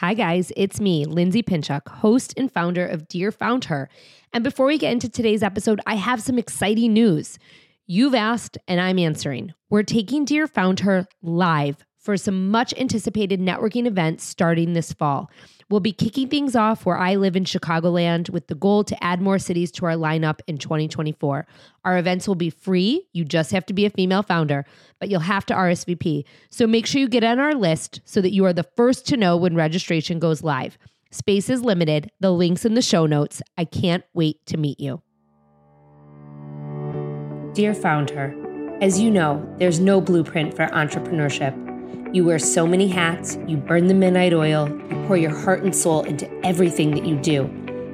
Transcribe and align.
Hi, 0.00 0.14
guys, 0.14 0.50
it's 0.56 0.80
me, 0.80 1.04
Lindsay 1.04 1.42
Pinchuk, 1.42 1.86
host 1.86 2.32
and 2.38 2.50
founder 2.50 2.86
of 2.86 3.06
Dear 3.06 3.30
Found 3.32 3.66
Her. 3.66 3.90
And 4.32 4.42
before 4.42 4.64
we 4.64 4.78
get 4.78 4.92
into 4.92 5.10
today's 5.10 5.42
episode, 5.42 5.78
I 5.84 5.96
have 5.96 6.22
some 6.22 6.38
exciting 6.38 6.94
news. 6.94 7.38
You've 7.86 8.14
asked, 8.14 8.56
and 8.66 8.80
I'm 8.80 8.98
answering. 8.98 9.52
We're 9.68 9.82
taking 9.82 10.24
Dear 10.24 10.46
Found 10.46 10.80
Her 10.80 11.06
live 11.20 11.84
for 12.00 12.16
some 12.16 12.50
much 12.50 12.74
anticipated 12.78 13.40
networking 13.40 13.86
events 13.86 14.24
starting 14.24 14.72
this 14.72 14.92
fall. 14.92 15.30
We'll 15.68 15.80
be 15.80 15.92
kicking 15.92 16.28
things 16.28 16.56
off 16.56 16.84
where 16.84 16.98
I 16.98 17.14
live 17.14 17.36
in 17.36 17.44
Chicagoland 17.44 18.30
with 18.30 18.48
the 18.48 18.56
goal 18.56 18.82
to 18.84 19.04
add 19.04 19.20
more 19.20 19.38
cities 19.38 19.70
to 19.72 19.86
our 19.86 19.92
lineup 19.92 20.40
in 20.48 20.58
2024. 20.58 21.46
Our 21.84 21.98
events 21.98 22.26
will 22.26 22.34
be 22.34 22.50
free. 22.50 23.06
You 23.12 23.24
just 23.24 23.52
have 23.52 23.66
to 23.66 23.72
be 23.72 23.84
a 23.84 23.90
female 23.90 24.24
founder, 24.24 24.64
but 24.98 25.08
you'll 25.08 25.20
have 25.20 25.46
to 25.46 25.54
RSVP. 25.54 26.24
So 26.50 26.66
make 26.66 26.86
sure 26.86 27.00
you 27.00 27.08
get 27.08 27.22
on 27.22 27.38
our 27.38 27.54
list 27.54 28.00
so 28.04 28.20
that 28.20 28.32
you 28.32 28.44
are 28.46 28.52
the 28.52 28.66
first 28.76 29.06
to 29.08 29.16
know 29.16 29.36
when 29.36 29.54
registration 29.54 30.18
goes 30.18 30.42
live. 30.42 30.76
Space 31.12 31.48
is 31.48 31.62
limited. 31.62 32.10
The 32.18 32.32
link's 32.32 32.64
in 32.64 32.74
the 32.74 32.82
show 32.82 33.06
notes. 33.06 33.42
I 33.56 33.64
can't 33.64 34.04
wait 34.14 34.44
to 34.46 34.56
meet 34.56 34.80
you. 34.80 35.02
Dear 37.52 37.74
Founder, 37.74 38.34
as 38.80 38.98
you 38.98 39.10
know, 39.10 39.46
there's 39.58 39.78
no 39.78 40.00
blueprint 40.00 40.54
for 40.56 40.66
entrepreneurship. 40.68 41.69
You 42.12 42.24
wear 42.24 42.40
so 42.40 42.66
many 42.66 42.88
hats, 42.88 43.38
you 43.46 43.56
burn 43.56 43.86
the 43.86 43.94
midnight 43.94 44.34
oil, 44.34 44.68
you 44.68 45.04
pour 45.06 45.16
your 45.16 45.30
heart 45.30 45.62
and 45.62 45.72
soul 45.74 46.02
into 46.02 46.28
everything 46.44 46.90
that 46.96 47.06
you 47.06 47.14
do. 47.14 47.44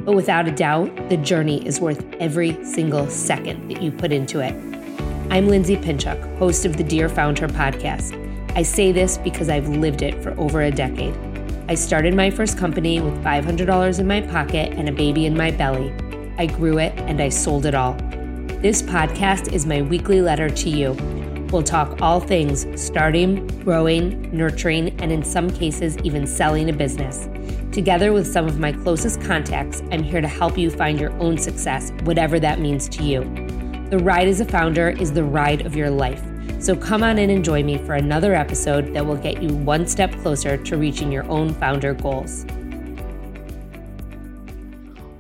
But 0.07 0.17
without 0.17 0.49
a 0.49 0.53
doubt, 0.53 1.11
the 1.11 1.19
journey 1.19 1.67
is 1.67 1.83
worth 1.83 2.03
every 2.15 2.65
single 2.65 3.11
second 3.11 3.69
that 3.69 3.83
you 3.83 3.93
put 3.93 4.13
into 4.13 4.41
it. 4.41 4.55
I'm 5.31 5.49
Lindsay 5.49 5.77
Pinchuk, 5.77 6.39
host 6.39 6.65
of 6.65 6.79
the 6.79 6.83
Dear 6.83 7.11
Founder 7.11 7.47
podcast. 7.47 8.17
I 8.57 8.63
say 8.63 8.91
this 8.91 9.19
because 9.19 9.51
I've 9.51 9.69
lived 9.69 10.01
it 10.01 10.23
for 10.23 10.31
over 10.41 10.63
a 10.63 10.71
decade. 10.71 11.15
I 11.69 11.75
started 11.75 12.15
my 12.15 12.31
first 12.31 12.57
company 12.57 13.03
with 13.03 13.23
$500 13.23 13.99
in 14.01 14.07
my 14.07 14.23
pocket 14.23 14.73
and 14.79 14.89
a 14.89 14.93
baby 14.93 15.27
in 15.27 15.37
my 15.37 15.51
belly. 15.51 15.93
I 16.39 16.47
grew 16.47 16.79
it 16.79 16.95
and 17.01 17.21
I 17.21 17.29
sold 17.29 17.67
it 17.67 17.75
all. 17.75 17.93
This 18.63 18.81
podcast 18.81 19.53
is 19.53 19.67
my 19.67 19.83
weekly 19.83 20.23
letter 20.23 20.49
to 20.49 20.71
you 20.71 20.97
We'll 21.53 21.63
talk 21.63 22.03
all 22.03 22.19
things 22.19 22.67
starting, 22.75 23.47
growing, 23.63 24.37
nurturing, 24.37 25.01
and 25.01 25.13
in 25.13 25.23
some 25.23 25.49
cases, 25.49 25.97
even 25.99 26.27
selling 26.27 26.69
a 26.69 26.73
business. 26.73 27.29
Together 27.71 28.13
with 28.13 28.27
some 28.27 28.47
of 28.47 28.59
my 28.59 28.73
closest 28.73 29.21
contacts, 29.21 29.81
I'm 29.93 30.03
here 30.03 30.21
to 30.21 30.27
help 30.27 30.59
you 30.59 30.71
find 30.71 30.99
your 30.99 31.13
own 31.21 31.39
success, 31.39 31.93
whatever 32.03 32.41
that 32.41 32.59
means 32.59 32.89
to 32.89 33.05
you. 33.05 33.21
The 33.91 33.99
ride 33.99 34.27
as 34.27 34.41
a 34.41 34.45
founder 34.45 34.89
is 34.89 35.13
the 35.13 35.23
ride 35.23 35.65
of 35.65 35.77
your 35.77 35.89
life. 35.89 36.21
So 36.59 36.75
come 36.75 37.05
on 37.05 37.17
in 37.17 37.31
and 37.31 37.45
join 37.45 37.65
me 37.65 37.79
for 37.79 37.95
another 37.95 38.35
episode 38.35 38.93
that 38.95 39.07
will 39.07 39.17
get 39.17 39.41
you 39.41 39.55
one 39.55 39.87
step 39.87 40.11
closer 40.23 40.57
to 40.57 40.77
reaching 40.77 41.13
your 41.13 41.31
own 41.31 41.55
founder 41.55 41.95
goals. 41.95 42.45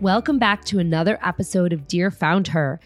Welcome 0.01 0.41
back 0.41 0.65
to 0.67 0.81
another 0.81 1.21
episode 1.23 1.73
of 1.73 1.87
Dear 1.87 2.11
Found 2.11 2.49
Her. 2.49 2.81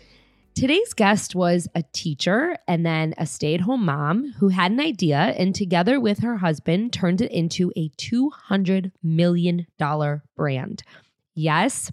Today's 0.61 0.93
guest 0.93 1.35
was 1.35 1.69
a 1.75 1.83
teacher 1.95 2.55
and 2.69 2.85
then 2.85 3.15
a 3.17 3.25
stay 3.25 3.55
at 3.55 3.63
home 3.63 3.87
mom 3.87 4.35
who 4.41 4.49
had 4.49 4.71
an 4.71 4.79
idea 4.79 5.17
and, 5.17 5.55
together 5.55 5.99
with 5.99 6.19
her 6.19 6.37
husband, 6.37 6.93
turned 6.93 7.23
it 7.23 7.33
into 7.33 7.73
a 7.77 7.89
$200 7.97 8.93
million 9.03 9.67
brand. 10.37 10.83
Yes, 11.35 11.91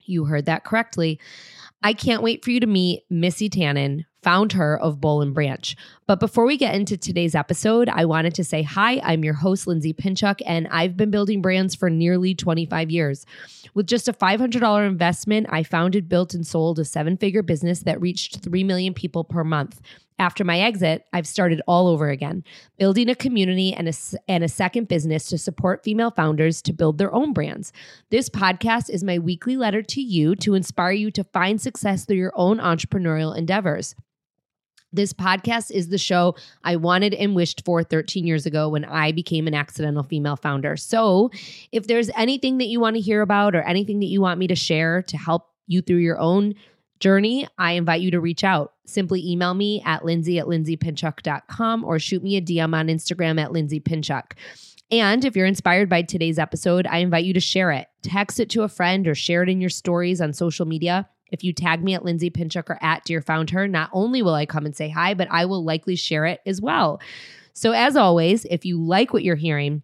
you 0.00 0.24
heard 0.24 0.46
that 0.46 0.64
correctly. 0.64 1.20
I 1.84 1.92
can't 1.92 2.24
wait 2.24 2.44
for 2.44 2.50
you 2.50 2.58
to 2.58 2.66
meet 2.66 3.04
Missy 3.10 3.48
Tannen, 3.48 4.06
found 4.24 4.52
her 4.52 4.80
of 4.80 5.02
Boll 5.02 5.20
and 5.20 5.34
Branch. 5.34 5.76
But 6.06 6.18
before 6.18 6.46
we 6.46 6.56
get 6.56 6.74
into 6.74 6.96
today's 6.96 7.34
episode, 7.34 7.90
I 7.90 8.06
wanted 8.06 8.34
to 8.36 8.44
say 8.44 8.62
hi. 8.62 9.00
I'm 9.04 9.22
your 9.22 9.34
host, 9.34 9.66
Lindsay 9.66 9.92
Pinchuk, 9.92 10.40
and 10.46 10.66
I've 10.70 10.96
been 10.96 11.10
building 11.10 11.42
brands 11.42 11.74
for 11.74 11.90
nearly 11.90 12.34
25 12.34 12.90
years. 12.90 13.26
With 13.74 13.86
just 13.86 14.08
a 14.08 14.14
$500 14.14 14.86
investment, 14.86 15.46
I 15.50 15.62
founded, 15.62 16.08
built, 16.08 16.32
and 16.32 16.46
sold 16.46 16.78
a 16.78 16.84
seven 16.84 17.18
figure 17.18 17.42
business 17.42 17.80
that 17.80 18.00
reached 18.00 18.42
3 18.42 18.64
million 18.64 18.94
people 18.94 19.24
per 19.24 19.44
month. 19.44 19.80
After 20.18 20.44
my 20.44 20.60
exit, 20.60 21.04
I've 21.12 21.26
started 21.26 21.60
all 21.66 21.88
over 21.88 22.08
again, 22.08 22.44
building 22.78 23.08
a 23.08 23.16
community 23.16 23.74
and 23.74 23.88
a, 23.88 23.92
and 24.28 24.44
a 24.44 24.48
second 24.48 24.86
business 24.86 25.28
to 25.30 25.38
support 25.38 25.82
female 25.82 26.12
founders 26.12 26.62
to 26.62 26.72
build 26.72 26.98
their 26.98 27.12
own 27.12 27.32
brands. 27.32 27.72
This 28.10 28.28
podcast 28.28 28.90
is 28.90 29.02
my 29.02 29.18
weekly 29.18 29.56
letter 29.56 29.82
to 29.82 30.00
you 30.00 30.36
to 30.36 30.54
inspire 30.54 30.92
you 30.92 31.10
to 31.10 31.24
find 31.24 31.60
success 31.60 32.04
through 32.04 32.16
your 32.16 32.32
own 32.36 32.58
entrepreneurial 32.58 33.36
endeavors. 33.36 33.96
This 34.94 35.12
podcast 35.12 35.72
is 35.72 35.88
the 35.88 35.98
show 35.98 36.36
I 36.62 36.76
wanted 36.76 37.14
and 37.14 37.34
wished 37.34 37.64
for 37.64 37.82
13 37.82 38.26
years 38.26 38.46
ago 38.46 38.68
when 38.68 38.84
I 38.84 39.10
became 39.10 39.48
an 39.48 39.54
accidental 39.54 40.04
female 40.04 40.36
founder. 40.36 40.76
So, 40.76 41.32
if 41.72 41.88
there's 41.88 42.10
anything 42.16 42.58
that 42.58 42.66
you 42.66 42.78
want 42.78 42.94
to 42.94 43.02
hear 43.02 43.20
about 43.20 43.56
or 43.56 43.62
anything 43.62 43.98
that 44.00 44.06
you 44.06 44.20
want 44.20 44.38
me 44.38 44.46
to 44.46 44.54
share 44.54 45.02
to 45.02 45.16
help 45.16 45.48
you 45.66 45.82
through 45.82 45.96
your 45.96 46.20
own 46.20 46.54
journey, 47.00 47.48
I 47.58 47.72
invite 47.72 48.02
you 48.02 48.12
to 48.12 48.20
reach 48.20 48.44
out. 48.44 48.72
Simply 48.86 49.28
email 49.28 49.54
me 49.54 49.82
at 49.84 50.04
lindsay 50.04 50.38
at 50.38 50.46
lindsaypinchuk.com 50.46 51.84
or 51.84 51.98
shoot 51.98 52.22
me 52.22 52.36
a 52.36 52.40
DM 52.40 52.74
on 52.74 52.86
Instagram 52.86 53.40
at 53.40 53.50
lindsaypinchuk. 53.50 54.32
And 54.92 55.24
if 55.24 55.34
you're 55.34 55.46
inspired 55.46 55.88
by 55.88 56.02
today's 56.02 56.38
episode, 56.38 56.86
I 56.86 56.98
invite 56.98 57.24
you 57.24 57.32
to 57.32 57.40
share 57.40 57.72
it. 57.72 57.88
Text 58.02 58.38
it 58.38 58.48
to 58.50 58.62
a 58.62 58.68
friend 58.68 59.08
or 59.08 59.14
share 59.16 59.42
it 59.42 59.48
in 59.48 59.60
your 59.60 59.70
stories 59.70 60.20
on 60.20 60.32
social 60.32 60.66
media. 60.66 61.08
If 61.34 61.42
you 61.42 61.52
tag 61.52 61.82
me 61.82 61.94
at 61.94 62.04
Lindsay 62.04 62.30
Pinchuk 62.30 62.70
or 62.70 62.78
at 62.80 63.04
Dear 63.04 63.20
Found 63.22 63.50
Her, 63.50 63.66
not 63.66 63.90
only 63.92 64.22
will 64.22 64.34
I 64.34 64.46
come 64.46 64.64
and 64.64 64.76
say 64.76 64.88
hi, 64.88 65.14
but 65.14 65.26
I 65.32 65.46
will 65.46 65.64
likely 65.64 65.96
share 65.96 66.26
it 66.26 66.40
as 66.46 66.60
well. 66.60 67.00
So, 67.54 67.72
as 67.72 67.96
always, 67.96 68.44
if 68.44 68.64
you 68.64 68.80
like 68.80 69.12
what 69.12 69.24
you're 69.24 69.34
hearing, 69.34 69.82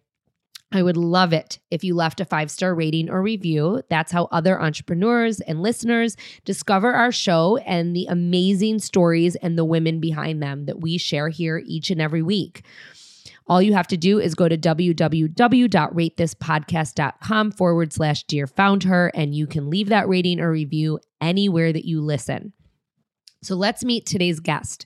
I 0.71 0.81
would 0.81 0.95
love 0.95 1.33
it 1.33 1.59
if 1.69 1.83
you 1.83 1.93
left 1.93 2.21
a 2.21 2.25
five 2.25 2.49
star 2.49 2.73
rating 2.73 3.09
or 3.09 3.21
review. 3.21 3.81
That's 3.89 4.13
how 4.13 4.29
other 4.31 4.61
entrepreneurs 4.61 5.41
and 5.41 5.61
listeners 5.61 6.15
discover 6.45 6.93
our 6.93 7.11
show 7.11 7.57
and 7.57 7.93
the 7.93 8.05
amazing 8.05 8.79
stories 8.79 9.35
and 9.35 9.57
the 9.57 9.65
women 9.65 9.99
behind 9.99 10.41
them 10.41 10.67
that 10.67 10.79
we 10.79 10.97
share 10.97 11.27
here 11.27 11.61
each 11.65 11.89
and 11.89 12.01
every 12.01 12.21
week. 12.21 12.63
All 13.47 13.61
you 13.61 13.73
have 13.73 13.87
to 13.87 13.97
do 13.97 14.19
is 14.19 14.35
go 14.35 14.47
to 14.47 14.57
www.ratethispodcast.com 14.57 17.51
forward 17.51 17.91
slash 17.93 18.23
dear 18.23 18.47
found 18.47 18.83
her, 18.83 19.11
and 19.13 19.35
you 19.35 19.45
can 19.47 19.69
leave 19.69 19.89
that 19.89 20.07
rating 20.07 20.39
or 20.39 20.49
review 20.51 20.99
anywhere 21.19 21.73
that 21.73 21.85
you 21.85 21.99
listen. 22.01 22.53
So 23.43 23.55
let's 23.55 23.83
meet 23.83 24.05
today's 24.05 24.39
guest. 24.39 24.85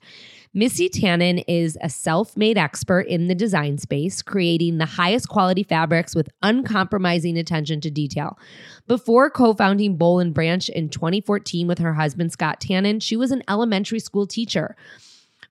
Missy 0.53 0.87
Tannen 0.87 1.43
is 1.49 1.77
a 1.81 1.89
self 1.89 2.37
made 2.37 2.57
expert 2.57 3.07
in 3.07 3.27
the 3.27 3.35
design 3.35 3.77
space, 3.77 4.21
creating 4.21 4.77
the 4.77 4.85
highest 4.85 5.27
quality 5.27 5.63
fabrics 5.63 6.15
with 6.15 6.29
uncompromising 6.41 7.37
attention 7.37 7.81
to 7.81 7.91
detail. 7.91 8.39
Before 8.87 9.29
co 9.29 9.53
founding 9.53 9.97
Boll 9.97 10.19
and 10.19 10.33
Branch 10.33 10.69
in 10.69 10.87
2014 10.87 11.67
with 11.67 11.79
her 11.79 11.95
husband, 11.95 12.31
Scott 12.31 12.61
Tannen, 12.61 13.01
she 13.01 13.17
was 13.17 13.31
an 13.31 13.43
elementary 13.49 13.99
school 13.99 14.25
teacher. 14.25 14.77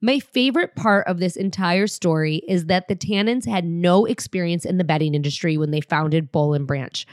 My 0.04 0.19
favorite 0.19 0.76
part 0.76 1.09
of 1.09 1.19
this 1.19 1.34
entire 1.34 1.87
story 1.87 2.42
is 2.47 2.66
that 2.66 2.88
the 2.88 2.94
Tannens 2.94 3.48
had 3.48 3.65
no 3.65 4.04
experience 4.04 4.66
in 4.66 4.76
the 4.76 4.84
bedding 4.84 5.15
industry 5.15 5.56
when 5.56 5.70
they 5.70 5.81
founded 5.81 6.31
Boll 6.31 6.53
and 6.53 6.66
Branch, 6.66 7.06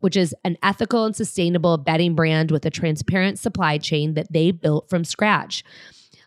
which 0.00 0.16
is 0.16 0.34
an 0.42 0.56
ethical 0.62 1.04
and 1.04 1.14
sustainable 1.14 1.76
bedding 1.76 2.14
brand 2.14 2.50
with 2.50 2.64
a 2.64 2.70
transparent 2.70 3.38
supply 3.38 3.76
chain 3.76 4.14
that 4.14 4.32
they 4.32 4.50
built 4.50 4.88
from 4.88 5.04
scratch. 5.04 5.62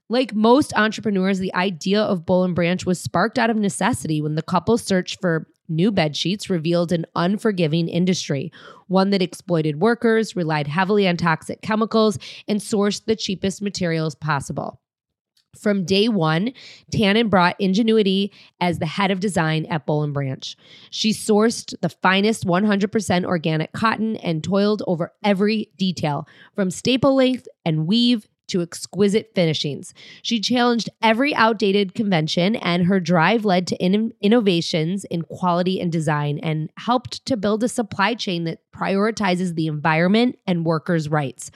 Like 0.08 0.36
most 0.36 0.76
entrepreneurs, 0.76 1.40
the 1.40 1.56
idea 1.56 2.04
of 2.04 2.24
Boll 2.24 2.44
and 2.44 2.54
Branch 2.54 2.86
was 2.86 3.02
sparked 3.02 3.40
out 3.40 3.50
of 3.50 3.58
necessity 3.58 4.22
when 4.22 4.36
the 4.36 4.44
couple 4.44 4.78
searched 4.78 5.20
for 5.22 5.48
new 5.68 5.92
bed 5.92 6.16
sheets 6.16 6.52
revealed 6.52 6.92
an 6.92 7.08
unforgiving 7.16 7.88
industry, 7.88 8.52
one 8.90 9.10
that 9.10 9.24
exploited 9.24 9.82
workers, 9.82 10.36
relied 10.36 10.68
heavily 10.68 11.08
on 11.08 11.18
toxic 11.18 11.64
chemicals, 11.64 12.20
and 12.48 12.60
sourced 12.60 13.04
the 13.06 13.16
cheapest 13.16 13.60
materials 13.60 14.14
possible. 14.14 14.80
From 15.58 15.86
day 15.86 16.08
one, 16.08 16.54
Tannen 16.92 17.30
brought 17.30 17.56
ingenuity 17.60 18.32
as 18.60 18.80
the 18.80 18.86
head 18.86 19.12
of 19.12 19.20
design 19.20 19.66
at 19.66 19.86
Boll 19.86 20.04
and 20.04 20.14
Branch. 20.14 20.56
She 20.90 21.12
sourced 21.12 21.74
the 21.82 21.90
finest 21.90 22.46
100% 22.46 23.26
organic 23.26 23.72
cotton 23.74 24.16
and 24.18 24.44
toiled 24.44 24.84
over 24.88 25.14
every 25.24 25.70
detail, 25.78 26.28
from 26.56 26.72
staple 26.72 27.16
length 27.16 27.48
and 27.66 27.88
weave 27.88 28.28
to 28.48 28.62
exquisite 28.62 29.32
finishings. 29.34 29.94
She 30.22 30.40
challenged 30.40 30.90
every 31.02 31.34
outdated 31.34 31.96
convention, 31.96 32.56
and 32.58 32.86
her 32.86 33.00
drive 33.00 33.46
led 33.46 33.68
to 33.68 33.76
in- 33.78 34.14
innovations 34.22 35.04
in 35.06 35.24
quality 35.24 35.80
and 35.80 35.92
design 35.92 36.40
and 36.40 36.70
helped 36.78 37.26
to 37.26 37.38
build 37.38 37.64
a 37.64 37.68
supply 37.68 38.14
chain 38.14 38.44
that 38.44 38.60
prioritizes 38.72 39.56
the 39.56 39.68
environment 39.68 40.38
and 40.46 40.66
workers' 40.66 41.10
rights. 41.10 41.50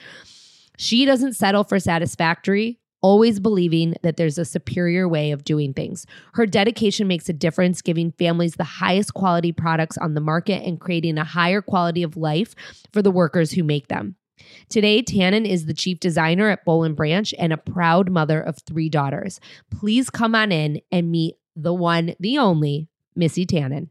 She 0.76 1.04
doesn't 1.04 1.34
settle 1.34 1.62
for 1.64 1.78
satisfactory 1.78 2.79
always 3.02 3.40
believing 3.40 3.94
that 4.02 4.16
there's 4.16 4.38
a 4.38 4.44
superior 4.44 5.08
way 5.08 5.30
of 5.30 5.44
doing 5.44 5.72
things. 5.72 6.06
Her 6.34 6.46
dedication 6.46 7.08
makes 7.08 7.28
a 7.28 7.32
difference, 7.32 7.82
giving 7.82 8.12
families 8.12 8.54
the 8.54 8.64
highest 8.64 9.14
quality 9.14 9.52
products 9.52 9.98
on 9.98 10.14
the 10.14 10.20
market 10.20 10.62
and 10.64 10.80
creating 10.80 11.18
a 11.18 11.24
higher 11.24 11.62
quality 11.62 12.02
of 12.02 12.16
life 12.16 12.54
for 12.92 13.02
the 13.02 13.10
workers 13.10 13.52
who 13.52 13.64
make 13.64 13.88
them. 13.88 14.16
Today, 14.68 15.02
Tannen 15.02 15.46
is 15.46 15.66
the 15.66 15.74
chief 15.74 16.00
designer 16.00 16.48
at 16.48 16.64
Boll 16.64 16.84
and 16.84 16.96
Branch 16.96 17.34
and 17.38 17.52
a 17.52 17.58
proud 17.58 18.10
mother 18.10 18.40
of 18.40 18.58
three 18.58 18.88
daughters. 18.88 19.40
Please 19.70 20.10
come 20.10 20.34
on 20.34 20.50
in 20.52 20.80
and 20.90 21.10
meet 21.10 21.36
the 21.56 21.74
one, 21.74 22.14
the 22.18 22.38
only, 22.38 22.88
Missy 23.14 23.44
Tannen. 23.44 23.88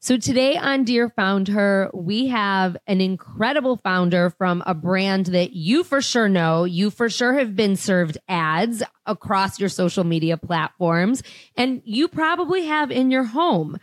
So 0.00 0.16
today 0.16 0.56
on 0.56 0.84
Dear 0.84 1.08
Found 1.16 1.48
Her, 1.48 1.90
we 1.92 2.28
have 2.28 2.76
an 2.86 3.00
incredible 3.00 3.78
founder 3.78 4.30
from 4.30 4.62
a 4.64 4.72
brand 4.72 5.26
that 5.26 5.54
you 5.54 5.82
for 5.82 6.00
sure 6.00 6.28
know. 6.28 6.62
You 6.62 6.90
for 6.90 7.10
sure 7.10 7.34
have 7.34 7.56
been 7.56 7.74
served 7.74 8.16
ads 8.28 8.84
across 9.06 9.58
your 9.58 9.68
social 9.68 10.04
media 10.04 10.36
platforms, 10.36 11.24
and 11.56 11.82
you 11.84 12.06
probably 12.06 12.66
have 12.66 12.92
in 12.92 13.10
your 13.10 13.24
home. 13.24 13.76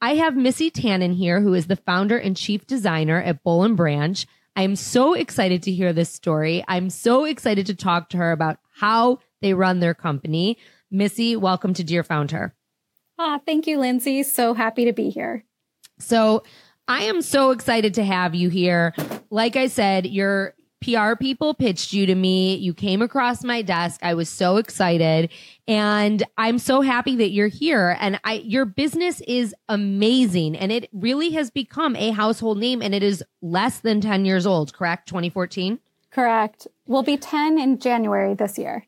I 0.00 0.16
have 0.16 0.34
Missy 0.34 0.68
Tannen 0.68 1.14
here, 1.16 1.40
who 1.40 1.54
is 1.54 1.68
the 1.68 1.76
founder 1.76 2.18
and 2.18 2.36
chief 2.36 2.66
designer 2.66 3.22
at 3.22 3.44
Boll 3.44 3.62
and 3.62 3.76
Branch. 3.76 4.26
I'm 4.56 4.74
so 4.74 5.14
excited 5.14 5.62
to 5.62 5.70
hear 5.70 5.92
this 5.92 6.10
story. 6.10 6.64
I'm 6.66 6.90
so 6.90 7.24
excited 7.24 7.66
to 7.66 7.76
talk 7.76 8.08
to 8.08 8.16
her 8.16 8.32
about 8.32 8.58
how 8.74 9.20
they 9.40 9.54
run 9.54 9.78
their 9.78 9.94
company. 9.94 10.58
Missy, 10.90 11.36
welcome 11.36 11.72
to 11.74 11.84
Dear 11.84 12.02
Found 12.02 12.32
Her. 12.32 12.52
Ah, 13.16 13.38
thank 13.46 13.68
you, 13.68 13.78
Lindsay. 13.78 14.24
So 14.24 14.54
happy 14.54 14.86
to 14.86 14.92
be 14.92 15.08
here. 15.08 15.44
So 16.02 16.42
I 16.88 17.04
am 17.04 17.22
so 17.22 17.50
excited 17.50 17.94
to 17.94 18.04
have 18.04 18.34
you 18.34 18.48
here. 18.48 18.94
Like 19.30 19.56
I 19.56 19.68
said, 19.68 20.06
your 20.06 20.54
PR 20.82 21.14
people 21.14 21.54
pitched 21.54 21.92
you 21.92 22.06
to 22.06 22.14
me. 22.14 22.56
You 22.56 22.74
came 22.74 23.02
across 23.02 23.44
my 23.44 23.62
desk. 23.62 24.00
I 24.02 24.14
was 24.14 24.28
so 24.28 24.56
excited 24.56 25.30
and 25.68 26.22
I'm 26.36 26.58
so 26.58 26.80
happy 26.80 27.16
that 27.16 27.30
you're 27.30 27.46
here 27.48 27.96
and 28.00 28.20
I 28.24 28.34
your 28.44 28.64
business 28.64 29.20
is 29.22 29.54
amazing 29.68 30.56
and 30.56 30.72
it 30.72 30.90
really 30.92 31.30
has 31.30 31.50
become 31.50 31.94
a 31.96 32.10
household 32.10 32.58
name 32.58 32.82
and 32.82 32.94
it 32.94 33.02
is 33.02 33.22
less 33.40 33.78
than 33.80 34.00
10 34.00 34.24
years 34.24 34.44
old, 34.44 34.74
correct? 34.74 35.08
2014? 35.08 35.78
Correct. 36.10 36.66
We'll 36.86 37.02
be 37.02 37.16
10 37.16 37.58
in 37.58 37.78
January 37.78 38.34
this 38.34 38.58
year. 38.58 38.86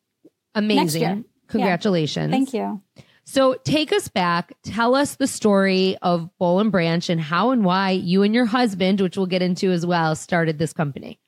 Amazing. 0.54 1.24
Congratulations. 1.46 2.30
Yeah. 2.30 2.36
Thank 2.36 2.54
you. 2.54 3.03
So 3.24 3.54
take 3.64 3.92
us 3.92 4.08
back. 4.08 4.52
Tell 4.62 4.94
us 4.94 5.16
the 5.16 5.26
story 5.26 5.96
of 6.02 6.28
Boll 6.38 6.60
and 6.60 6.70
Branch 6.70 7.08
and 7.08 7.20
how 7.20 7.50
and 7.50 7.64
why 7.64 7.90
you 7.90 8.22
and 8.22 8.34
your 8.34 8.44
husband, 8.44 9.00
which 9.00 9.16
we'll 9.16 9.26
get 9.26 9.42
into 9.42 9.70
as 9.70 9.86
well, 9.86 10.14
started 10.14 10.58
this 10.58 10.72
company. 10.72 11.18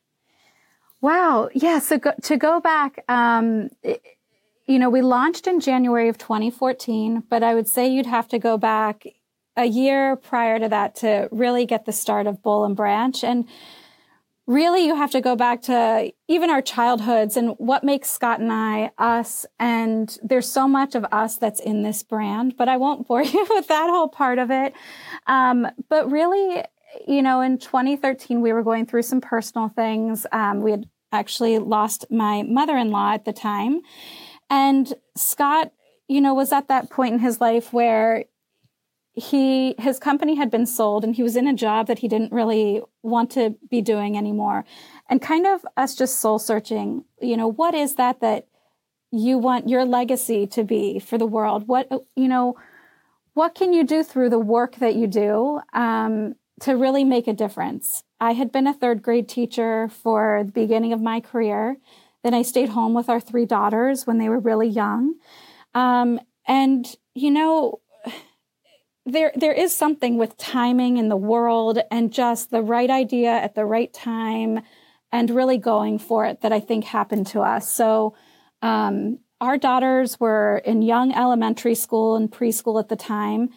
Wow. 1.00 1.48
Yeah. 1.54 1.78
So 1.78 1.98
go, 1.98 2.12
to 2.22 2.36
go 2.36 2.60
back, 2.60 3.04
um, 3.08 3.70
it, 3.82 4.02
you 4.66 4.78
know, 4.78 4.90
we 4.90 5.00
launched 5.00 5.46
in 5.46 5.60
January 5.60 6.08
of 6.08 6.18
2014, 6.18 7.22
but 7.30 7.42
I 7.42 7.54
would 7.54 7.68
say 7.68 7.88
you'd 7.88 8.06
have 8.06 8.28
to 8.28 8.38
go 8.38 8.58
back 8.58 9.06
a 9.56 9.64
year 9.64 10.16
prior 10.16 10.58
to 10.58 10.68
that 10.68 10.96
to 10.96 11.28
really 11.30 11.64
get 11.64 11.86
the 11.86 11.92
start 11.92 12.26
of 12.26 12.42
Boll 12.42 12.64
and 12.64 12.76
Branch. 12.76 13.24
And 13.24 13.46
really 14.46 14.86
you 14.86 14.94
have 14.94 15.10
to 15.10 15.20
go 15.20 15.34
back 15.34 15.62
to 15.62 16.12
even 16.28 16.50
our 16.50 16.62
childhoods 16.62 17.36
and 17.36 17.54
what 17.58 17.82
makes 17.82 18.10
Scott 18.10 18.40
and 18.40 18.52
I 18.52 18.92
us. 18.96 19.44
And 19.58 20.16
there's 20.22 20.50
so 20.50 20.68
much 20.68 20.94
of 20.94 21.04
us 21.10 21.36
that's 21.36 21.60
in 21.60 21.82
this 21.82 22.02
brand, 22.02 22.56
but 22.56 22.68
I 22.68 22.76
won't 22.76 23.08
bore 23.08 23.22
you 23.24 23.46
with 23.50 23.66
that 23.68 23.90
whole 23.90 24.08
part 24.08 24.38
of 24.38 24.50
it. 24.50 24.72
Um, 25.26 25.66
but 25.88 26.10
really, 26.10 26.62
you 27.06 27.22
know, 27.22 27.40
in 27.40 27.58
2013, 27.58 28.40
we 28.40 28.52
were 28.52 28.62
going 28.62 28.86
through 28.86 29.02
some 29.02 29.20
personal 29.20 29.68
things. 29.68 30.26
Um, 30.30 30.60
we 30.60 30.70
had 30.70 30.88
actually 31.12 31.58
lost 31.58 32.06
my 32.10 32.42
mother-in-law 32.42 33.14
at 33.14 33.24
the 33.24 33.32
time. 33.32 33.80
And 34.48 34.92
Scott, 35.16 35.72
you 36.08 36.20
know, 36.20 36.34
was 36.34 36.52
at 36.52 36.68
that 36.68 36.88
point 36.88 37.14
in 37.14 37.18
his 37.18 37.40
life 37.40 37.72
where 37.72 38.26
he 39.16 39.74
his 39.78 39.98
company 39.98 40.34
had 40.34 40.50
been 40.50 40.66
sold 40.66 41.02
and 41.02 41.16
he 41.16 41.22
was 41.22 41.36
in 41.36 41.48
a 41.48 41.54
job 41.54 41.86
that 41.86 42.00
he 42.00 42.08
didn't 42.08 42.32
really 42.32 42.82
want 43.02 43.30
to 43.30 43.56
be 43.70 43.80
doing 43.80 44.16
anymore. 44.16 44.64
And 45.08 45.22
kind 45.22 45.46
of 45.46 45.66
us 45.76 45.94
just 45.94 46.20
soul 46.20 46.38
searching 46.38 47.04
you 47.20 47.36
know 47.36 47.48
what 47.48 47.74
is 47.74 47.94
that 47.94 48.20
that 48.20 48.46
you 49.10 49.38
want 49.38 49.70
your 49.70 49.86
legacy 49.86 50.46
to 50.48 50.64
be 50.64 50.98
for 50.98 51.16
the 51.16 51.26
world? 51.26 51.66
What 51.66 51.90
you 52.14 52.28
know 52.28 52.56
what 53.32 53.54
can 53.54 53.72
you 53.72 53.84
do 53.84 54.02
through 54.02 54.30
the 54.30 54.38
work 54.38 54.76
that 54.76 54.96
you 54.96 55.06
do 55.06 55.60
um, 55.72 56.34
to 56.60 56.74
really 56.76 57.04
make 57.04 57.26
a 57.26 57.32
difference? 57.32 58.02
I 58.20 58.32
had 58.32 58.52
been 58.52 58.66
a 58.66 58.74
third 58.74 59.02
grade 59.02 59.28
teacher 59.28 59.88
for 59.88 60.42
the 60.44 60.52
beginning 60.52 60.92
of 60.92 61.00
my 61.00 61.20
career. 61.20 61.76
Then 62.22 62.34
i 62.34 62.42
stayed 62.42 62.70
home 62.70 62.92
with 62.92 63.08
our 63.08 63.20
three 63.20 63.46
daughters 63.46 64.06
when 64.06 64.18
they 64.18 64.28
were 64.28 64.40
really 64.40 64.68
young. 64.68 65.14
Um, 65.74 66.20
and 66.46 66.86
you 67.14 67.30
know 67.30 67.80
there 69.06 69.30
there 69.36 69.52
is 69.52 69.74
something 69.74 70.18
with 70.18 70.36
timing 70.36 70.96
in 70.96 71.08
the 71.08 71.16
world 71.16 71.78
and 71.90 72.12
just 72.12 72.50
the 72.50 72.60
right 72.60 72.90
idea 72.90 73.30
at 73.30 73.54
the 73.54 73.64
right 73.64 73.92
time 73.92 74.60
and 75.12 75.30
really 75.30 75.58
going 75.58 75.98
for 75.98 76.26
it 76.26 76.40
that 76.40 76.52
I 76.52 76.58
think 76.58 76.84
happened 76.84 77.28
to 77.28 77.40
us. 77.40 77.72
So 77.72 78.16
um, 78.62 79.20
our 79.40 79.56
daughters 79.56 80.18
were 80.18 80.60
in 80.64 80.82
young 80.82 81.14
elementary 81.14 81.76
school 81.76 82.16
and 82.16 82.30
preschool 82.30 82.80
at 82.80 82.88
the 82.88 82.96
time 82.96 83.50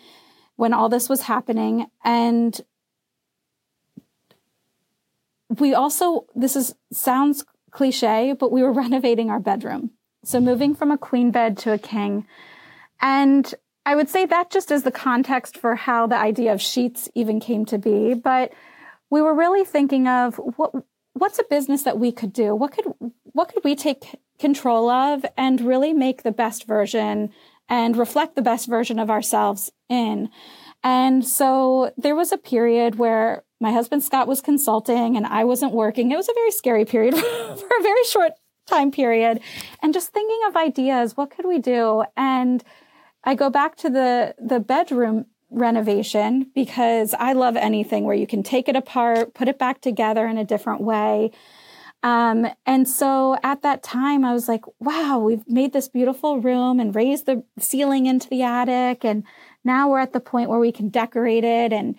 when 0.55 0.71
all 0.71 0.87
this 0.87 1.09
was 1.09 1.23
happening. 1.23 1.87
And 2.03 2.59
we 5.57 5.73
also 5.73 6.27
this 6.35 6.55
is 6.55 6.75
sounds 6.93 7.43
cliche 7.71 8.33
but 8.33 8.51
we 8.51 8.61
were 8.61 8.73
renovating 8.83 9.31
our 9.31 9.39
bedroom. 9.39 9.91
So 10.23 10.39
moving 10.39 10.75
from 10.75 10.91
a 10.91 10.97
queen 10.97 11.31
bed 11.31 11.57
to 11.59 11.73
a 11.73 11.79
king. 11.79 12.27
And 13.01 13.51
I 13.85 13.95
would 13.95 14.09
say 14.09 14.25
that 14.25 14.51
just 14.51 14.71
is 14.71 14.83
the 14.83 14.91
context 14.91 15.57
for 15.57 15.75
how 15.75 16.07
the 16.07 16.17
idea 16.17 16.53
of 16.53 16.61
sheets 16.61 17.09
even 17.15 17.39
came 17.39 17.65
to 17.65 17.77
be. 17.77 18.13
But 18.13 18.51
we 19.09 19.21
were 19.21 19.33
really 19.33 19.65
thinking 19.65 20.07
of 20.07 20.35
what 20.57 20.71
what's 21.13 21.39
a 21.39 21.45
business 21.49 21.83
that 21.83 21.99
we 21.99 22.11
could 22.11 22.33
do? 22.33 22.55
What 22.55 22.71
could 22.71 22.85
what 23.23 23.53
could 23.53 23.63
we 23.63 23.75
take 23.75 24.19
control 24.37 24.89
of 24.89 25.25
and 25.37 25.61
really 25.61 25.93
make 25.93 26.23
the 26.23 26.31
best 26.31 26.65
version 26.65 27.31
and 27.67 27.97
reflect 27.97 28.35
the 28.35 28.41
best 28.41 28.67
version 28.67 28.99
of 28.99 29.09
ourselves 29.09 29.71
in? 29.89 30.29
And 30.83 31.25
so 31.25 31.91
there 31.97 32.15
was 32.15 32.31
a 32.31 32.37
period 32.37 32.95
where 32.95 33.43
my 33.59 33.71
husband 33.71 34.03
Scott 34.03 34.27
was 34.27 34.41
consulting 34.41 35.17
and 35.17 35.25
I 35.25 35.43
wasn't 35.43 35.73
working. 35.73 36.11
It 36.11 36.15
was 36.15 36.29
a 36.29 36.33
very 36.33 36.51
scary 36.51 36.85
period 36.85 37.15
for 37.17 37.77
a 37.79 37.83
very 37.83 38.03
short 38.05 38.33
time 38.67 38.91
period. 38.91 39.41
And 39.81 39.93
just 39.93 40.11
thinking 40.13 40.39
of 40.47 40.55
ideas, 40.55 41.17
what 41.17 41.31
could 41.31 41.45
we 41.45 41.59
do? 41.59 42.03
And 42.15 42.63
I 43.23 43.35
go 43.35 43.49
back 43.49 43.75
to 43.77 43.89
the 43.89 44.35
the 44.39 44.59
bedroom 44.59 45.25
renovation 45.51 46.51
because 46.53 47.13
I 47.17 47.33
love 47.33 47.55
anything 47.55 48.03
where 48.05 48.15
you 48.15 48.27
can 48.27 48.43
take 48.43 48.69
it 48.69 48.75
apart, 48.75 49.33
put 49.33 49.47
it 49.47 49.57
back 49.57 49.81
together 49.81 50.27
in 50.27 50.37
a 50.37 50.45
different 50.45 50.81
way. 50.81 51.31
Um, 52.01 52.47
and 52.65 52.87
so 52.87 53.37
at 53.43 53.61
that 53.63 53.83
time, 53.83 54.23
I 54.23 54.31
was 54.31 54.47
like, 54.47 54.63
wow, 54.79 55.19
we've 55.19 55.47
made 55.47 55.73
this 55.73 55.89
beautiful 55.89 56.39
room 56.39 56.79
and 56.79 56.95
raised 56.95 57.25
the 57.25 57.43
ceiling 57.57 58.05
into 58.05 58.29
the 58.29 58.43
attic. 58.43 59.03
And 59.03 59.23
now 59.65 59.89
we're 59.89 59.99
at 59.99 60.13
the 60.13 60.21
point 60.21 60.49
where 60.49 60.59
we 60.59 60.71
can 60.71 60.89
decorate 60.89 61.43
it 61.43 61.73
and, 61.73 61.95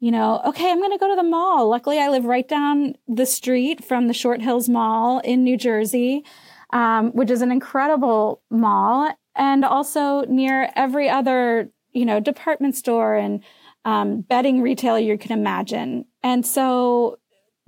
you 0.00 0.10
know, 0.10 0.42
okay, 0.44 0.70
I'm 0.70 0.80
going 0.80 0.90
to 0.90 0.98
go 0.98 1.08
to 1.08 1.16
the 1.16 1.22
mall. 1.22 1.68
Luckily, 1.68 2.00
I 2.00 2.08
live 2.08 2.24
right 2.24 2.48
down 2.48 2.96
the 3.06 3.26
street 3.26 3.84
from 3.84 4.08
the 4.08 4.12
Short 4.12 4.42
Hills 4.42 4.68
Mall 4.68 5.20
in 5.20 5.44
New 5.44 5.56
Jersey, 5.56 6.24
um, 6.70 7.12
which 7.12 7.30
is 7.30 7.40
an 7.40 7.52
incredible 7.52 8.42
mall 8.50 9.16
and 9.36 9.64
also 9.64 10.22
near 10.22 10.70
every 10.76 11.08
other, 11.08 11.70
you 11.92 12.04
know, 12.04 12.20
department 12.20 12.76
store 12.76 13.14
and 13.14 13.42
um, 13.84 14.22
bedding 14.22 14.62
retailer 14.62 14.98
you 14.98 15.18
can 15.18 15.32
imagine. 15.32 16.04
And 16.22 16.46
so 16.46 17.18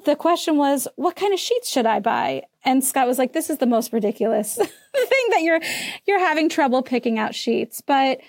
the 0.05 0.17
question 0.17 0.57
was, 0.57 0.89
what 0.97 1.17
kind 1.17 1.35
of 1.35 1.41
sheets 1.41 1.69
should 1.69 1.87
I 1.87 2.01
buy? 2.01 2.43
And 2.65 2.85
Scott 2.85 3.07
was 3.07 3.19
like, 3.19 3.33
this 3.33 3.51
is 3.51 3.59
the 3.59 3.67
most 3.67 3.93
ridiculous 3.93 4.55
thing 4.57 5.27
that 5.31 5.43
you're, 5.43 5.61
you're 6.07 6.19
having 6.19 6.49
trouble 6.49 6.83
picking 6.83 7.19
out 7.19 7.35
sheets. 7.35 7.81
But 7.81 8.21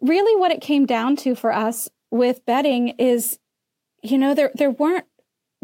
really 0.00 0.38
what 0.38 0.52
it 0.52 0.60
came 0.60 0.86
down 0.86 1.16
to 1.16 1.34
for 1.34 1.52
us 1.52 1.88
with 2.10 2.44
bedding 2.46 2.88
is, 2.98 3.38
you 4.02 4.18
know, 4.18 4.34
there, 4.34 4.50
there 4.54 4.70
weren't 4.70 5.06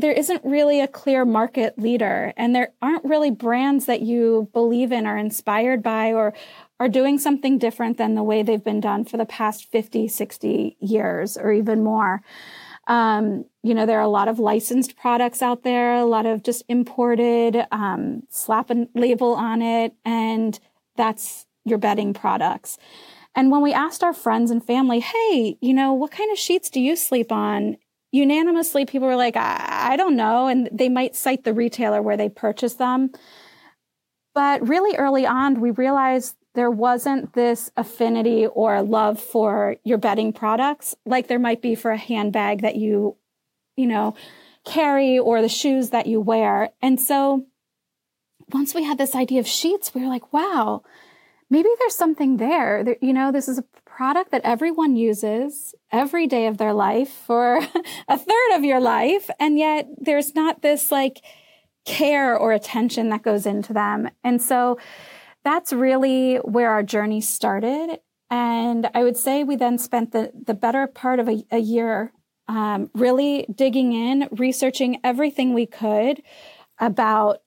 there 0.00 0.12
isn't 0.12 0.42
really 0.44 0.80
a 0.80 0.88
clear 0.88 1.26
market 1.26 1.78
leader 1.78 2.32
and 2.36 2.54
there 2.54 2.72
aren't 2.80 3.04
really 3.04 3.30
brands 3.30 3.84
that 3.84 4.00
you 4.00 4.48
believe 4.54 4.92
in 4.92 5.06
or 5.06 5.16
inspired 5.16 5.82
by 5.82 6.12
or 6.12 6.32
are 6.80 6.88
doing 6.88 7.18
something 7.18 7.58
different 7.58 7.98
than 7.98 8.14
the 8.14 8.22
way 8.22 8.42
they've 8.42 8.64
been 8.64 8.80
done 8.80 9.04
for 9.04 9.18
the 9.18 9.26
past 9.26 9.70
50, 9.70 10.08
60 10.08 10.76
years 10.80 11.36
or 11.36 11.52
even 11.52 11.84
more. 11.84 12.22
Um, 12.86 13.44
you 13.62 13.74
know, 13.74 13.84
there 13.84 13.98
are 13.98 14.02
a 14.02 14.08
lot 14.08 14.28
of 14.28 14.38
licensed 14.38 14.96
products 14.96 15.42
out 15.42 15.62
there, 15.62 15.96
a 15.96 16.06
lot 16.06 16.24
of 16.24 16.42
just 16.42 16.64
imported, 16.68 17.66
um, 17.70 18.22
slap 18.30 18.70
a 18.70 18.88
label 18.94 19.34
on 19.34 19.60
it, 19.60 19.92
and 20.06 20.58
that's 20.96 21.46
your 21.66 21.78
bedding 21.78 22.14
products. 22.14 22.78
And 23.34 23.50
when 23.50 23.60
we 23.60 23.74
asked 23.74 24.02
our 24.02 24.14
friends 24.14 24.50
and 24.50 24.64
family, 24.64 25.00
hey, 25.00 25.58
you 25.60 25.74
know, 25.74 25.92
what 25.92 26.10
kind 26.10 26.32
of 26.32 26.38
sheets 26.38 26.70
do 26.70 26.80
you 26.80 26.96
sleep 26.96 27.30
on? 27.30 27.76
Unanimously, 28.10 28.86
people 28.86 29.06
were 29.06 29.16
like, 29.16 29.36
I, 29.36 29.92
I 29.92 29.96
don't 29.96 30.16
know. 30.16 30.48
And 30.48 30.68
they 30.72 30.88
might 30.88 31.14
cite 31.14 31.44
the 31.44 31.54
retailer 31.54 32.02
where 32.02 32.16
they 32.16 32.28
purchased 32.28 32.78
them. 32.78 33.10
But 34.34 34.66
really 34.66 34.96
early 34.96 35.26
on, 35.26 35.60
we 35.60 35.70
realized 35.70 36.34
there 36.60 36.70
wasn't 36.70 37.32
this 37.32 37.70
affinity 37.74 38.46
or 38.46 38.82
love 38.82 39.18
for 39.18 39.76
your 39.82 39.96
bedding 39.96 40.30
products 40.30 40.94
like 41.06 41.26
there 41.26 41.38
might 41.38 41.62
be 41.62 41.74
for 41.74 41.90
a 41.90 41.96
handbag 41.96 42.60
that 42.60 42.76
you, 42.76 43.16
you 43.76 43.86
know, 43.86 44.14
carry 44.66 45.18
or 45.18 45.40
the 45.40 45.48
shoes 45.48 45.88
that 45.88 46.06
you 46.06 46.20
wear. 46.20 46.68
And 46.82 47.00
so 47.00 47.46
once 48.52 48.74
we 48.74 48.84
had 48.84 48.98
this 48.98 49.14
idea 49.14 49.40
of 49.40 49.46
sheets, 49.46 49.94
we 49.94 50.02
were 50.02 50.08
like, 50.08 50.34
wow, 50.34 50.82
maybe 51.48 51.70
there's 51.78 51.96
something 51.96 52.36
there. 52.36 52.84
there 52.84 52.96
you 53.00 53.14
know, 53.14 53.32
this 53.32 53.48
is 53.48 53.56
a 53.56 53.64
product 53.86 54.30
that 54.30 54.42
everyone 54.44 54.96
uses 54.96 55.74
every 55.90 56.26
day 56.26 56.46
of 56.46 56.58
their 56.58 56.74
life 56.74 57.08
for 57.08 57.56
a 58.06 58.18
third 58.18 58.52
of 58.52 58.64
your 58.64 58.80
life. 58.80 59.30
And 59.40 59.58
yet 59.58 59.88
there's 59.96 60.34
not 60.34 60.60
this 60.60 60.92
like 60.92 61.22
care 61.86 62.36
or 62.36 62.52
attention 62.52 63.08
that 63.08 63.22
goes 63.22 63.46
into 63.46 63.72
them. 63.72 64.10
And 64.22 64.42
so 64.42 64.78
that's 65.44 65.72
really 65.72 66.36
where 66.36 66.70
our 66.70 66.82
journey 66.82 67.20
started. 67.20 67.98
And 68.30 68.88
I 68.94 69.02
would 69.02 69.16
say 69.16 69.42
we 69.42 69.56
then 69.56 69.78
spent 69.78 70.12
the, 70.12 70.32
the 70.46 70.54
better 70.54 70.86
part 70.86 71.18
of 71.18 71.28
a, 71.28 71.44
a 71.50 71.58
year 71.58 72.12
um, 72.48 72.90
really 72.94 73.46
digging 73.54 73.92
in, 73.92 74.28
researching 74.32 75.00
everything 75.04 75.54
we 75.54 75.66
could 75.66 76.22
about 76.78 77.38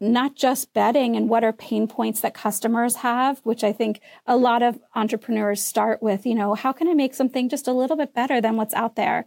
not 0.00 0.34
just 0.34 0.72
bedding 0.72 1.14
and 1.14 1.28
what 1.28 1.44
are 1.44 1.52
pain 1.52 1.86
points 1.86 2.22
that 2.22 2.32
customers 2.32 2.96
have, 2.96 3.38
which 3.40 3.62
I 3.62 3.72
think 3.72 4.00
a 4.26 4.36
lot 4.36 4.62
of 4.62 4.78
entrepreneurs 4.94 5.62
start 5.62 6.02
with, 6.02 6.24
you 6.24 6.34
know, 6.34 6.54
how 6.54 6.72
can 6.72 6.88
I 6.88 6.94
make 6.94 7.14
something 7.14 7.50
just 7.50 7.68
a 7.68 7.72
little 7.72 7.96
bit 7.96 8.14
better 8.14 8.40
than 8.40 8.56
what's 8.56 8.72
out 8.72 8.96
there? 8.96 9.26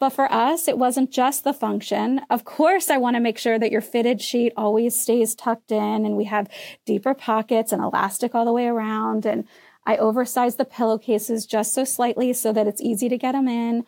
But 0.00 0.10
for 0.10 0.30
us, 0.32 0.68
it 0.68 0.78
wasn't 0.78 1.10
just 1.10 1.42
the 1.42 1.52
function. 1.52 2.20
Of 2.30 2.44
course, 2.44 2.88
I 2.88 2.98
want 2.98 3.16
to 3.16 3.20
make 3.20 3.38
sure 3.38 3.58
that 3.58 3.72
your 3.72 3.80
fitted 3.80 4.22
sheet 4.22 4.52
always 4.56 4.98
stays 4.98 5.34
tucked 5.34 5.72
in 5.72 6.06
and 6.06 6.16
we 6.16 6.24
have 6.24 6.48
deeper 6.86 7.14
pockets 7.14 7.72
and 7.72 7.82
elastic 7.82 8.34
all 8.34 8.44
the 8.44 8.52
way 8.52 8.66
around. 8.66 9.26
And 9.26 9.44
I 9.84 9.96
oversize 9.96 10.56
the 10.56 10.64
pillowcases 10.64 11.46
just 11.46 11.74
so 11.74 11.84
slightly 11.84 12.32
so 12.32 12.52
that 12.52 12.68
it's 12.68 12.80
easy 12.80 13.08
to 13.08 13.18
get 13.18 13.32
them 13.32 13.48
in. 13.48 13.84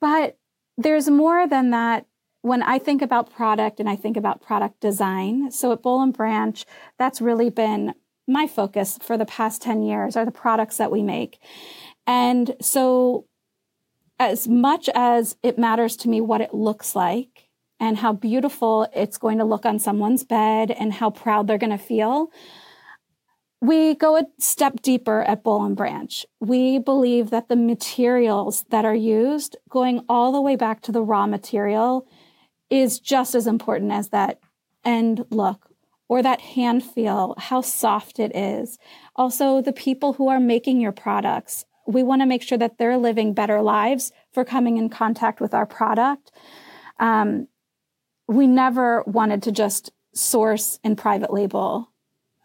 But 0.00 0.38
there's 0.76 1.08
more 1.08 1.48
than 1.48 1.70
that 1.70 2.06
when 2.42 2.62
I 2.62 2.78
think 2.78 3.00
about 3.00 3.32
product 3.32 3.80
and 3.80 3.88
I 3.88 3.96
think 3.96 4.18
about 4.18 4.42
product 4.42 4.78
design, 4.80 5.50
so 5.50 5.72
at 5.72 5.82
Boll 5.82 6.02
and 6.02 6.12
Branch, 6.12 6.62
that's 6.98 7.22
really 7.22 7.48
been 7.48 7.94
my 8.28 8.46
focus 8.46 8.98
for 9.00 9.16
the 9.16 9.24
past 9.24 9.62
10 9.62 9.82
years 9.82 10.14
are 10.14 10.26
the 10.26 10.30
products 10.30 10.76
that 10.76 10.92
we 10.92 11.02
make. 11.02 11.38
And 12.06 12.54
so 12.60 13.26
as 14.18 14.46
much 14.46 14.88
as 14.94 15.36
it 15.42 15.58
matters 15.58 15.96
to 15.96 16.08
me 16.08 16.20
what 16.20 16.40
it 16.40 16.54
looks 16.54 16.94
like 16.94 17.48
and 17.80 17.98
how 17.98 18.12
beautiful 18.12 18.88
it's 18.94 19.18
going 19.18 19.38
to 19.38 19.44
look 19.44 19.66
on 19.66 19.78
someone's 19.78 20.24
bed 20.24 20.70
and 20.70 20.92
how 20.92 21.10
proud 21.10 21.46
they're 21.46 21.58
going 21.58 21.70
to 21.70 21.78
feel, 21.78 22.30
we 23.60 23.94
go 23.94 24.16
a 24.16 24.26
step 24.38 24.82
deeper 24.82 25.22
at 25.22 25.42
Boll 25.42 25.64
and 25.64 25.76
Branch. 25.76 26.26
We 26.38 26.78
believe 26.78 27.30
that 27.30 27.48
the 27.48 27.56
materials 27.56 28.64
that 28.68 28.84
are 28.84 28.94
used, 28.94 29.56
going 29.70 30.04
all 30.08 30.32
the 30.32 30.40
way 30.40 30.54
back 30.54 30.82
to 30.82 30.92
the 30.92 31.02
raw 31.02 31.26
material, 31.26 32.06
is 32.68 33.00
just 33.00 33.34
as 33.34 33.46
important 33.46 33.92
as 33.92 34.10
that 34.10 34.38
end 34.84 35.24
look 35.30 35.70
or 36.08 36.22
that 36.22 36.40
hand 36.40 36.84
feel, 36.84 37.34
how 37.38 37.62
soft 37.62 38.18
it 38.18 38.36
is. 38.36 38.78
Also, 39.16 39.62
the 39.62 39.72
people 39.72 40.12
who 40.12 40.28
are 40.28 40.40
making 40.40 40.80
your 40.80 40.92
products, 40.92 41.64
we 41.86 42.02
want 42.02 42.22
to 42.22 42.26
make 42.26 42.42
sure 42.42 42.58
that 42.58 42.78
they're 42.78 42.98
living 42.98 43.34
better 43.34 43.60
lives 43.62 44.12
for 44.32 44.44
coming 44.44 44.76
in 44.76 44.88
contact 44.88 45.40
with 45.40 45.54
our 45.54 45.66
product. 45.66 46.30
Um, 46.98 47.48
we 48.26 48.46
never 48.46 49.02
wanted 49.06 49.42
to 49.44 49.52
just 49.52 49.92
source 50.14 50.78
and 50.82 50.96
private 50.96 51.32
label 51.32 51.90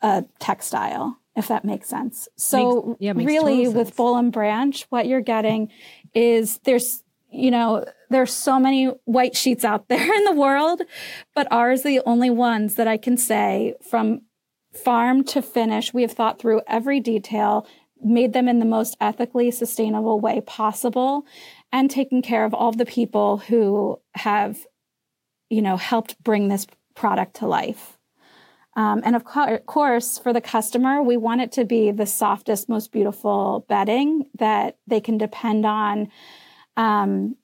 a 0.01 0.25
textile, 0.39 1.19
if 1.35 1.47
that 1.47 1.65
makes 1.65 1.87
sense. 1.87 2.27
So, 2.35 2.97
makes, 2.99 3.01
yeah, 3.01 3.13
really, 3.15 3.67
with 3.67 3.95
Boll 3.95 4.17
and 4.17 4.31
Branch, 4.31 4.85
what 4.89 5.07
you're 5.07 5.21
getting 5.21 5.69
is 6.13 6.59
there's 6.63 7.03
you 7.31 7.51
know, 7.51 7.85
there's 8.09 8.33
so 8.33 8.59
many 8.59 8.85
white 9.05 9.37
sheets 9.37 9.63
out 9.63 9.87
there 9.89 10.13
in 10.13 10.23
the 10.23 10.33
world, 10.33 10.81
but 11.35 11.47
ours 11.51 11.81
are 11.81 11.89
the 11.89 12.01
only 12.05 12.29
ones 12.29 12.75
that 12.75 12.87
I 12.87 12.97
can 12.97 13.17
say 13.17 13.75
from 13.87 14.21
farm 14.73 15.23
to 15.25 15.41
finish. 15.41 15.93
We 15.93 16.01
have 16.03 16.11
thought 16.11 16.39
through 16.39 16.61
every 16.67 16.99
detail, 16.99 17.67
made 18.03 18.33
them 18.33 18.47
in 18.47 18.59
the 18.59 18.65
most 18.65 18.95
ethically 18.99 19.51
sustainable 19.51 20.19
way 20.19 20.41
possible, 20.41 21.25
and 21.71 21.89
taking 21.89 22.21
care 22.21 22.45
of 22.45 22.53
all 22.53 22.71
the 22.71 22.85
people 22.85 23.37
who 23.37 23.99
have, 24.15 24.65
you 25.49 25.61
know, 25.61 25.77
helped 25.77 26.21
bring 26.23 26.47
this 26.47 26.67
product 26.95 27.35
to 27.37 27.47
life. 27.47 27.97
Um, 28.75 29.01
and 29.03 29.15
of 29.15 29.25
co- 29.25 29.57
course, 29.59 30.17
for 30.17 30.31
the 30.31 30.41
customer, 30.41 31.01
we 31.01 31.17
want 31.17 31.41
it 31.41 31.51
to 31.53 31.65
be 31.65 31.91
the 31.91 32.05
softest, 32.05 32.69
most 32.69 32.91
beautiful 32.91 33.65
bedding 33.67 34.27
that 34.37 34.77
they 34.87 35.01
can 35.01 35.17
depend 35.17 35.65
on 35.65 36.09
um, 36.77 37.35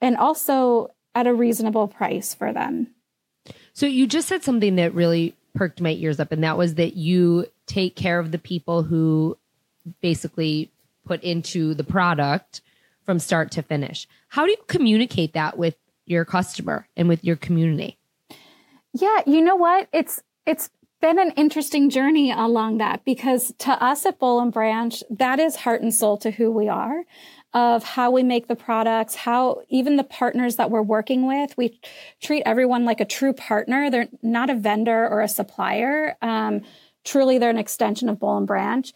and 0.00 0.16
also 0.16 0.88
at 1.14 1.26
a 1.26 1.34
reasonable 1.34 1.88
price 1.88 2.32
for 2.32 2.52
them. 2.52 2.94
So 3.72 3.86
you 3.86 4.06
just 4.06 4.28
said 4.28 4.44
something 4.44 4.76
that 4.76 4.94
really 4.94 5.34
perked 5.54 5.80
my 5.80 5.90
ears 5.90 6.20
up, 6.20 6.30
and 6.30 6.44
that 6.44 6.56
was 6.56 6.76
that 6.76 6.94
you 6.94 7.46
take 7.66 7.96
care 7.96 8.20
of 8.20 8.30
the 8.30 8.38
people 8.38 8.84
who 8.84 9.36
basically 10.00 10.70
put 11.04 11.22
into 11.22 11.74
the 11.74 11.84
product 11.84 12.60
from 13.04 13.18
start 13.18 13.50
to 13.52 13.62
finish. 13.62 14.06
How 14.28 14.44
do 14.44 14.50
you 14.50 14.58
communicate 14.66 15.32
that 15.32 15.56
with 15.56 15.76
your 16.04 16.24
customer 16.24 16.86
and 16.96 17.08
with 17.08 17.24
your 17.24 17.36
community? 17.36 17.98
Yeah, 18.92 19.22
you 19.26 19.40
know 19.40 19.56
what? 19.56 19.88
It's 19.92 20.22
it's 20.46 20.70
been 21.00 21.18
an 21.18 21.30
interesting 21.32 21.90
journey 21.90 22.32
along 22.32 22.78
that 22.78 23.04
because 23.04 23.52
to 23.58 23.70
us 23.82 24.04
at 24.04 24.18
Boll 24.18 24.40
and 24.40 24.52
Branch, 24.52 25.02
that 25.10 25.38
is 25.38 25.56
heart 25.56 25.80
and 25.80 25.94
soul 25.94 26.16
to 26.18 26.30
who 26.30 26.50
we 26.50 26.68
are 26.68 27.04
of 27.54 27.82
how 27.82 28.10
we 28.10 28.22
make 28.22 28.46
the 28.46 28.56
products, 28.56 29.14
how 29.14 29.62
even 29.68 29.96
the 29.96 30.04
partners 30.04 30.56
that 30.56 30.70
we're 30.70 30.82
working 30.82 31.26
with, 31.26 31.56
we 31.56 31.80
treat 32.20 32.42
everyone 32.44 32.84
like 32.84 33.00
a 33.00 33.06
true 33.06 33.32
partner. 33.32 33.90
They're 33.90 34.08
not 34.22 34.50
a 34.50 34.54
vendor 34.54 35.08
or 35.08 35.22
a 35.22 35.28
supplier. 35.28 36.16
Um, 36.20 36.62
truly, 37.04 37.38
they're 37.38 37.50
an 37.50 37.58
extension 37.58 38.08
of 38.08 38.18
Boll 38.18 38.36
and 38.36 38.46
Branch. 38.46 38.92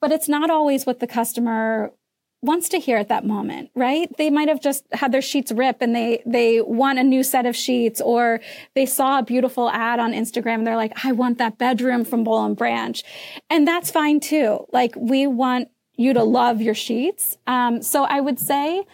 But 0.00 0.12
it's 0.12 0.28
not 0.28 0.50
always 0.50 0.86
what 0.86 1.00
the 1.00 1.06
customer 1.06 1.92
wants 2.40 2.68
to 2.68 2.78
hear 2.78 2.96
at 2.96 3.08
that 3.08 3.26
moment, 3.26 3.70
right? 3.74 4.08
They 4.16 4.30
might 4.30 4.48
have 4.48 4.60
just 4.60 4.84
had 4.92 5.10
their 5.10 5.22
sheets 5.22 5.50
rip 5.50 5.82
and 5.82 5.94
they, 5.94 6.22
they 6.24 6.60
want 6.60 7.00
a 7.00 7.02
new 7.02 7.24
set 7.24 7.46
of 7.46 7.56
sheets 7.56 8.00
or 8.00 8.40
they 8.74 8.86
saw 8.86 9.18
a 9.18 9.22
beautiful 9.24 9.68
ad 9.70 9.98
on 9.98 10.12
Instagram 10.12 10.58
and 10.58 10.66
they're 10.66 10.76
like, 10.76 11.04
I 11.04 11.12
want 11.12 11.38
that 11.38 11.58
bedroom 11.58 12.04
from 12.04 12.22
Boll 12.22 12.44
and 12.44 12.56
Branch. 12.56 13.02
And 13.50 13.66
that's 13.66 13.90
fine 13.90 14.20
too. 14.20 14.66
Like 14.72 14.94
we 14.96 15.26
want 15.26 15.68
you 15.96 16.14
to 16.14 16.22
love 16.22 16.62
your 16.62 16.74
sheets. 16.74 17.36
Um, 17.48 17.82
so 17.82 18.04
I 18.04 18.20
would 18.20 18.38
say, 18.38 18.84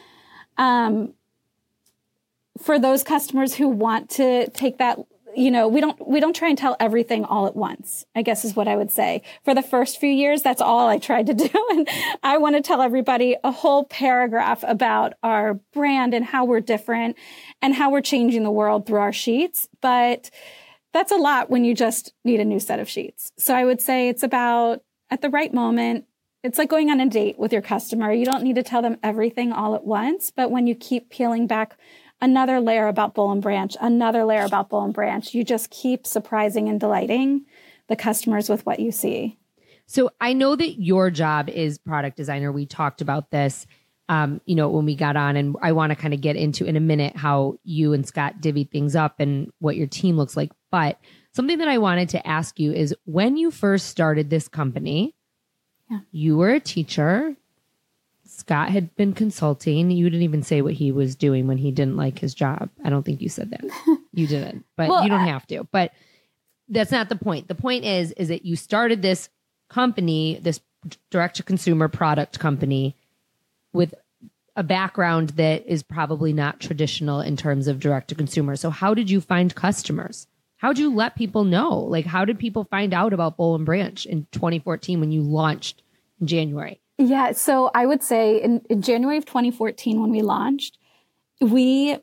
um, 0.57 1.13
for 2.63 2.79
those 2.79 3.03
customers 3.03 3.55
who 3.55 3.69
want 3.69 4.09
to 4.11 4.49
take 4.51 4.79
that, 4.79 4.99
you 5.37 5.51
know, 5.51 5.69
we 5.69 5.81
don't, 5.81 6.09
we 6.09 6.21
don't 6.21 6.35
try 6.35 6.49
and 6.49 6.59
tell 6.59 6.77
everything 6.81 7.25
all 7.25 7.47
at 7.47 7.57
once, 7.57 8.05
I 8.15 8.23
guess 8.23 8.45
is 8.45 8.57
what 8.57 8.69
I 8.69 8.77
would 8.77 8.91
say. 8.91 9.23
For 9.45 9.55
the 9.55 9.63
first 9.63 9.99
few 9.99 10.11
years, 10.11 10.43
that's 10.43 10.61
all 10.61 10.89
I 10.89 10.99
tried 10.99 11.27
to 11.27 11.35
do. 11.35 11.49
And 11.71 11.89
I 12.23 12.39
want 12.39 12.57
to 12.57 12.63
tell 12.63 12.81
everybody 12.81 13.37
a 13.45 13.51
whole 13.51 13.85
paragraph 13.85 14.65
about 14.67 15.15
our 15.23 15.55
brand 15.73 16.15
and 16.15 16.25
how 16.25 16.45
we're 16.45 16.61
different 16.61 17.17
and 17.63 17.75
how 17.75 17.91
we're 17.91 18.01
changing 18.01 18.43
the 18.43 18.51
world 18.51 18.87
through 18.87 19.01
our 19.01 19.13
sheets. 19.13 19.69
But 19.81 20.31
that's 20.93 21.13
a 21.13 21.17
lot 21.17 21.51
when 21.51 21.65
you 21.65 21.75
just 21.75 22.15
need 22.25 22.41
a 22.41 22.45
new 22.45 22.61
set 22.61 22.79
of 22.79 22.89
sheets. 22.89 23.33
So 23.37 23.55
I 23.55 23.65
would 23.65 23.81
say 23.81 24.09
it's 24.09 24.23
about 24.23 24.83
at 25.11 25.23
the 25.23 25.31
right 25.31 25.53
moment, 25.53 26.07
it's 26.45 26.59
like 26.59 26.69
going 26.69 26.91
on 26.91 27.01
a 27.01 27.09
date 27.09 27.39
with 27.39 27.53
your 27.53 27.63
customer. 27.63 28.13
You 28.13 28.27
don't 28.27 28.45
need 28.45 28.57
to 28.57 28.63
tell 28.63 28.83
them 28.83 28.99
everything 29.03 29.53
all 29.53 29.75
at 29.75 29.85
once, 29.85 30.31
but 30.31 30.51
when 30.51 30.67
you 30.67 30.75
keep 30.75 31.11
peeling 31.11 31.47
back 31.47 31.77
another 32.21 32.61
layer 32.61 32.89
about 32.89 33.15
Boll 33.15 33.33
and 33.33 33.43
Branch, 33.43 33.77
another 33.81 34.25
layer 34.25 34.45
about 34.45 34.69
Boll 34.69 34.85
and 34.85 34.95
Branch, 34.95 35.35
you 35.35 35.45
just 35.45 35.71
keep 35.71 36.07
surprising 36.07 36.69
and 36.69 36.81
delighting 36.81 37.45
the 37.89 37.97
customers 37.97 38.49
with 38.49 38.65
what 38.65 38.81
you 38.81 38.91
see. 38.93 39.39
So 39.87 40.11
I 40.21 40.33
know 40.33 40.57
that 40.57 40.81
your 40.81 41.11
job 41.11 41.49
is 41.49 41.79
product 41.79 42.17
designer. 42.17 42.51
We 42.51 42.65
talked 42.65 43.03
about 43.03 43.31
this, 43.31 43.67
um, 44.09 44.41
you 44.47 44.55
know, 44.55 44.71
when 44.71 44.87
we 44.87 44.95
got 44.95 45.17
on, 45.17 45.37
and 45.37 45.57
I 45.61 45.73
want 45.73 45.91
to 45.91 45.97
kind 45.97 46.15
of 46.15 46.23
get 46.23 46.37
into 46.37 46.65
in 46.65 46.77
a 46.77 46.81
minute 46.81 47.17
how 47.17 47.59
you 47.65 47.93
and 47.93 48.07
Scott 48.07 48.41
divvy 48.41 48.65
things 48.65 48.97
up 48.97 49.21
and 49.21 49.51
what 49.59 49.77
your 49.77 49.87
team 49.87 50.17
looks 50.17 50.37
like. 50.37 50.53
But 50.71 50.99
something 51.33 51.59
that 51.59 51.69
I 51.69 51.79
wanted 51.79 52.09
to 52.11 52.27
ask 52.27 52.59
you 52.59 52.73
is 52.73 52.95
when 53.05 53.37
you 53.37 53.51
first 53.51 53.89
started 53.89 54.31
this 54.31 54.49
company, 54.49 55.15
yeah. 55.91 56.01
You 56.13 56.37
were 56.37 56.51
a 56.51 56.61
teacher. 56.61 57.37
Scott 58.45 58.71
had 58.71 58.95
been 58.97 59.13
consulting. 59.13 59.91
You 59.91 60.11
didn't 60.11 60.23
even 60.23 60.43
say 60.43 60.63
what 60.63 60.75
he 60.75 60.93
was 60.93 61.17
doing 61.17 61.47
when 61.47 61.59
he 61.59 61.71
didn't 61.71 61.97
like 61.97 62.19
his 62.19 62.35
job. 62.35 62.71
I 62.85 62.91
don't 62.91 63.03
think 63.03 63.21
you 63.21 63.29
said 63.29 63.51
that. 63.51 63.65
you 64.13 64.27
didn't, 64.27 64.65
but 64.77 64.89
well, 64.89 65.03
you 65.03 65.09
don't 65.09 65.27
have 65.27 65.47
to. 65.49 65.65
But 65.71 65.93
that's 66.69 66.93
not 66.93 67.09
the 67.09 67.17
point. 67.17 67.49
The 67.49 67.55
point 67.55 67.85
is, 67.85 68.13
is 68.13 68.29
that 68.29 68.45
you 68.45 68.57
started 68.57 69.03
this 69.03 69.29
company, 69.69 70.39
this 70.43 70.61
direct 71.11 71.37
to 71.37 71.43
consumer 71.43 71.89
product 71.89 72.39
company 72.39 72.97
with 73.73 73.95
a 74.57 74.63
background 74.63 75.31
that 75.31 75.67
is 75.67 75.83
probably 75.83 76.33
not 76.33 76.61
traditional 76.61 77.21
in 77.21 77.37
terms 77.37 77.67
of 77.67 77.81
direct 77.81 78.09
to 78.09 78.15
consumer. 78.15 78.57
So 78.57 78.71
how 78.71 78.95
did 78.95 79.11
you 79.11 79.21
find 79.21 79.55
customers? 79.55 80.27
how 80.65 80.73
did 80.73 80.81
you 80.81 80.95
let 80.95 81.15
people 81.15 81.45
know? 81.45 81.79
Like, 81.79 82.07
how 82.07 82.25
did 82.25 82.39
people 82.39 82.65
find 82.65 82.95
out 82.95 83.13
about 83.13 83.37
Boll 83.37 83.55
and 83.55 83.67
Branch 83.67 84.07
in 84.07 84.27
2014 84.33 84.99
when 84.99 85.13
you 85.13 85.21
launched 85.21 85.83
in 86.19 86.27
January? 86.27 86.81
Yeah, 86.99 87.33
so 87.33 87.71
I 87.75 87.87
would 87.87 88.03
say 88.03 88.41
in, 88.41 88.63
in 88.71 88.81
January 88.81 89.19
of 89.19 89.25
2014, 89.25 90.01
when 90.01 90.11
we 90.11 90.23
launched, 90.23 90.79
we 91.41 91.99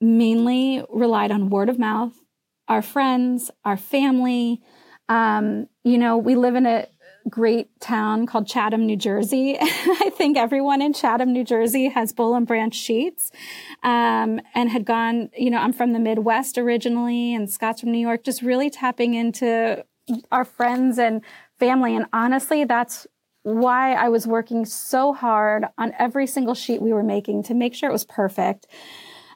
mainly 0.00 0.84
relied 0.90 1.30
on 1.30 1.48
word 1.48 1.68
of 1.68 1.78
mouth, 1.78 2.12
our 2.68 2.82
friends, 2.82 3.50
our 3.64 3.76
family. 3.76 4.60
Um, 5.08 5.68
you 5.84 5.96
know, 5.96 6.18
we 6.18 6.34
live 6.34 6.56
in 6.56 6.66
a 6.66 6.88
great 7.30 7.68
town 7.80 8.26
called 8.26 8.48
Chatham, 8.48 8.84
New 8.84 8.96
Jersey. 8.96 9.56
I 9.60 10.10
think 10.12 10.36
everyone 10.36 10.82
in 10.82 10.92
Chatham, 10.92 11.32
New 11.32 11.44
Jersey 11.44 11.88
has 11.88 12.12
Boll 12.12 12.34
and 12.34 12.46
Branch 12.46 12.74
sheets, 12.74 13.30
um, 13.84 14.40
and 14.54 14.70
had 14.70 14.84
gone, 14.84 15.30
you 15.36 15.50
know, 15.50 15.58
I'm 15.58 15.72
from 15.72 15.92
the 15.92 16.00
Midwest 16.00 16.58
originally 16.58 17.32
and 17.32 17.48
Scott's 17.48 17.80
from 17.80 17.92
New 17.92 17.98
York, 17.98 18.24
just 18.24 18.42
really 18.42 18.70
tapping 18.70 19.14
into 19.14 19.84
our 20.32 20.44
friends 20.44 20.98
and 20.98 21.22
family. 21.60 21.94
And 21.94 22.06
honestly, 22.12 22.64
that's 22.64 23.06
why 23.42 23.94
I 23.94 24.08
was 24.08 24.26
working 24.26 24.64
so 24.64 25.12
hard 25.12 25.64
on 25.78 25.92
every 25.98 26.26
single 26.26 26.54
sheet 26.54 26.80
we 26.80 26.92
were 26.92 27.02
making 27.02 27.42
to 27.44 27.54
make 27.54 27.74
sure 27.74 27.88
it 27.88 27.92
was 27.92 28.04
perfect. 28.04 28.66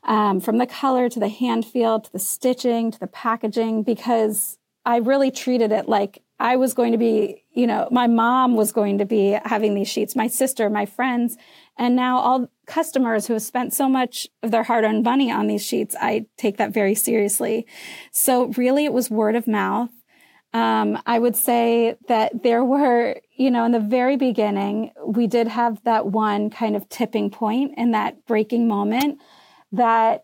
Um, 0.04 0.40
from 0.40 0.58
the 0.58 0.66
color 0.66 1.08
to 1.08 1.18
the 1.18 1.28
hand 1.28 1.66
feel 1.66 2.00
to 2.00 2.12
the 2.12 2.20
stitching 2.20 2.92
to 2.92 3.00
the 3.00 3.08
packaging, 3.08 3.82
because 3.82 4.58
I 4.84 4.98
really 4.98 5.32
treated 5.32 5.72
it 5.72 5.88
like 5.88 6.22
I 6.38 6.56
was 6.56 6.74
going 6.74 6.92
to 6.92 6.98
be, 6.98 7.42
you 7.50 7.66
know, 7.66 7.88
my 7.90 8.06
mom 8.06 8.54
was 8.54 8.70
going 8.70 8.98
to 8.98 9.04
be 9.04 9.36
having 9.44 9.74
these 9.74 9.88
sheets, 9.88 10.14
my 10.14 10.28
sister, 10.28 10.70
my 10.70 10.86
friends, 10.86 11.36
and 11.76 11.96
now 11.96 12.18
all 12.18 12.48
customers 12.66 13.26
who 13.26 13.32
have 13.32 13.42
spent 13.42 13.72
so 13.74 13.88
much 13.88 14.28
of 14.42 14.50
their 14.52 14.62
hard 14.62 14.84
earned 14.84 15.02
money 15.02 15.32
on 15.32 15.46
these 15.46 15.64
sheets, 15.64 15.96
I 16.00 16.26
take 16.36 16.58
that 16.58 16.72
very 16.72 16.94
seriously. 16.94 17.66
So 18.12 18.48
really 18.48 18.84
it 18.84 18.92
was 18.92 19.10
word 19.10 19.34
of 19.34 19.48
mouth. 19.48 19.90
Um, 20.56 21.02
I 21.04 21.18
would 21.18 21.36
say 21.36 21.96
that 22.08 22.42
there 22.42 22.64
were, 22.64 23.20
you 23.36 23.50
know, 23.50 23.66
in 23.66 23.72
the 23.72 23.78
very 23.78 24.16
beginning, 24.16 24.90
we 25.06 25.26
did 25.26 25.48
have 25.48 25.84
that 25.84 26.06
one 26.06 26.48
kind 26.48 26.74
of 26.74 26.88
tipping 26.88 27.28
point 27.28 27.74
and 27.76 27.92
that 27.92 28.24
breaking 28.24 28.66
moment 28.66 29.20
that 29.72 30.22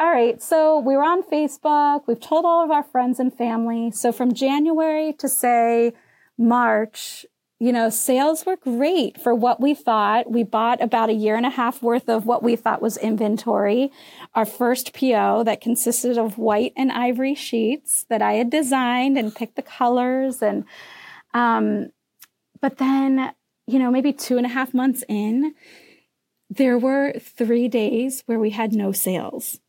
all 0.00 0.10
right, 0.10 0.42
so 0.42 0.80
we 0.80 0.96
were 0.96 1.04
on 1.04 1.22
Facebook. 1.22 2.04
We've 2.08 2.18
told 2.18 2.44
all 2.46 2.64
of 2.64 2.72
our 2.72 2.82
friends 2.82 3.20
and 3.20 3.32
family. 3.32 3.92
So 3.92 4.10
from 4.10 4.34
January 4.34 5.12
to 5.18 5.28
say 5.28 5.92
March, 6.36 7.24
you 7.62 7.72
know, 7.72 7.90
sales 7.90 8.46
were 8.46 8.56
great 8.56 9.20
for 9.20 9.34
what 9.34 9.60
we 9.60 9.74
thought. 9.74 10.30
We 10.30 10.44
bought 10.44 10.82
about 10.82 11.10
a 11.10 11.12
year 11.12 11.36
and 11.36 11.44
a 11.44 11.50
half 11.50 11.82
worth 11.82 12.08
of 12.08 12.24
what 12.24 12.42
we 12.42 12.56
thought 12.56 12.80
was 12.80 12.96
inventory. 12.96 13.92
Our 14.34 14.46
first 14.46 14.94
PO 14.94 15.44
that 15.44 15.60
consisted 15.60 16.16
of 16.16 16.38
white 16.38 16.72
and 16.74 16.90
ivory 16.90 17.34
sheets 17.34 18.06
that 18.08 18.22
I 18.22 18.32
had 18.32 18.48
designed 18.48 19.18
and 19.18 19.34
picked 19.34 19.56
the 19.56 19.62
colors. 19.62 20.40
And, 20.40 20.64
um, 21.34 21.90
but 22.62 22.78
then, 22.78 23.34
you 23.66 23.78
know, 23.78 23.90
maybe 23.90 24.14
two 24.14 24.38
and 24.38 24.46
a 24.46 24.50
half 24.50 24.72
months 24.72 25.04
in, 25.06 25.54
there 26.48 26.78
were 26.78 27.12
three 27.20 27.68
days 27.68 28.22
where 28.24 28.38
we 28.38 28.50
had 28.50 28.72
no 28.72 28.90
sales. 28.90 29.60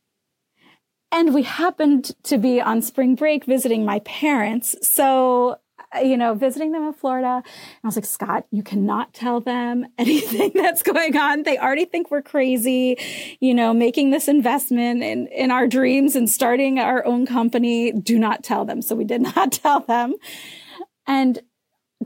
And 1.12 1.34
we 1.34 1.42
happened 1.42 2.12
to 2.22 2.38
be 2.38 2.58
on 2.58 2.80
spring 2.80 3.16
break 3.16 3.44
visiting 3.44 3.84
my 3.84 3.98
parents. 3.98 4.74
So, 4.80 5.58
you 6.02 6.16
know, 6.16 6.34
visiting 6.34 6.72
them 6.72 6.84
in 6.84 6.92
Florida. 6.92 7.42
And 7.44 7.84
I 7.84 7.86
was 7.86 7.96
like, 7.96 8.04
Scott, 8.04 8.46
you 8.50 8.62
cannot 8.62 9.12
tell 9.12 9.40
them 9.40 9.86
anything 9.98 10.52
that's 10.54 10.82
going 10.82 11.16
on. 11.16 11.42
They 11.42 11.58
already 11.58 11.84
think 11.84 12.10
we're 12.10 12.22
crazy, 12.22 12.96
you 13.40 13.54
know, 13.54 13.74
making 13.74 14.10
this 14.10 14.28
investment 14.28 15.02
in, 15.02 15.26
in 15.28 15.50
our 15.50 15.66
dreams 15.66 16.16
and 16.16 16.28
starting 16.28 16.78
our 16.78 17.04
own 17.04 17.26
company. 17.26 17.92
Do 17.92 18.18
not 18.18 18.42
tell 18.42 18.64
them. 18.64 18.82
So 18.82 18.94
we 18.94 19.04
did 19.04 19.22
not 19.36 19.52
tell 19.52 19.80
them. 19.80 20.14
And 21.06 21.40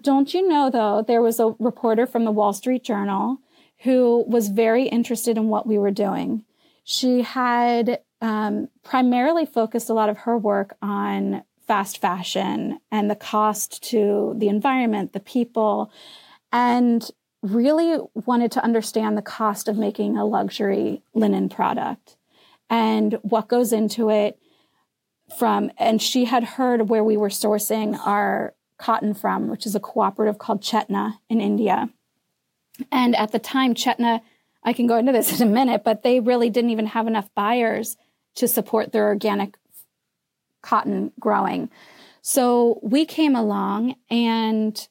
don't 0.01 0.33
you 0.35 0.47
know, 0.47 0.71
though, 0.71 1.05
there 1.07 1.23
was 1.23 1.41
a 1.41 1.55
reporter 1.59 2.07
from 2.07 2.25
the 2.25 2.31
Wall 2.31 2.53
Street 2.53 2.85
Journal 2.85 3.39
who 3.81 4.25
was 4.27 4.49
very 4.49 4.89
interested 4.89 5.37
in 5.37 5.49
what 5.49 5.67
we 5.67 5.79
were 5.79 5.91
doing. 5.91 6.45
She 6.85 7.23
had 7.23 8.01
um, 8.21 8.69
primarily 8.83 9.47
focused 9.47 9.91
a 9.91 9.95
lot 9.95 10.09
of 10.09 10.19
her 10.19 10.37
work 10.39 10.77
on 10.81 11.43
fast 11.67 11.99
fashion 11.99 12.79
and 12.91 13.11
the 13.11 13.17
cost 13.17 13.83
to 13.91 14.35
the 14.37 14.49
environment, 14.49 15.13
the 15.13 15.21
people, 15.21 15.91
and 16.53 17.11
really 17.43 17.99
wanted 18.15 18.53
to 18.53 18.65
understand 18.65 19.17
the 19.17 19.23
cost 19.23 19.69
of 19.69 19.77
making 19.77 20.17
a 20.17 20.25
luxury 20.25 21.03
linen 21.15 21.49
product. 21.49 22.17
And 22.69 23.19
what 23.23 23.49
goes 23.49 23.73
into 23.73 24.11
it 24.11 24.39
from 25.39 25.71
and 25.77 26.01
she 26.01 26.25
had 26.25 26.45
heard 26.45 26.89
where 26.89 27.03
we 27.03 27.17
were 27.17 27.29
sourcing 27.29 27.99
our 28.07 28.55
cotton 28.79 29.13
from 29.13 29.49
which 29.49 29.67
is 29.67 29.75
a 29.75 29.81
cooperative 29.81 30.39
called 30.39 30.63
chetna 30.63 31.19
in 31.29 31.41
india. 31.41 31.89
And 32.93 33.17
at 33.17 33.33
the 33.33 33.41
time 33.41 33.75
chetna 33.75 34.21
i 34.63 34.73
can 34.73 34.87
go 34.87 34.97
into 34.97 35.13
this 35.13 35.41
in 35.41 35.49
a 35.49 35.51
minute 35.51 35.83
but 35.85 36.03
they 36.03 36.21
really 36.21 36.49
didn't 36.49 36.71
even 36.71 36.87
have 36.87 37.09
enough 37.09 37.29
buyers 37.35 37.97
to 38.37 38.47
support 38.47 38.93
their 38.93 39.07
organic 39.07 39.57
cotton 40.67 41.13
growing. 41.21 41.71
So 42.23 42.81
we 42.83 43.07
came 43.07 43.37
along 43.37 43.95
and 44.11 44.89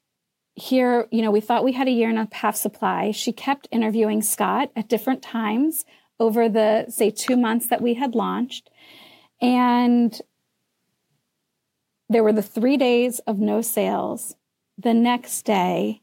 here, 0.55 1.07
you 1.11 1.21
know, 1.21 1.31
we 1.31 1.41
thought 1.41 1.65
we 1.65 1.73
had 1.73 1.87
a 1.87 1.91
year 1.91 2.09
and 2.09 2.17
a 2.17 2.29
half 2.31 2.55
supply. 2.55 3.11
She 3.11 3.33
kept 3.33 3.67
interviewing 3.71 4.21
Scott 4.21 4.71
at 4.75 4.87
different 4.87 5.21
times 5.21 5.83
over 6.17 6.47
the, 6.47 6.85
say, 6.87 7.11
two 7.11 7.35
months 7.35 7.67
that 7.67 7.81
we 7.81 7.95
had 7.95 8.15
launched. 8.15 8.69
And 9.41 10.17
there 12.07 12.23
were 12.23 12.31
the 12.31 12.41
three 12.41 12.77
days 12.77 13.19
of 13.19 13.39
no 13.39 13.61
sales. 13.61 14.35
The 14.77 14.93
next 14.93 15.41
day, 15.43 16.01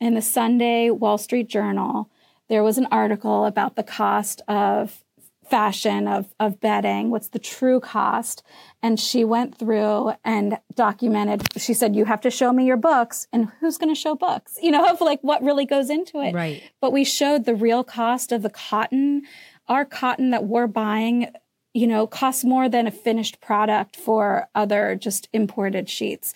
in 0.00 0.14
the 0.14 0.22
Sunday 0.22 0.90
Wall 0.90 1.16
Street 1.16 1.48
Journal, 1.48 2.10
there 2.48 2.62
was 2.62 2.76
an 2.76 2.88
article 2.90 3.46
about 3.46 3.76
the 3.76 3.82
cost 3.82 4.42
of 4.48 5.03
fashion 5.48 6.08
of, 6.08 6.34
of 6.40 6.60
bedding, 6.60 7.10
what's 7.10 7.28
the 7.28 7.38
true 7.38 7.80
cost. 7.80 8.42
And 8.82 8.98
she 8.98 9.24
went 9.24 9.56
through 9.56 10.12
and 10.24 10.58
documented, 10.74 11.42
she 11.56 11.74
said, 11.74 11.94
you 11.94 12.04
have 12.04 12.20
to 12.22 12.30
show 12.30 12.52
me 12.52 12.64
your 12.64 12.76
books 12.76 13.26
and 13.32 13.48
who's 13.60 13.78
going 13.78 13.94
to 13.94 14.00
show 14.00 14.14
books, 14.14 14.58
you 14.62 14.70
know, 14.70 14.88
of 14.88 15.00
like 15.00 15.20
what 15.22 15.42
really 15.42 15.66
goes 15.66 15.90
into 15.90 16.20
it. 16.20 16.34
Right. 16.34 16.62
But 16.80 16.92
we 16.92 17.04
showed 17.04 17.44
the 17.44 17.54
real 17.54 17.84
cost 17.84 18.32
of 18.32 18.42
the 18.42 18.50
cotton. 18.50 19.22
Our 19.68 19.84
cotton 19.84 20.30
that 20.30 20.44
we're 20.44 20.66
buying, 20.66 21.32
you 21.72 21.86
know, 21.86 22.06
costs 22.06 22.44
more 22.44 22.68
than 22.68 22.86
a 22.86 22.90
finished 22.90 23.40
product 23.40 23.96
for 23.96 24.48
other 24.54 24.94
just 24.94 25.28
imported 25.32 25.88
sheets. 25.88 26.34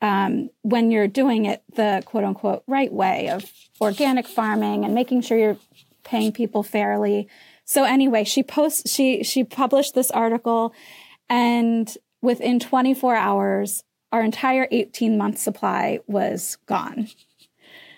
Um, 0.00 0.50
when 0.62 0.92
you're 0.92 1.08
doing 1.08 1.44
it 1.46 1.64
the 1.74 2.04
quote 2.06 2.22
unquote 2.22 2.62
right 2.68 2.92
way 2.92 3.30
of 3.30 3.52
organic 3.80 4.28
farming 4.28 4.84
and 4.84 4.94
making 4.94 5.22
sure 5.22 5.36
you're 5.36 5.58
paying 6.04 6.30
people 6.30 6.62
fairly 6.62 7.28
so 7.68 7.84
anyway, 7.84 8.24
she 8.24 8.42
posts, 8.42 8.90
she, 8.90 9.22
she 9.22 9.44
published 9.44 9.94
this 9.94 10.10
article 10.10 10.72
and 11.28 11.94
within 12.22 12.58
24 12.58 13.14
hours, 13.14 13.84
our 14.10 14.22
entire 14.22 14.66
18 14.70 15.18
month 15.18 15.36
supply 15.36 15.98
was 16.06 16.56
gone. 16.64 17.08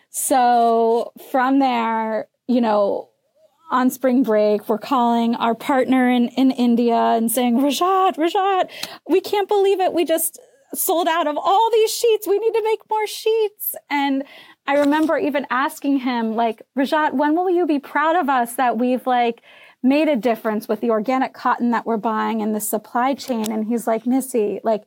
So 0.09 1.13
from 1.31 1.61
there, 1.61 2.27
you 2.49 2.61
know, 2.61 3.11
on 3.71 3.91
spring 3.91 4.25
break, 4.25 4.69
we're 4.69 4.77
calling 4.77 5.37
our 5.37 5.55
partner 5.55 6.11
in, 6.11 6.31
in 6.31 6.51
India 6.51 6.97
and 6.97 7.31
saying, 7.31 7.59
Rajat, 7.59 8.17
Rajat, 8.17 8.71
we 9.09 9.21
can't 9.21 9.47
believe 9.47 9.79
it. 9.79 9.93
We 9.93 10.05
just 10.05 10.41
sold 10.75 11.07
out 11.07 11.29
of 11.29 11.37
all 11.37 11.71
these 11.71 11.95
sheets. 11.95 12.27
We 12.27 12.41
need 12.41 12.55
to 12.55 12.63
make 12.65 12.81
more 12.91 13.07
sheets. 13.07 13.77
And 13.89 14.25
I 14.71 14.75
remember 14.75 15.19
even 15.19 15.49
asking 15.51 15.99
him, 15.99 16.37
like, 16.37 16.63
Rajat, 16.79 17.15
when 17.15 17.35
will 17.35 17.51
you 17.51 17.67
be 17.67 17.81
proud 17.81 18.15
of 18.15 18.29
us 18.29 18.55
that 18.55 18.79
we've 18.79 19.05
like 19.05 19.43
made 19.83 20.07
a 20.07 20.15
difference 20.15 20.69
with 20.69 20.81
the 20.81 20.91
organic 20.91 21.35
cotton 21.35 21.73
that 21.73 21.87
we're 21.87 21.97
buying 21.97 22.41
and 22.41 22.55
the 22.55 22.61
supply 22.61 23.15
chain? 23.15 23.51
And 23.51 23.67
he's 23.67 23.89
like, 23.89 24.07
Missy, 24.07 24.61
like, 24.63 24.85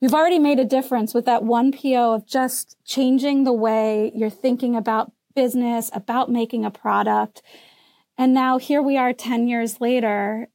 you've 0.00 0.12
already 0.12 0.40
made 0.40 0.58
a 0.58 0.64
difference 0.64 1.14
with 1.14 1.24
that 1.26 1.44
one 1.44 1.70
PO 1.70 2.14
of 2.14 2.26
just 2.26 2.76
changing 2.84 3.44
the 3.44 3.52
way 3.52 4.10
you're 4.12 4.28
thinking 4.28 4.74
about 4.74 5.12
business, 5.36 5.88
about 5.92 6.28
making 6.28 6.64
a 6.64 6.70
product. 6.72 7.42
And 8.18 8.34
now 8.34 8.58
here 8.58 8.82
we 8.82 8.96
are 8.96 9.12
10 9.12 9.46
years 9.46 9.80
later 9.80 10.48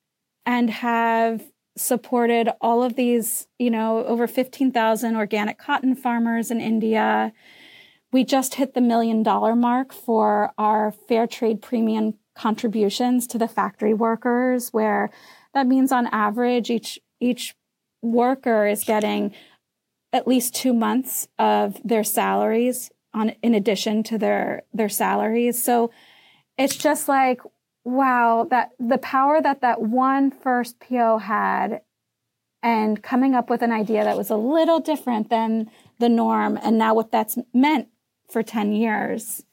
and 0.46 0.70
have 0.70 1.50
supported 1.78 2.50
all 2.60 2.84
of 2.84 2.98
these, 2.98 3.48
you 3.58 3.72
know, 3.72 4.04
over 4.04 4.28
15,000 4.28 5.16
organic 5.16 5.58
cotton 5.58 5.96
farmers 5.96 6.52
in 6.52 6.60
India 6.60 7.32
we 8.12 8.24
just 8.24 8.56
hit 8.56 8.74
the 8.74 8.82
million 8.82 9.24
dollar 9.24 9.56
mark 9.56 9.94
for 9.94 10.52
our 10.58 10.92
fair 10.92 11.28
trade 11.28 11.62
premium 11.62 12.16
contributions 12.36 13.28
to 13.28 13.38
the 13.38 13.48
factory 13.48 13.94
workers, 13.94 14.72
where 14.72 15.10
that 15.54 15.68
means 15.68 15.92
on 15.92 16.08
average 16.08 16.70
each 16.70 17.00
each 17.20 17.56
worker 18.02 18.66
is 18.68 18.84
getting 18.84 19.34
at 20.14 20.28
least 20.28 20.56
two 20.56 20.74
months 20.74 21.28
of 21.40 21.80
their 21.84 22.04
salaries 22.04 22.90
on 23.14 23.30
in 23.42 23.54
addition 23.54 24.04
to 24.04 24.18
their 24.18 24.64
their 24.74 24.90
salaries. 24.90 25.62
So 25.64 25.92
it's 26.58 26.76
just 26.76 27.08
like 27.08 27.42
wow 27.84 28.48
that 28.50 28.72
the 28.80 28.98
power 28.98 29.42
that 29.42 29.62
that 29.62 29.82
one 29.82 30.32
first 30.32 30.80
PO 30.80 31.18
had 31.20 31.82
and 32.64 33.02
coming 33.02 33.34
up 33.34 33.50
with 33.50 33.64
an 33.64 33.72
idea 33.72 34.04
that 34.04 34.18
was 34.18 34.30
a 34.30 34.36
little 34.36 34.80
different 34.80 35.30
than 35.30 35.70
the 36.00 36.10
norm 36.10 36.60
and 36.62 36.78
now 36.78 36.94
what 36.94 37.12
that's 37.12 37.38
meant 37.54 37.88
for 38.32 38.44
10 38.44 38.74
years. 38.74 39.44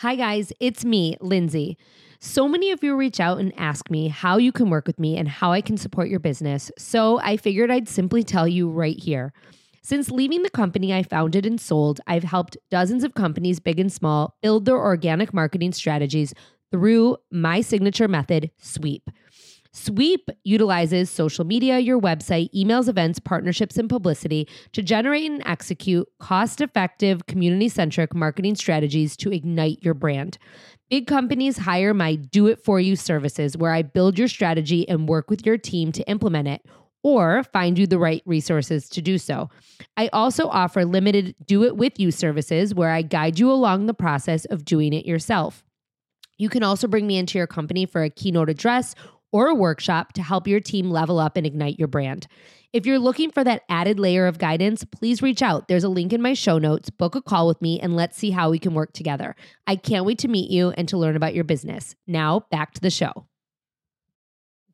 Hi, 0.00 0.14
guys, 0.14 0.52
it's 0.60 0.84
me, 0.84 1.16
Lindsay. 1.20 1.78
So 2.20 2.48
many 2.48 2.70
of 2.70 2.82
you 2.82 2.94
reach 2.96 3.20
out 3.20 3.38
and 3.38 3.52
ask 3.58 3.90
me 3.90 4.08
how 4.08 4.36
you 4.36 4.52
can 4.52 4.68
work 4.68 4.86
with 4.86 4.98
me 4.98 5.16
and 5.16 5.28
how 5.28 5.52
I 5.52 5.60
can 5.60 5.76
support 5.76 6.08
your 6.08 6.20
business. 6.20 6.70
So 6.78 7.18
I 7.20 7.36
figured 7.36 7.70
I'd 7.70 7.88
simply 7.88 8.22
tell 8.22 8.46
you 8.46 8.68
right 8.68 8.98
here. 8.98 9.32
Since 9.82 10.10
leaving 10.10 10.42
the 10.42 10.50
company 10.50 10.92
I 10.92 11.02
founded 11.02 11.46
and 11.46 11.60
sold, 11.60 12.00
I've 12.06 12.24
helped 12.24 12.56
dozens 12.70 13.04
of 13.04 13.14
companies, 13.14 13.60
big 13.60 13.78
and 13.78 13.92
small, 13.92 14.36
build 14.42 14.64
their 14.64 14.78
organic 14.78 15.32
marketing 15.32 15.72
strategies 15.72 16.34
through 16.70 17.16
my 17.30 17.60
signature 17.60 18.08
method, 18.08 18.50
Sweep. 18.58 19.08
Sweep 19.76 20.30
utilizes 20.42 21.10
social 21.10 21.44
media, 21.44 21.78
your 21.78 22.00
website, 22.00 22.48
emails, 22.54 22.88
events, 22.88 23.18
partnerships, 23.18 23.76
and 23.76 23.90
publicity 23.90 24.48
to 24.72 24.82
generate 24.82 25.30
and 25.30 25.42
execute 25.44 26.08
cost 26.18 26.62
effective, 26.62 27.26
community 27.26 27.68
centric 27.68 28.14
marketing 28.14 28.54
strategies 28.54 29.18
to 29.18 29.30
ignite 29.30 29.82
your 29.82 29.92
brand. 29.92 30.38
Big 30.88 31.06
companies 31.06 31.58
hire 31.58 31.92
my 31.92 32.14
do 32.14 32.46
it 32.46 32.64
for 32.64 32.80
you 32.80 32.96
services 32.96 33.54
where 33.54 33.74
I 33.74 33.82
build 33.82 34.18
your 34.18 34.28
strategy 34.28 34.88
and 34.88 35.10
work 35.10 35.28
with 35.28 35.44
your 35.44 35.58
team 35.58 35.92
to 35.92 36.08
implement 36.08 36.48
it 36.48 36.64
or 37.02 37.44
find 37.44 37.78
you 37.78 37.86
the 37.86 37.98
right 37.98 38.22
resources 38.24 38.88
to 38.88 39.02
do 39.02 39.18
so. 39.18 39.50
I 39.98 40.08
also 40.08 40.48
offer 40.48 40.86
limited 40.86 41.34
do 41.44 41.64
it 41.64 41.76
with 41.76 42.00
you 42.00 42.10
services 42.10 42.74
where 42.74 42.92
I 42.92 43.02
guide 43.02 43.38
you 43.38 43.52
along 43.52 43.86
the 43.86 43.94
process 43.94 44.46
of 44.46 44.64
doing 44.64 44.94
it 44.94 45.04
yourself. 45.04 45.62
You 46.38 46.48
can 46.50 46.62
also 46.62 46.86
bring 46.86 47.06
me 47.06 47.16
into 47.16 47.38
your 47.38 47.46
company 47.46 47.86
for 47.86 48.02
a 48.02 48.10
keynote 48.10 48.50
address 48.50 48.94
or 49.36 49.48
a 49.48 49.54
workshop 49.54 50.14
to 50.14 50.22
help 50.22 50.48
your 50.48 50.60
team 50.60 50.90
level 50.90 51.18
up 51.18 51.36
and 51.36 51.44
ignite 51.44 51.78
your 51.78 51.88
brand. 51.88 52.26
If 52.72 52.86
you're 52.86 52.98
looking 52.98 53.30
for 53.30 53.44
that 53.44 53.64
added 53.68 54.00
layer 54.00 54.26
of 54.26 54.38
guidance, 54.38 54.82
please 54.82 55.20
reach 55.20 55.42
out. 55.42 55.68
There's 55.68 55.84
a 55.84 55.90
link 55.90 56.14
in 56.14 56.22
my 56.22 56.32
show 56.32 56.56
notes. 56.56 56.88
Book 56.88 57.14
a 57.14 57.20
call 57.20 57.46
with 57.46 57.60
me 57.60 57.78
and 57.78 57.94
let's 57.94 58.16
see 58.16 58.30
how 58.30 58.48
we 58.48 58.58
can 58.58 58.72
work 58.72 58.94
together. 58.94 59.36
I 59.66 59.76
can't 59.76 60.06
wait 60.06 60.20
to 60.20 60.28
meet 60.28 60.50
you 60.50 60.70
and 60.70 60.88
to 60.88 60.96
learn 60.96 61.16
about 61.16 61.34
your 61.34 61.44
business. 61.44 61.94
Now, 62.06 62.46
back 62.50 62.72
to 62.72 62.80
the 62.80 62.88
show. 62.88 63.26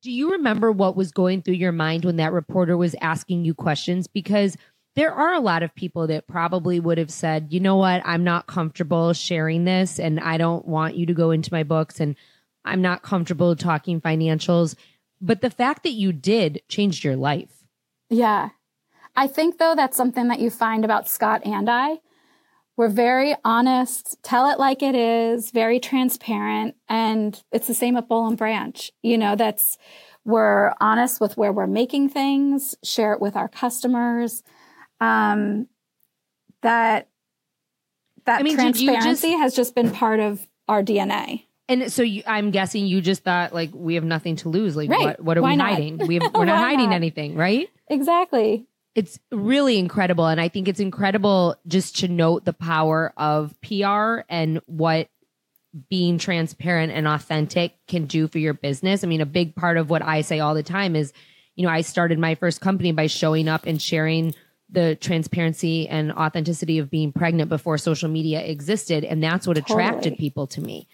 Do 0.01 0.12
you 0.12 0.31
remember 0.31 0.70
what 0.70 0.94
was 0.94 1.11
going 1.11 1.42
through 1.42 1.55
your 1.55 1.72
mind 1.72 2.05
when 2.05 2.16
that 2.18 2.33
reporter 2.33 2.77
was 2.77 2.94
asking 3.01 3.44
you 3.44 3.55
questions? 3.55 4.07
Because 4.07 4.57
there 4.94 5.12
are 5.12 5.35
a 5.35 5.40
lot 5.40 5.64
of 5.64 5.75
people 5.75 6.07
that 6.07 6.29
probably 6.29 6.79
would 6.79 6.98
have 6.98 7.11
said, 7.11 7.48
you 7.51 7.59
know 7.59 7.77
what, 7.77 8.01
I'm 8.05 8.22
not 8.22 8.46
comfortable 8.46 9.12
sharing 9.12 9.64
this 9.64 9.98
and 9.98 10.20
I 10.20 10.37
don't 10.37 10.68
want 10.68 10.96
you 10.96 11.07
to 11.07 11.14
go 11.14 11.33
into 11.33 11.53
my 11.53 11.64
books 11.64 11.98
and 11.98 12.14
I'm 12.64 12.83
not 12.83 13.03
comfortable 13.03 13.57
talking 13.57 14.01
financials. 14.01 14.75
But 15.20 15.40
the 15.40 15.51
fact 15.51 15.85
that 15.85 15.92
you 15.92 16.12
did 16.12 16.62
changed 16.68 17.05
your 17.05 17.16
life. 17.16 17.62
Yeah. 18.11 18.51
I 19.14 19.29
think, 19.29 19.59
though, 19.59 19.75
that's 19.77 19.96
something 19.96 20.29
that 20.29 20.40
you 20.40 20.51
find 20.51 20.85
about 20.85 21.09
Scott 21.09 21.46
and 21.46 21.70
I. 21.70 22.01
We're 22.77 22.88
very 22.88 23.37
honest, 23.44 24.16
tell 24.22 24.51
it 24.51 24.59
like 24.59 24.83
it 24.83 24.94
is, 24.94 25.51
very 25.51 25.79
transparent. 25.79 26.75
And 26.88 27.40
it's 27.53 27.66
the 27.66 27.75
same 27.75 27.96
at 27.96 28.09
Boll 28.09 28.27
and 28.27 28.37
Branch. 28.37 28.90
You 29.03 29.18
know, 29.18 29.37
that's, 29.37 29.77
we're 30.25 30.72
honest 30.81 31.20
with 31.20 31.37
where 31.37 31.53
we're 31.53 31.66
making 31.66 32.09
things, 32.09 32.75
share 32.83 33.12
it 33.12 33.20
with 33.20 33.37
our 33.37 33.48
customers. 33.48 34.42
Um, 35.01 35.68
that, 36.62 37.09
that 38.25 38.40
I 38.40 38.42
mean, 38.42 38.55
transparency 38.55 39.31
just, 39.31 39.38
has 39.38 39.55
just 39.55 39.75
been 39.75 39.90
part 39.90 40.20
of 40.20 40.46
our 40.68 40.83
DNA. 40.83 41.44
And 41.68 41.92
so 41.92 42.03
you, 42.03 42.22
I'm 42.27 42.51
guessing 42.51 42.87
you 42.87 43.01
just 43.01 43.22
thought 43.22 43.55
like 43.55 43.70
we 43.72 43.94
have 43.94 44.05
nothing 44.05 44.37
to 44.37 44.48
lose. 44.48 44.77
Like 44.77 44.90
right. 44.90 45.01
what, 45.01 45.20
what 45.20 45.38
are 45.38 45.42
Why 45.42 45.51
we 45.51 45.57
not? 45.57 45.70
hiding? 45.70 45.98
We 46.07 46.14
have, 46.20 46.35
we're 46.35 46.44
not 46.44 46.59
hiding 46.59 46.90
not? 46.90 46.96
anything, 46.96 47.37
right? 47.37 47.68
Exactly. 47.88 48.66
It's 48.94 49.18
really 49.31 49.79
incredible. 49.79 50.27
And 50.27 50.40
I 50.40 50.48
think 50.48 50.68
it's 50.68 50.81
incredible 50.81 51.57
just 51.66 51.98
to 52.01 52.09
note 52.09 52.44
the 52.44 52.53
power 52.53 53.12
of 53.16 53.55
PR 53.62 54.20
and 54.29 54.61
what 54.66 55.09
being 55.88 56.18
transparent 56.18 56.92
and 56.92 57.09
authentic 57.09 57.75
can 57.87 58.05
do 58.05 58.29
for 58.29 58.38
your 58.38 58.53
business. 58.53 59.03
I 59.03 59.07
mean, 59.07 59.22
a 59.22 59.27
big 59.27 59.55
part 59.55 59.79
of 59.79 59.88
what 59.88 60.03
I 60.03 60.20
say 60.20 60.40
all 60.40 60.55
the 60.55 60.62
time 60.62 60.94
is, 60.94 61.12
you 61.55 61.64
know, 61.64 61.72
I 61.72 61.81
started 61.81 62.18
my 62.18 62.35
first 62.35 62.61
company 62.61 62.92
by 62.92 63.07
showing 63.07 63.48
up 63.48 63.64
and 63.66 63.81
sharing 63.81 64.35
the 64.68 64.96
transparency 64.96 65.88
and 65.88 66.12
authenticity 66.12 66.79
of 66.79 66.90
being 66.90 67.12
pregnant 67.12 67.48
before 67.48 67.79
social 67.79 68.09
media 68.09 68.40
existed. 68.40 69.05
And 69.05 69.22
that's 69.22 69.46
what 69.46 69.57
totally. 69.57 69.85
attracted 69.85 70.18
people 70.18 70.46
to 70.48 70.61
me 70.61 70.88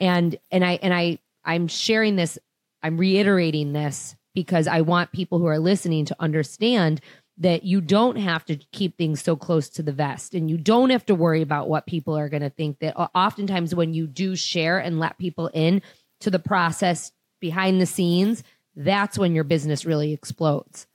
and 0.00 0.36
and 0.50 0.64
i 0.64 0.72
and 0.82 0.92
i 0.92 1.18
i'm 1.44 1.68
sharing 1.68 2.16
this 2.16 2.38
i'm 2.82 2.96
reiterating 2.96 3.72
this 3.72 4.16
because 4.34 4.66
i 4.66 4.80
want 4.80 5.12
people 5.12 5.38
who 5.38 5.46
are 5.46 5.58
listening 5.58 6.04
to 6.04 6.16
understand 6.18 7.00
that 7.38 7.64
you 7.64 7.80
don't 7.80 8.16
have 8.16 8.44
to 8.44 8.56
keep 8.56 8.98
things 8.98 9.22
so 9.22 9.34
close 9.34 9.68
to 9.70 9.82
the 9.82 9.92
vest 9.92 10.34
and 10.34 10.50
you 10.50 10.58
don't 10.58 10.90
have 10.90 11.06
to 11.06 11.14
worry 11.14 11.40
about 11.40 11.68
what 11.68 11.86
people 11.86 12.16
are 12.16 12.28
going 12.28 12.42
to 12.42 12.50
think 12.50 12.78
that 12.80 12.98
uh, 12.98 13.08
oftentimes 13.14 13.74
when 13.74 13.94
you 13.94 14.06
do 14.06 14.36
share 14.36 14.78
and 14.78 14.98
let 14.98 15.18
people 15.18 15.48
in 15.54 15.80
to 16.20 16.30
the 16.30 16.38
process 16.38 17.12
behind 17.40 17.80
the 17.80 17.86
scenes 17.86 18.42
that's 18.76 19.18
when 19.18 19.34
your 19.34 19.44
business 19.44 19.84
really 19.84 20.12
explodes. 20.12 20.86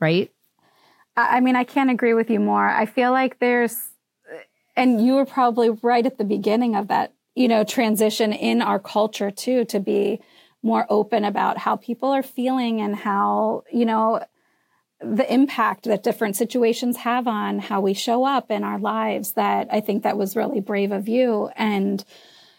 Right? 0.00 0.32
I 1.16 1.40
mean 1.40 1.56
i 1.56 1.64
can't 1.64 1.90
agree 1.90 2.14
with 2.14 2.30
you 2.30 2.38
more. 2.38 2.68
I 2.68 2.86
feel 2.86 3.10
like 3.10 3.38
there's 3.40 3.90
and 4.76 5.04
you 5.04 5.14
were 5.14 5.26
probably 5.26 5.70
right 5.70 6.06
at 6.06 6.18
the 6.18 6.24
beginning 6.24 6.76
of 6.76 6.86
that 6.88 7.12
you 7.38 7.46
know, 7.46 7.62
transition 7.62 8.32
in 8.32 8.60
our 8.60 8.80
culture 8.80 9.30
too 9.30 9.64
to 9.66 9.78
be 9.78 10.20
more 10.60 10.84
open 10.90 11.24
about 11.24 11.56
how 11.56 11.76
people 11.76 12.08
are 12.10 12.22
feeling 12.22 12.80
and 12.80 12.96
how, 12.96 13.62
you 13.72 13.84
know, 13.84 14.20
the 15.00 15.32
impact 15.32 15.84
that 15.84 16.02
different 16.02 16.34
situations 16.34 16.96
have 16.96 17.28
on 17.28 17.60
how 17.60 17.80
we 17.80 17.94
show 17.94 18.24
up 18.24 18.50
in 18.50 18.64
our 18.64 18.80
lives 18.80 19.34
that 19.34 19.68
I 19.70 19.80
think 19.80 20.02
that 20.02 20.18
was 20.18 20.34
really 20.34 20.58
brave 20.58 20.90
of 20.90 21.06
you 21.06 21.48
and 21.54 22.04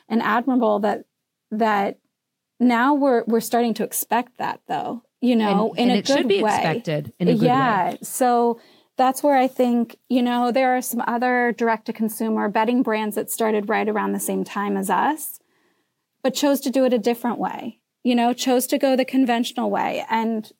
and 0.07 0.21
admirable 0.21 0.79
that 0.79 1.03
that 1.51 1.99
now 2.57 2.93
we're 2.93 3.25
we're 3.27 3.41
starting 3.41 3.73
to 3.73 3.83
expect 3.83 4.37
that 4.37 4.61
though 4.67 5.03
you 5.19 5.35
know 5.35 5.71
and, 5.71 5.79
in 5.79 5.89
and 5.89 5.91
a 5.91 5.99
it 5.99 6.05
good 6.05 6.17
should 6.19 6.27
be 6.29 6.41
way. 6.41 6.55
expected 6.55 7.11
in 7.19 7.27
a 7.27 7.33
good 7.33 7.41
yeah 7.41 7.89
way. 7.89 7.97
so 8.01 8.61
that's 8.99 9.23
where 9.23 9.37
I 9.37 9.47
think, 9.47 9.97
you 10.09 10.21
know, 10.21 10.51
there 10.51 10.75
are 10.75 10.81
some 10.81 11.01
other 11.07 11.53
direct 11.57 11.85
to 11.85 11.93
consumer 11.93 12.49
bedding 12.49 12.83
brands 12.83 13.15
that 13.15 13.31
started 13.31 13.69
right 13.69 13.87
around 13.87 14.11
the 14.11 14.19
same 14.19 14.43
time 14.43 14.75
as 14.75 14.89
us, 14.89 15.39
but 16.21 16.33
chose 16.33 16.59
to 16.59 16.69
do 16.69 16.83
it 16.83 16.91
a 16.91 16.99
different 16.99 17.39
way, 17.39 17.79
you 18.03 18.13
know, 18.13 18.33
chose 18.33 18.67
to 18.67 18.77
go 18.77 18.97
the 18.97 19.05
conventional 19.05 19.71
way 19.71 20.05
and 20.09 20.51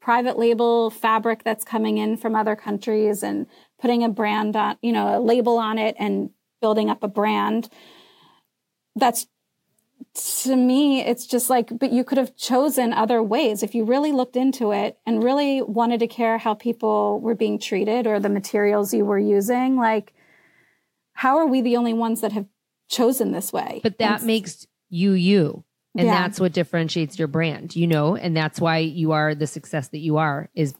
private 0.00 0.36
label 0.36 0.90
fabric 0.90 1.44
that's 1.44 1.64
coming 1.64 1.98
in 1.98 2.16
from 2.16 2.34
other 2.34 2.56
countries 2.56 3.22
and 3.22 3.46
putting 3.80 4.02
a 4.02 4.08
brand 4.08 4.56
on, 4.56 4.76
you 4.82 4.90
know, 4.90 5.16
a 5.16 5.20
label 5.20 5.56
on 5.56 5.78
it 5.78 5.94
and 5.96 6.30
building 6.60 6.90
up 6.90 7.04
a 7.04 7.08
brand. 7.08 7.68
That's 8.96 9.28
to 10.14 10.54
me, 10.54 11.00
it's 11.00 11.26
just 11.26 11.50
like, 11.50 11.76
but 11.76 11.92
you 11.92 12.04
could 12.04 12.18
have 12.18 12.36
chosen 12.36 12.92
other 12.92 13.22
ways 13.22 13.62
if 13.62 13.74
you 13.74 13.84
really 13.84 14.12
looked 14.12 14.36
into 14.36 14.70
it 14.70 14.96
and 15.04 15.24
really 15.24 15.60
wanted 15.60 16.00
to 16.00 16.06
care 16.06 16.38
how 16.38 16.54
people 16.54 17.20
were 17.20 17.34
being 17.34 17.58
treated 17.58 18.06
or 18.06 18.20
the 18.20 18.28
materials 18.28 18.94
you 18.94 19.04
were 19.04 19.18
using. 19.18 19.76
Like, 19.76 20.14
how 21.14 21.38
are 21.38 21.46
we 21.46 21.62
the 21.62 21.76
only 21.76 21.92
ones 21.92 22.20
that 22.20 22.32
have 22.32 22.46
chosen 22.88 23.32
this 23.32 23.52
way? 23.52 23.80
But 23.82 23.98
that 23.98 24.16
it's, 24.16 24.24
makes 24.24 24.66
you 24.88 25.12
you. 25.12 25.64
And 25.96 26.06
yeah. 26.06 26.22
that's 26.22 26.40
what 26.40 26.52
differentiates 26.52 27.18
your 27.18 27.28
brand, 27.28 27.74
you 27.74 27.86
know, 27.86 28.16
and 28.16 28.36
that's 28.36 28.60
why 28.60 28.78
you 28.78 29.12
are 29.12 29.34
the 29.34 29.46
success 29.46 29.88
that 29.88 29.98
you 29.98 30.16
are 30.16 30.48
is 30.54 30.74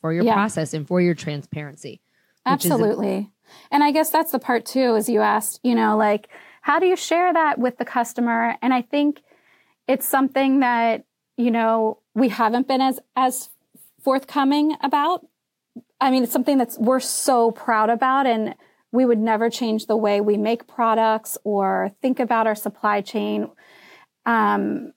for 0.00 0.12
your 0.12 0.24
yeah. 0.24 0.34
process 0.34 0.74
and 0.74 0.86
for 0.86 1.00
your 1.00 1.14
transparency. 1.14 2.00
Absolutely. 2.44 3.30
and 3.70 3.82
I 3.82 3.92
guess 3.92 4.10
that's 4.10 4.32
the 4.32 4.38
part 4.38 4.64
too, 4.64 4.94
as 4.94 5.08
you 5.08 5.20
asked, 5.20 5.60
you 5.62 5.74
know, 5.74 5.96
like, 5.96 6.28
how 6.66 6.80
do 6.80 6.86
you 6.86 6.96
share 6.96 7.32
that 7.32 7.60
with 7.60 7.78
the 7.78 7.84
customer? 7.84 8.56
And 8.60 8.74
I 8.74 8.82
think 8.82 9.22
it's 9.86 10.04
something 10.04 10.58
that, 10.60 11.04
you 11.36 11.52
know, 11.52 12.00
we 12.12 12.28
haven't 12.28 12.66
been 12.66 12.80
as, 12.80 12.98
as 13.14 13.50
forthcoming 14.02 14.76
about. 14.82 15.24
I 16.00 16.10
mean, 16.10 16.24
it's 16.24 16.32
something 16.32 16.58
that's 16.58 16.76
we're 16.76 16.98
so 16.98 17.52
proud 17.52 17.88
about 17.88 18.26
and 18.26 18.56
we 18.90 19.04
would 19.04 19.20
never 19.20 19.48
change 19.48 19.86
the 19.86 19.96
way 19.96 20.20
we 20.20 20.36
make 20.36 20.66
products 20.66 21.38
or 21.44 21.92
think 22.02 22.18
about 22.18 22.48
our 22.48 22.56
supply 22.56 23.00
chain. 23.00 23.48
Um, 24.24 24.92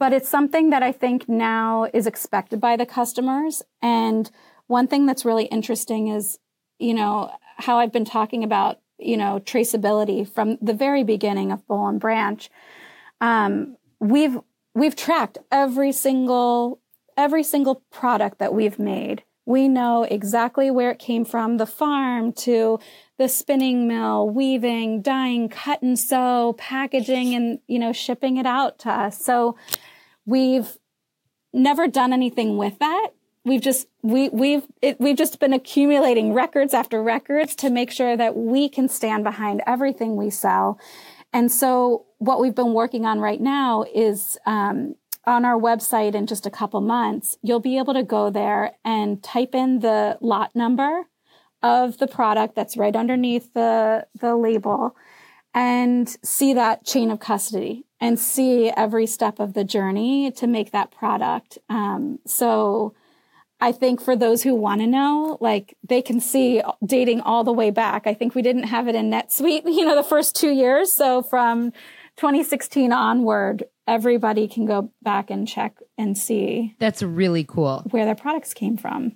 but 0.00 0.12
it's 0.12 0.28
something 0.28 0.70
that 0.70 0.82
I 0.82 0.90
think 0.90 1.28
now 1.28 1.86
is 1.94 2.08
expected 2.08 2.60
by 2.60 2.74
the 2.76 2.86
customers. 2.86 3.62
And 3.80 4.28
one 4.66 4.88
thing 4.88 5.06
that's 5.06 5.24
really 5.24 5.44
interesting 5.44 6.08
is, 6.08 6.40
you 6.80 6.92
know, 6.92 7.30
how 7.58 7.78
I've 7.78 7.92
been 7.92 8.04
talking 8.04 8.42
about 8.42 8.81
you 9.04 9.16
know, 9.16 9.40
traceability 9.44 10.28
from 10.28 10.58
the 10.60 10.74
very 10.74 11.04
beginning 11.04 11.52
of 11.52 11.66
Boll 11.66 11.88
and 11.88 12.00
Branch. 12.00 12.48
Um, 13.20 13.76
we've 14.00 14.38
we've 14.74 14.96
tracked 14.96 15.38
every 15.50 15.92
single 15.92 16.80
every 17.16 17.42
single 17.42 17.82
product 17.90 18.38
that 18.38 18.54
we've 18.54 18.78
made. 18.78 19.22
We 19.44 19.68
know 19.68 20.04
exactly 20.04 20.70
where 20.70 20.90
it 20.90 20.98
came 20.98 21.24
from, 21.24 21.56
the 21.56 21.66
farm 21.66 22.32
to 22.32 22.78
the 23.18 23.28
spinning 23.28 23.88
mill, 23.88 24.30
weaving, 24.30 25.02
dyeing, 25.02 25.48
cut 25.48 25.82
and 25.82 25.98
sew, 25.98 26.54
packaging, 26.58 27.34
and 27.34 27.58
you 27.66 27.78
know, 27.78 27.92
shipping 27.92 28.36
it 28.36 28.46
out 28.46 28.78
to 28.80 28.90
us. 28.90 29.24
So 29.24 29.56
we've 30.24 30.78
never 31.52 31.86
done 31.88 32.12
anything 32.12 32.56
with 32.56 32.78
that 32.78 33.10
we've 33.44 33.60
just 33.60 33.88
we 34.02 34.28
we've 34.28 34.64
it, 34.80 35.00
we've 35.00 35.16
just 35.16 35.40
been 35.40 35.52
accumulating 35.52 36.32
records 36.32 36.74
after 36.74 37.02
records 37.02 37.54
to 37.56 37.70
make 37.70 37.90
sure 37.90 38.16
that 38.16 38.36
we 38.36 38.68
can 38.68 38.88
stand 38.88 39.24
behind 39.24 39.62
everything 39.66 40.16
we 40.16 40.30
sell 40.30 40.78
and 41.32 41.50
so 41.50 42.06
what 42.18 42.40
we've 42.40 42.54
been 42.54 42.74
working 42.74 43.06
on 43.06 43.20
right 43.20 43.40
now 43.40 43.84
is 43.94 44.38
um, 44.46 44.94
on 45.26 45.44
our 45.44 45.58
website 45.58 46.14
in 46.14 46.26
just 46.26 46.46
a 46.46 46.50
couple 46.50 46.80
months, 46.80 47.38
you'll 47.42 47.60
be 47.60 47.78
able 47.78 47.94
to 47.94 48.02
go 48.02 48.30
there 48.30 48.72
and 48.84 49.22
type 49.22 49.54
in 49.54 49.80
the 49.80 50.18
lot 50.20 50.54
number 50.54 51.04
of 51.62 51.98
the 51.98 52.08
product 52.08 52.54
that's 52.54 52.76
right 52.76 52.96
underneath 52.96 53.54
the, 53.54 54.06
the 54.20 54.34
label 54.34 54.96
and 55.54 56.16
see 56.24 56.52
that 56.54 56.84
chain 56.84 57.10
of 57.10 57.20
custody 57.20 57.84
and 58.00 58.18
see 58.18 58.70
every 58.70 59.06
step 59.06 59.38
of 59.38 59.54
the 59.54 59.64
journey 59.64 60.32
to 60.32 60.46
make 60.46 60.72
that 60.72 60.90
product. 60.90 61.58
Um, 61.68 62.18
so 62.26 62.94
I 63.62 63.70
think 63.70 64.00
for 64.00 64.16
those 64.16 64.42
who 64.42 64.56
want 64.56 64.80
to 64.80 64.88
know, 64.88 65.38
like 65.40 65.76
they 65.88 66.02
can 66.02 66.18
see 66.18 66.60
dating 66.84 67.20
all 67.20 67.44
the 67.44 67.52
way 67.52 67.70
back. 67.70 68.08
I 68.08 68.12
think 68.12 68.34
we 68.34 68.42
didn't 68.42 68.64
have 68.64 68.88
it 68.88 68.96
in 68.96 69.08
NetSuite, 69.08 69.62
you 69.66 69.84
know, 69.84 69.94
the 69.94 70.02
first 70.02 70.34
two 70.34 70.50
years. 70.50 70.92
So 70.92 71.22
from 71.22 71.70
2016 72.16 72.92
onward, 72.92 73.62
everybody 73.86 74.48
can 74.48 74.66
go 74.66 74.90
back 75.00 75.30
and 75.30 75.46
check 75.46 75.76
and 75.96 76.18
see. 76.18 76.74
That's 76.80 77.04
really 77.04 77.44
cool. 77.44 77.84
Where 77.90 78.04
their 78.04 78.16
products 78.16 78.52
came 78.52 78.76
from. 78.76 79.12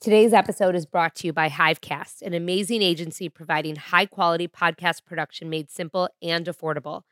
Today's 0.00 0.32
episode 0.32 0.74
is 0.74 0.86
brought 0.86 1.14
to 1.16 1.26
you 1.26 1.32
by 1.34 1.50
Hivecast, 1.50 2.22
an 2.22 2.32
amazing 2.32 2.80
agency 2.80 3.28
providing 3.28 3.76
high 3.76 4.06
quality 4.06 4.48
podcast 4.48 5.04
production 5.04 5.50
made 5.50 5.70
simple 5.70 6.08
and 6.22 6.46
affordable. 6.46 7.02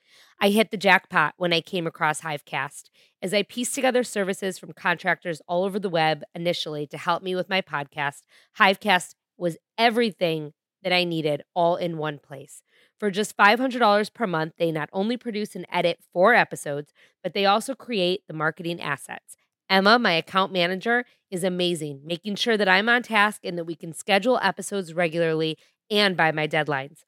I 0.41 0.51
hit 0.51 0.71
the 0.71 0.77
jackpot 0.77 1.35
when 1.37 1.53
I 1.53 1.61
came 1.61 1.87
across 1.87 2.21
Hivecast 2.23 2.91
as 3.23 3.35
I 3.35 3.43
pieced 3.43 3.75
together 3.75 4.03
services 4.03 4.59
from 4.59 4.73
contractors 4.73 5.43
all 5.47 5.65
over 5.65 5.79
the 5.79 5.89
web 5.89 6.23
initially 6.35 6.87
to 6.89 6.99
help 6.99 7.23
me 7.23 7.35
with 7.35 7.49
my 7.49 7.61
podcast. 7.61 8.23
Hivecast 8.59 9.15
was 9.37 9.59
everything 9.77 10.53
that 10.83 10.93
I 10.93 11.05
needed 11.05 11.43
all 11.55 11.77
in 11.77 11.99
one 11.99 12.19
place. 12.19 12.63
For 12.99 13.11
just 13.11 13.37
$500 13.37 14.15
per 14.15 14.27
month, 14.27 14.55
they 14.59 14.73
not 14.73 14.91
only 14.93 15.17
produce 15.17 15.55
and 15.55 15.67
edit 15.73 16.01
four 16.13 16.35
episodes, 16.35 16.93
but 17.23 17.35
they 17.35 17.47
also 17.47 17.75
create 17.75 18.23
the 18.27 18.35
marketing 18.35 18.81
assets. 18.81 19.37
Emma, 19.69 19.99
my 19.99 20.13
account 20.13 20.53
manager, 20.53 21.05
is 21.31 21.45
amazing, 21.45 22.01
making 22.05 22.35
sure 22.35 22.57
that 22.57 22.69
I'm 22.69 22.89
on 22.89 23.03
task 23.03 23.43
and 23.45 23.57
that 23.57 23.65
we 23.65 23.77
can 23.77 23.93
schedule 23.93 24.41
episodes 24.43 24.93
regularly 24.93 25.57
and 25.91 26.17
by 26.17 26.33
my 26.33 26.49
deadlines. 26.49 27.05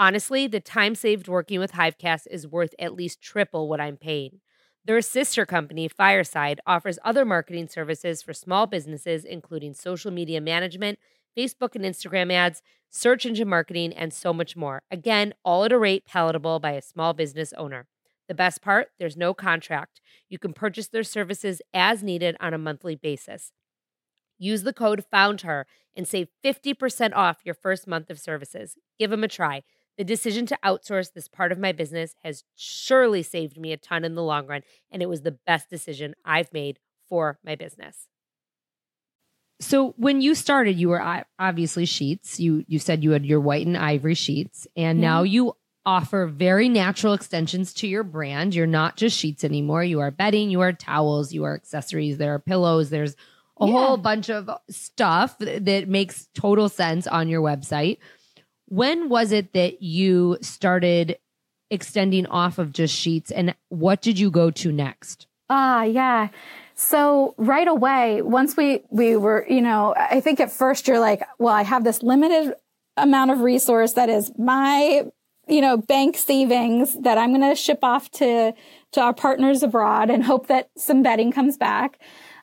Honestly, 0.00 0.46
the 0.46 0.60
time 0.60 0.94
saved 0.94 1.28
working 1.28 1.60
with 1.60 1.72
Hivecast 1.72 2.26
is 2.30 2.48
worth 2.48 2.74
at 2.78 2.94
least 2.94 3.20
triple 3.20 3.68
what 3.68 3.82
I'm 3.82 3.98
paying. 3.98 4.40
Their 4.86 5.02
sister 5.02 5.44
company, 5.44 5.88
Fireside, 5.88 6.58
offers 6.66 6.98
other 7.04 7.26
marketing 7.26 7.68
services 7.68 8.22
for 8.22 8.32
small 8.32 8.66
businesses, 8.66 9.26
including 9.26 9.74
social 9.74 10.10
media 10.10 10.40
management, 10.40 10.98
Facebook 11.36 11.74
and 11.74 11.84
Instagram 11.84 12.32
ads, 12.32 12.62
search 12.88 13.26
engine 13.26 13.50
marketing, 13.50 13.92
and 13.92 14.10
so 14.14 14.32
much 14.32 14.56
more. 14.56 14.80
Again, 14.90 15.34
all 15.44 15.64
at 15.64 15.72
a 15.72 15.78
rate 15.78 16.06
palatable 16.06 16.60
by 16.60 16.70
a 16.70 16.80
small 16.80 17.12
business 17.12 17.52
owner. 17.58 17.86
The 18.26 18.34
best 18.34 18.62
part 18.62 18.92
there's 18.98 19.18
no 19.18 19.34
contract. 19.34 20.00
You 20.30 20.38
can 20.38 20.54
purchase 20.54 20.88
their 20.88 21.04
services 21.04 21.60
as 21.74 22.02
needed 22.02 22.38
on 22.40 22.54
a 22.54 22.58
monthly 22.58 22.96
basis. 22.96 23.52
Use 24.38 24.62
the 24.62 24.72
code 24.72 25.04
FOUNDHER 25.10 25.66
and 25.94 26.08
save 26.08 26.28
50% 26.42 27.12
off 27.14 27.42
your 27.44 27.54
first 27.54 27.86
month 27.86 28.08
of 28.08 28.18
services. 28.18 28.78
Give 28.98 29.10
them 29.10 29.24
a 29.24 29.28
try. 29.28 29.62
The 29.98 30.04
decision 30.04 30.46
to 30.46 30.58
outsource 30.64 31.12
this 31.12 31.28
part 31.28 31.52
of 31.52 31.58
my 31.58 31.72
business 31.72 32.14
has 32.22 32.44
surely 32.56 33.22
saved 33.22 33.58
me 33.58 33.72
a 33.72 33.76
ton 33.76 34.04
in 34.04 34.14
the 34.14 34.22
long 34.22 34.46
run, 34.46 34.62
and 34.90 35.02
it 35.02 35.08
was 35.08 35.22
the 35.22 35.32
best 35.46 35.68
decision 35.68 36.14
I've 36.24 36.52
made 36.52 36.78
for 37.08 37.38
my 37.44 37.54
business. 37.54 38.08
So 39.60 39.94
when 39.98 40.22
you 40.22 40.34
started, 40.34 40.78
you 40.78 40.88
were 40.88 41.22
obviously 41.38 41.84
sheets. 41.84 42.40
You 42.40 42.64
you 42.66 42.78
said 42.78 43.04
you 43.04 43.10
had 43.10 43.26
your 43.26 43.40
white 43.40 43.66
and 43.66 43.76
ivory 43.76 44.14
sheets, 44.14 44.66
and 44.74 45.00
now 45.00 45.22
mm-hmm. 45.22 45.32
you 45.32 45.56
offer 45.84 46.26
very 46.26 46.68
natural 46.68 47.12
extensions 47.12 47.72
to 47.74 47.86
your 47.86 48.02
brand. 48.02 48.54
You're 48.54 48.66
not 48.66 48.96
just 48.96 49.18
sheets 49.18 49.44
anymore. 49.44 49.84
You 49.84 50.00
are 50.00 50.10
bedding, 50.10 50.50
you 50.50 50.60
are 50.60 50.72
towels, 50.72 51.32
you 51.32 51.44
are 51.44 51.54
accessories, 51.54 52.16
there 52.18 52.34
are 52.34 52.38
pillows, 52.38 52.90
there's 52.90 53.16
a 53.60 53.66
yeah. 53.66 53.72
whole 53.72 53.96
bunch 53.96 54.30
of 54.30 54.48
stuff 54.70 55.36
that 55.38 55.88
makes 55.88 56.28
total 56.34 56.68
sense 56.68 57.06
on 57.06 57.28
your 57.28 57.42
website. 57.42 57.98
When 58.70 59.08
was 59.08 59.30
it 59.30 59.52
that 59.52 59.82
you 59.82 60.38
started 60.40 61.18
extending 61.70 62.26
off 62.26 62.58
of 62.58 62.72
just 62.72 62.94
sheets 62.94 63.30
and 63.30 63.54
what 63.68 64.00
did 64.00 64.18
you 64.18 64.30
go 64.30 64.50
to 64.50 64.72
next? 64.72 65.26
Ah, 65.48 65.82
yeah. 65.82 66.28
So 66.74 67.34
right 67.36 67.68
away, 67.68 68.22
once 68.22 68.56
we 68.56 68.82
we 68.90 69.16
were, 69.16 69.44
you 69.48 69.60
know, 69.60 69.94
I 69.96 70.20
think 70.20 70.40
at 70.40 70.50
first 70.50 70.88
you're 70.88 71.00
like, 71.00 71.22
well, 71.38 71.52
I 71.52 71.62
have 71.62 71.84
this 71.84 72.02
limited 72.02 72.54
amount 72.96 73.32
of 73.32 73.40
resource 73.40 73.92
that 73.94 74.08
is 74.08 74.32
my 74.38 75.04
you 75.48 75.60
know, 75.60 75.76
bank 75.76 76.16
savings 76.16 76.96
that 77.00 77.18
I'm 77.18 77.30
going 77.30 77.48
to 77.48 77.56
ship 77.56 77.80
off 77.82 78.10
to, 78.12 78.54
to 78.92 79.00
our 79.00 79.12
partners 79.12 79.62
abroad 79.62 80.08
and 80.08 80.22
hope 80.22 80.46
that 80.46 80.70
some 80.76 81.02
bedding 81.02 81.32
comes 81.32 81.56
back. 81.56 81.98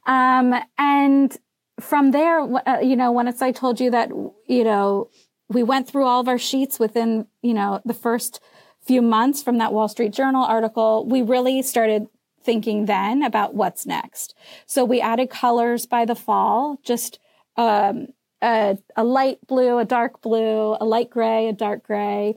Um, 0.05 0.53
and 0.77 1.35
from 1.79 2.11
there, 2.11 2.41
uh, 2.41 2.79
you 2.81 2.95
know, 2.97 3.11
once 3.11 3.41
I 3.41 3.51
told 3.51 3.79
you 3.79 3.91
that, 3.91 4.09
you 4.47 4.63
know, 4.63 5.09
we 5.49 5.63
went 5.63 5.87
through 5.87 6.05
all 6.05 6.19
of 6.19 6.27
our 6.27 6.37
sheets 6.37 6.79
within, 6.79 7.27
you 7.41 7.53
know, 7.53 7.81
the 7.85 7.93
first 7.93 8.41
few 8.81 9.01
months 9.01 9.41
from 9.43 9.57
that 9.57 9.73
Wall 9.73 9.87
Street 9.87 10.13
Journal 10.13 10.43
article, 10.43 11.05
we 11.05 11.21
really 11.21 11.61
started 11.61 12.07
thinking 12.41 12.85
then 12.85 13.23
about 13.23 13.53
what's 13.53 13.85
next. 13.85 14.33
So 14.65 14.85
we 14.85 15.01
added 15.01 15.29
colors 15.29 15.85
by 15.85 16.05
the 16.05 16.15
fall, 16.15 16.79
just, 16.83 17.19
um, 17.57 18.07
a, 18.41 18.77
a 18.95 19.03
light 19.03 19.39
blue, 19.47 19.77
a 19.77 19.85
dark 19.85 20.21
blue, 20.21 20.77
a 20.79 20.85
light 20.85 21.09
gray, 21.09 21.49
a 21.49 21.53
dark 21.53 21.83
gray. 21.83 22.35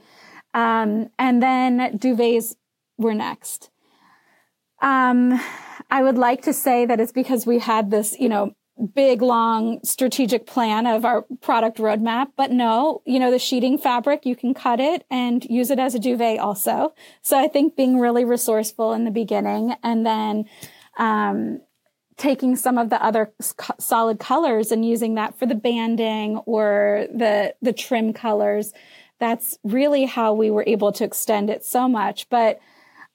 Um, 0.54 1.10
and 1.18 1.42
then 1.42 1.98
duvets 1.98 2.56
were 2.96 3.14
next. 3.14 3.70
Um, 4.82 5.40
I 5.90 6.02
would 6.02 6.18
like 6.18 6.42
to 6.42 6.52
say 6.52 6.86
that 6.86 7.00
it's 7.00 7.12
because 7.12 7.46
we 7.46 7.58
had 7.58 7.90
this, 7.90 8.18
you 8.18 8.28
know, 8.28 8.54
big, 8.80 9.22
long 9.22 9.80
strategic 9.84 10.46
plan 10.46 10.86
of 10.86 11.04
our 11.04 11.22
product 11.40 11.78
roadmap. 11.78 12.32
But 12.36 12.50
no, 12.50 13.02
you 13.06 13.18
know, 13.18 13.30
the 13.30 13.38
sheeting 13.38 13.78
fabric, 13.78 14.26
you 14.26 14.36
can 14.36 14.54
cut 14.54 14.80
it 14.80 15.04
and 15.10 15.44
use 15.44 15.70
it 15.70 15.78
as 15.78 15.94
a 15.94 15.98
duvet 15.98 16.38
also. 16.38 16.94
So 17.22 17.38
I 17.38 17.48
think 17.48 17.76
being 17.76 17.98
really 17.98 18.24
resourceful 18.24 18.92
in 18.92 19.04
the 19.04 19.10
beginning 19.10 19.74
and 19.82 20.04
then, 20.04 20.46
um, 20.96 21.60
taking 22.16 22.54
some 22.54 22.76
of 22.76 22.90
the 22.90 23.02
other 23.02 23.32
solid 23.78 24.20
colors 24.20 24.70
and 24.70 24.84
using 24.84 25.14
that 25.14 25.38
for 25.38 25.46
the 25.46 25.54
banding 25.54 26.36
or 26.44 27.06
the, 27.14 27.54
the 27.62 27.72
trim 27.72 28.12
colors 28.12 28.74
that's 29.20 29.58
really 29.62 30.06
how 30.06 30.32
we 30.32 30.50
were 30.50 30.64
able 30.66 30.90
to 30.90 31.04
extend 31.04 31.50
it 31.50 31.64
so 31.64 31.86
much. 31.86 32.28
But 32.30 32.58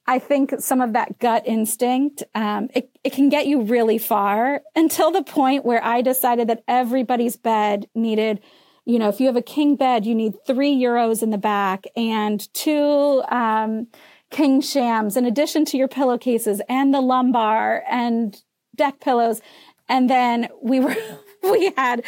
I 0.07 0.19
think 0.19 0.53
some 0.59 0.81
of 0.81 0.93
that 0.93 1.19
gut 1.19 1.43
instinct, 1.47 2.23
um, 2.35 2.69
it, 2.75 2.89
it 3.03 3.13
can 3.13 3.29
get 3.29 3.47
you 3.47 3.61
really 3.61 3.97
far 3.97 4.61
until 4.75 5.11
the 5.11 5.23
point 5.23 5.65
where 5.65 5.83
I 5.83 6.01
decided 6.01 6.47
that 6.49 6.63
everybody's 6.67 7.37
bed 7.37 7.87
needed, 7.95 8.39
you 8.85 8.99
know, 8.99 9.09
if 9.09 9.19
you 9.19 9.25
have 9.25 9.35
a 9.35 9.41
king 9.41 9.75
bed, 9.75 10.05
you 10.05 10.13
need 10.13 10.35
three 10.45 10.75
euros 10.75 11.23
in 11.23 11.31
the 11.31 11.39
back 11.39 11.85
and 11.95 12.53
two, 12.53 13.23
um, 13.29 13.87
king 14.29 14.61
shams 14.61 15.17
in 15.17 15.25
addition 15.25 15.65
to 15.65 15.77
your 15.77 15.87
pillowcases 15.87 16.61
and 16.69 16.93
the 16.93 17.01
lumbar 17.01 17.83
and 17.89 18.43
deck 18.75 18.99
pillows. 18.99 19.41
And 19.89 20.09
then 20.09 20.49
we 20.61 20.79
were, 20.79 20.95
we 21.43 21.73
had 21.77 22.03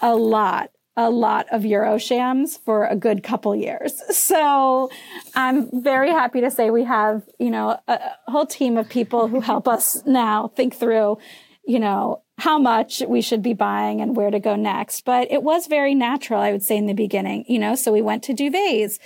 a 0.00 0.14
lot 0.14 0.70
a 0.96 1.10
lot 1.10 1.46
of 1.50 1.62
Euroshams 1.62 2.58
for 2.58 2.86
a 2.86 2.96
good 2.96 3.22
couple 3.22 3.54
years. 3.56 4.00
So 4.22 4.90
I'm 5.34 5.82
very 5.82 6.10
happy 6.10 6.40
to 6.42 6.50
say 6.50 6.70
we 6.70 6.84
have, 6.84 7.22
you 7.38 7.50
know, 7.50 7.78
a, 7.88 7.98
whole 8.28 8.46
team 8.46 8.76
of 8.76 8.88
people 8.88 9.26
who 9.26 9.40
help 9.40 9.66
us 9.68 10.02
now 10.06 10.48
think 10.54 10.74
through, 10.74 11.18
you 11.66 11.78
know, 11.78 12.22
how 12.38 12.58
much 12.58 13.02
we 13.06 13.20
should 13.20 13.42
be 13.42 13.52
buying 13.52 14.00
and 14.00 14.16
where 14.16 14.30
to 14.30 14.40
go 14.40 14.56
next. 14.56 15.04
But 15.04 15.30
it 15.30 15.42
was 15.42 15.66
very 15.66 15.94
natural, 15.94 16.40
I 16.40 16.52
would 16.52 16.62
say, 16.62 16.76
in 16.76 16.86
the 16.86 16.94
beginning, 16.94 17.44
you 17.48 17.58
know, 17.58 17.74
so 17.74 17.92
we 17.92 18.02
went 18.02 18.22
to 18.24 18.34
duvets. 18.34 18.98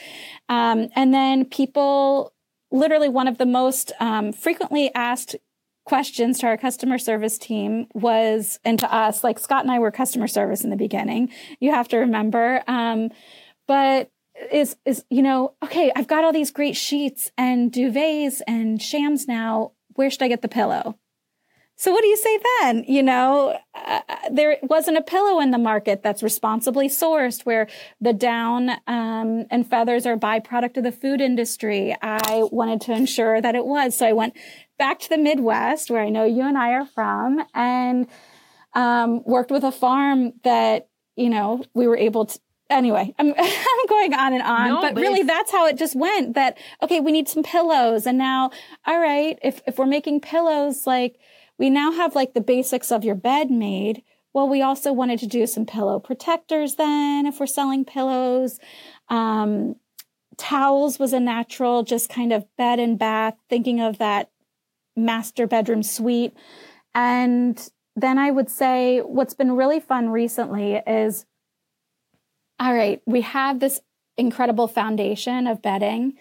Um, 0.48 0.88
and 0.94 1.12
then 1.12 1.44
people, 1.44 2.32
literally 2.70 3.08
one 3.08 3.28
of 3.28 3.38
the 3.38 3.46
most 3.46 3.92
um, 4.00 4.32
frequently 4.32 4.92
asked 4.94 5.36
questions 5.86 6.40
to 6.40 6.46
our 6.46 6.56
customer 6.56 6.98
service 6.98 7.38
team 7.38 7.86
was, 7.94 8.58
and 8.64 8.78
to 8.80 8.92
us, 8.92 9.24
like 9.24 9.38
Scott 9.38 9.62
and 9.62 9.70
I 9.70 9.78
were 9.78 9.90
customer 9.90 10.26
service 10.26 10.64
in 10.64 10.70
the 10.70 10.76
beginning. 10.76 11.30
You 11.60 11.72
have 11.72 11.88
to 11.88 11.96
remember. 11.98 12.62
Um, 12.66 13.10
but 13.66 14.10
is, 14.52 14.76
is, 14.84 15.04
you 15.08 15.22
know, 15.22 15.54
okay, 15.64 15.90
I've 15.96 16.08
got 16.08 16.24
all 16.24 16.32
these 16.32 16.50
great 16.50 16.76
sheets 16.76 17.30
and 17.38 17.72
duvets 17.72 18.42
and 18.46 18.82
shams 18.82 19.26
now. 19.26 19.72
Where 19.94 20.10
should 20.10 20.22
I 20.22 20.28
get 20.28 20.42
the 20.42 20.48
pillow? 20.48 20.98
So 21.78 21.92
what 21.92 22.00
do 22.00 22.08
you 22.08 22.16
say 22.16 22.38
then? 22.60 22.84
You 22.88 23.02
know, 23.02 23.58
uh, 23.74 24.00
there 24.30 24.56
wasn't 24.62 24.96
a 24.96 25.02
pillow 25.02 25.40
in 25.40 25.50
the 25.50 25.58
market 25.58 26.02
that's 26.02 26.22
responsibly 26.22 26.88
sourced 26.88 27.44
where 27.44 27.68
the 28.00 28.14
down 28.14 28.70
um, 28.86 29.44
and 29.50 29.68
feathers 29.68 30.06
are 30.06 30.16
byproduct 30.16 30.78
of 30.78 30.84
the 30.84 30.92
food 30.92 31.20
industry. 31.20 31.94
I 32.00 32.48
wanted 32.50 32.80
to 32.82 32.92
ensure 32.92 33.42
that 33.42 33.54
it 33.54 33.66
was. 33.66 33.98
So 33.98 34.06
I 34.06 34.14
went 34.14 34.34
back 34.78 34.98
to 35.00 35.08
the 35.08 35.18
Midwest 35.18 35.90
where 35.90 36.02
I 36.02 36.08
know 36.08 36.24
you 36.24 36.42
and 36.42 36.58
I 36.58 36.72
are 36.72 36.86
from 36.86 37.44
and 37.54 38.06
um, 38.74 39.22
worked 39.24 39.50
with 39.50 39.64
a 39.64 39.72
farm 39.72 40.32
that, 40.44 40.88
you 41.16 41.30
know, 41.30 41.64
we 41.74 41.88
were 41.88 41.96
able 41.96 42.26
to, 42.26 42.38
anyway, 42.68 43.14
I'm, 43.18 43.34
I'm 43.36 43.86
going 43.88 44.14
on 44.14 44.32
and 44.34 44.42
on, 44.42 44.68
No, 44.68 44.80
but, 44.82 44.94
but 44.94 45.00
really 45.00 45.22
that's 45.22 45.50
how 45.50 45.66
it 45.66 45.76
just 45.76 45.96
went 45.96 46.34
that, 46.34 46.58
okay, 46.82 47.00
we 47.00 47.12
need 47.12 47.28
some 47.28 47.42
pillows. 47.42 48.06
And 48.06 48.18
now, 48.18 48.50
all 48.86 49.00
right, 49.00 49.38
if, 49.42 49.62
if 49.66 49.78
we're 49.78 49.86
making 49.86 50.20
pillows, 50.20 50.86
like 50.86 51.18
we 51.58 51.70
now 51.70 51.92
have 51.92 52.14
like 52.14 52.34
the 52.34 52.40
basics 52.40 52.92
of 52.92 53.04
your 53.04 53.14
bed 53.14 53.50
made. 53.50 54.02
Well, 54.32 54.48
we 54.48 54.60
also 54.60 54.92
wanted 54.92 55.18
to 55.20 55.26
do 55.26 55.46
some 55.46 55.64
pillow 55.64 55.98
protectors 55.98 56.74
then 56.74 57.24
if 57.26 57.40
we're 57.40 57.46
selling 57.46 57.86
pillows. 57.86 58.58
Um, 59.08 59.76
towels 60.36 60.98
was 60.98 61.14
a 61.14 61.20
natural, 61.20 61.82
just 61.82 62.10
kind 62.10 62.32
of 62.32 62.44
bed 62.56 62.78
and 62.78 62.98
bath, 62.98 63.34
thinking 63.48 63.80
of 63.80 63.96
that 63.98 64.30
master 64.96 65.46
bedroom 65.46 65.82
suite. 65.82 66.34
And 66.94 67.68
then 67.94 68.18
I 68.18 68.30
would 68.30 68.50
say 68.50 69.00
what's 69.00 69.34
been 69.34 69.52
really 69.52 69.80
fun 69.80 70.08
recently 70.10 70.74
is 70.86 71.26
all 72.58 72.74
right, 72.74 73.02
we 73.06 73.20
have 73.20 73.60
this 73.60 73.80
incredible 74.16 74.66
foundation 74.66 75.46
of 75.46 75.60
bedding, 75.60 76.14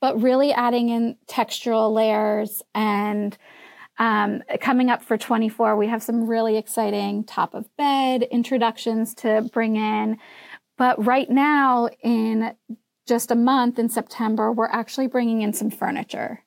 but 0.00 0.20
really 0.20 0.52
adding 0.52 0.88
in 0.88 1.16
textural 1.28 1.94
layers 1.94 2.62
and 2.74 3.38
um, 3.98 4.42
coming 4.60 4.90
up 4.90 5.02
for 5.02 5.16
24, 5.16 5.76
we 5.76 5.86
have 5.86 6.02
some 6.02 6.26
really 6.26 6.56
exciting 6.56 7.24
top 7.24 7.54
of 7.54 7.74
bed 7.76 8.24
introductions 8.24 9.14
to 9.16 9.48
bring 9.52 9.76
in. 9.76 10.18
But 10.76 11.02
right 11.02 11.30
now, 11.30 11.88
in 12.02 12.54
just 13.06 13.30
a 13.30 13.34
month 13.34 13.78
in 13.78 13.88
September, 13.88 14.52
we're 14.52 14.66
actually 14.66 15.06
bringing 15.06 15.40
in 15.40 15.54
some 15.54 15.70
furniture. 15.70 16.42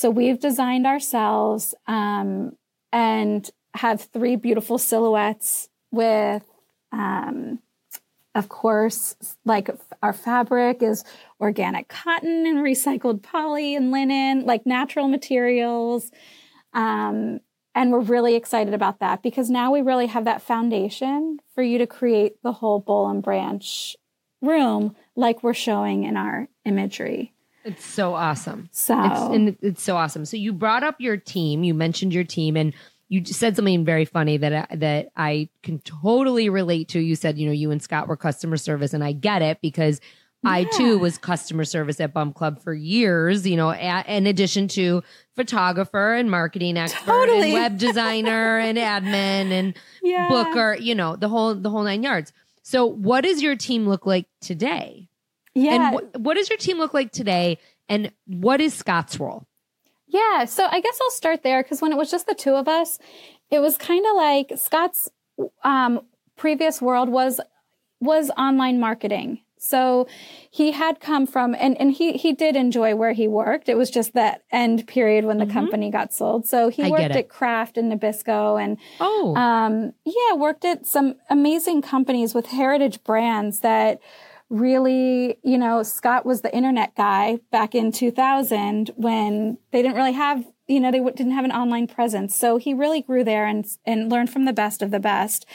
So 0.00 0.08
we've 0.08 0.40
designed 0.40 0.86
ourselves 0.86 1.74
um, 1.86 2.56
and 2.90 3.50
have 3.74 4.00
three 4.00 4.34
beautiful 4.34 4.78
silhouettes 4.78 5.68
with, 5.90 6.42
um, 6.90 7.58
of 8.34 8.48
course, 8.48 9.14
like 9.44 9.68
our 10.02 10.14
fabric 10.14 10.82
is 10.82 11.04
organic 11.38 11.88
cotton 11.88 12.46
and 12.46 12.60
recycled 12.60 13.22
poly 13.22 13.76
and 13.76 13.90
linen, 13.90 14.46
like 14.46 14.64
natural 14.64 15.06
materials. 15.06 16.10
Um, 16.72 17.40
and 17.74 17.92
we're 17.92 18.00
really 18.00 18.36
excited 18.36 18.72
about 18.72 19.00
that 19.00 19.22
because 19.22 19.50
now 19.50 19.70
we 19.70 19.82
really 19.82 20.06
have 20.06 20.24
that 20.24 20.40
foundation 20.40 21.40
for 21.54 21.62
you 21.62 21.76
to 21.76 21.86
create 21.86 22.42
the 22.42 22.52
whole 22.52 22.80
Boll 22.80 23.10
and 23.10 23.22
Branch 23.22 23.96
room 24.40 24.96
like 25.14 25.42
we're 25.42 25.52
showing 25.52 26.04
in 26.04 26.16
our 26.16 26.48
imagery. 26.64 27.34
It's 27.64 27.84
so 27.84 28.14
awesome. 28.14 28.68
So 28.72 28.98
It's 29.04 29.20
and 29.20 29.56
it's 29.60 29.82
so 29.82 29.96
awesome. 29.96 30.24
So 30.24 30.36
you 30.36 30.52
brought 30.52 30.82
up 30.82 30.96
your 30.98 31.16
team. 31.16 31.62
You 31.62 31.74
mentioned 31.74 32.14
your 32.14 32.24
team, 32.24 32.56
and 32.56 32.74
you 33.08 33.24
said 33.24 33.56
something 33.56 33.84
very 33.84 34.04
funny 34.04 34.36
that 34.38 34.52
I, 34.70 34.76
that 34.76 35.08
I 35.16 35.48
can 35.62 35.78
totally 35.80 36.48
relate 36.48 36.88
to. 36.90 37.00
You 37.00 37.16
said, 37.16 37.38
you 37.38 37.46
know, 37.46 37.52
you 37.52 37.70
and 37.70 37.82
Scott 37.82 38.08
were 38.08 38.16
customer 38.16 38.56
service, 38.56 38.94
and 38.94 39.04
I 39.04 39.12
get 39.12 39.42
it 39.42 39.60
because 39.60 40.00
I 40.44 40.64
too 40.64 40.98
was 40.98 41.18
customer 41.18 41.64
service 41.64 42.00
at 42.00 42.14
Bump 42.14 42.34
Club 42.34 42.62
for 42.62 42.72
years. 42.72 43.46
You 43.46 43.56
know, 43.56 43.70
a, 43.70 44.04
in 44.06 44.26
addition 44.26 44.68
to 44.68 45.02
photographer 45.36 46.14
and 46.14 46.30
marketing 46.30 46.78
expert 46.78 47.04
Totally. 47.04 47.52
and 47.52 47.52
web 47.52 47.78
designer 47.78 48.58
and 48.58 48.78
admin 48.78 49.50
and 49.50 49.74
yeah. 50.02 50.28
booker. 50.28 50.76
You 50.80 50.94
know, 50.94 51.16
the 51.16 51.28
whole 51.28 51.54
the 51.54 51.68
whole 51.68 51.82
nine 51.82 52.02
yards. 52.02 52.32
So, 52.62 52.86
what 52.86 53.22
does 53.22 53.42
your 53.42 53.56
team 53.56 53.86
look 53.86 54.06
like 54.06 54.26
today? 54.40 55.09
Yeah. 55.54 55.74
And 55.86 55.94
what, 55.94 56.20
what 56.20 56.34
does 56.34 56.48
your 56.48 56.58
team 56.58 56.78
look 56.78 56.94
like 56.94 57.12
today? 57.12 57.58
And 57.88 58.12
what 58.26 58.60
is 58.60 58.74
Scott's 58.74 59.18
role? 59.18 59.46
Yeah, 60.06 60.44
so 60.44 60.66
I 60.70 60.80
guess 60.80 60.98
I'll 61.00 61.10
start 61.10 61.42
there 61.42 61.62
because 61.62 61.80
when 61.80 61.92
it 61.92 61.96
was 61.98 62.10
just 62.10 62.26
the 62.26 62.34
two 62.34 62.54
of 62.54 62.66
us, 62.68 62.98
it 63.50 63.60
was 63.60 63.76
kind 63.76 64.04
of 64.06 64.16
like 64.16 64.52
Scott's 64.56 65.08
um, 65.62 66.00
previous 66.36 66.82
world 66.82 67.08
was 67.08 67.40
was 68.00 68.30
online 68.30 68.80
marketing. 68.80 69.40
So 69.62 70.08
he 70.50 70.72
had 70.72 71.00
come 71.00 71.26
from 71.26 71.54
and 71.54 71.78
and 71.80 71.92
he 71.92 72.12
he 72.14 72.32
did 72.32 72.56
enjoy 72.56 72.96
where 72.96 73.12
he 73.12 73.28
worked. 73.28 73.68
It 73.68 73.76
was 73.76 73.90
just 73.90 74.14
that 74.14 74.42
end 74.50 74.86
period 74.88 75.26
when 75.26 75.38
the 75.38 75.44
Mhm. 75.46 75.52
company 75.52 75.90
got 75.90 76.12
sold. 76.14 76.46
So 76.46 76.70
he 76.70 76.84
I 76.84 76.90
worked 76.90 77.02
at 77.02 77.28
Kraft 77.28 77.76
and 77.76 77.92
Nabisco 77.92 78.60
and 78.60 78.78
Oh, 79.00 79.36
um, 79.36 79.92
yeah, 80.04 80.34
worked 80.34 80.64
at 80.64 80.86
some 80.86 81.16
amazing 81.28 81.82
companies 81.82 82.34
with 82.34 82.46
heritage 82.46 83.04
brands 83.04 83.60
that 83.60 84.00
really, 84.50 85.38
you 85.44 85.56
know, 85.56 85.82
Scott 85.84 86.26
was 86.26 86.42
the 86.42 86.54
internet 86.54 86.94
guy 86.96 87.38
back 87.52 87.74
in 87.74 87.92
2000 87.92 88.90
when 88.96 89.56
they 89.70 89.80
didn't 89.80 89.96
really 89.96 90.12
have, 90.12 90.44
you 90.66 90.80
know, 90.80 90.90
they 90.90 90.98
didn't 90.98 91.32
have 91.32 91.44
an 91.44 91.52
online 91.52 91.86
presence. 91.86 92.34
So 92.34 92.56
he 92.56 92.74
really 92.74 93.00
grew 93.00 93.22
there 93.22 93.46
and, 93.46 93.64
and 93.86 94.10
learned 94.10 94.30
from 94.30 94.44
the 94.44 94.52
best 94.52 94.82
of 94.82 94.90
the 94.90 94.98
best. 94.98 95.46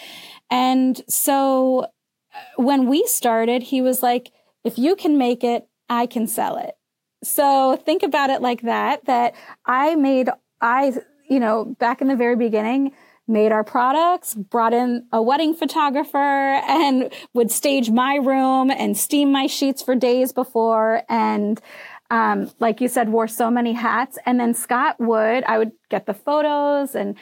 And 0.49 1.01
so 1.09 1.83
uh, 1.83 2.39
when 2.55 2.87
we 2.87 3.05
started, 3.05 3.63
he 3.63 3.81
was 3.81 4.01
like, 4.01 4.31
if 4.63 4.77
you 4.77 4.95
can 4.95 5.17
make 5.17 5.43
it, 5.43 5.67
I 5.89 6.05
can 6.05 6.25
sell 6.25 6.57
it. 6.57 6.75
So 7.21 7.75
think 7.75 8.01
about 8.01 8.29
it 8.29 8.41
like 8.41 8.61
that, 8.61 9.05
that 9.05 9.35
I 9.65 9.95
made, 9.95 10.29
I, 10.61 10.93
you 11.29 11.39
know, 11.39 11.75
back 11.79 12.01
in 12.01 12.07
the 12.07 12.15
very 12.15 12.35
beginning, 12.35 12.93
made 13.27 13.51
our 13.51 13.63
products, 13.63 14.35
brought 14.35 14.73
in 14.73 15.07
a 15.11 15.21
wedding 15.21 15.53
photographer 15.53 16.17
and 16.17 17.11
would 17.33 17.49
stage 17.49 17.89
my 17.89 18.15
room 18.15 18.69
and 18.69 18.95
steam 18.95 19.31
my 19.31 19.47
sheets 19.47 19.81
for 19.81 19.95
days 19.95 20.31
before. 20.31 21.01
And, 21.09 21.59
um, 22.11 22.51
like 22.59 22.81
you 22.81 22.87
said, 22.87 23.09
wore 23.09 23.27
so 23.27 23.49
many 23.49 23.73
hats. 23.73 24.19
And 24.25 24.39
then 24.39 24.53
Scott 24.53 24.97
would, 24.99 25.43
I 25.45 25.57
would 25.57 25.71
get 25.89 26.05
the 26.05 26.13
photos 26.13 26.93
and 26.93 27.17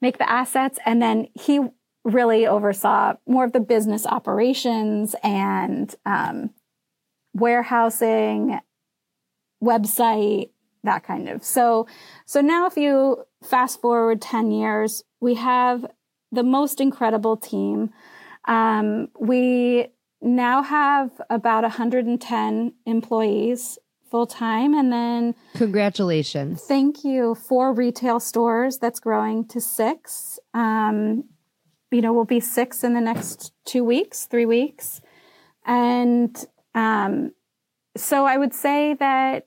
make 0.00 0.16
the 0.16 0.30
assets. 0.30 0.78
And 0.86 1.02
then 1.02 1.28
he 1.34 1.60
really 2.04 2.46
oversaw 2.46 3.14
more 3.26 3.44
of 3.44 3.52
the 3.52 3.60
business 3.60 4.06
operations 4.06 5.14
and, 5.22 5.94
um, 6.06 6.50
warehousing, 7.34 8.58
website, 9.62 10.50
that 10.84 11.04
kind 11.04 11.28
of. 11.28 11.44
So, 11.44 11.86
so 12.26 12.40
now 12.40 12.66
if 12.66 12.76
you 12.76 13.24
fast 13.42 13.80
forward 13.80 14.20
10 14.20 14.50
years, 14.50 15.04
we 15.20 15.34
have 15.34 15.86
the 16.30 16.42
most 16.42 16.80
incredible 16.80 17.36
team. 17.36 17.90
Um, 18.46 19.08
we 19.18 19.88
now 20.20 20.62
have 20.62 21.10
about 21.30 21.62
110 21.62 22.74
employees 22.86 23.78
full 24.10 24.26
time. 24.26 24.74
And 24.74 24.92
then 24.92 25.34
congratulations. 25.54 26.62
thank 26.62 27.02
you 27.02 27.34
four 27.34 27.72
retail 27.72 28.20
stores 28.20 28.78
that's 28.78 29.00
growing 29.00 29.46
to 29.48 29.60
six. 29.60 30.38
Um, 30.52 31.24
you 31.90 32.02
know, 32.02 32.12
we'll 32.12 32.24
be 32.24 32.40
six 32.40 32.84
in 32.84 32.94
the 32.94 33.00
next 33.00 33.52
two 33.64 33.84
weeks, 33.84 34.26
three 34.26 34.46
weeks. 34.46 35.00
And 35.64 36.36
um, 36.74 37.32
so 37.96 38.24
I 38.24 38.36
would 38.36 38.54
say 38.54 38.94
that 38.94 39.46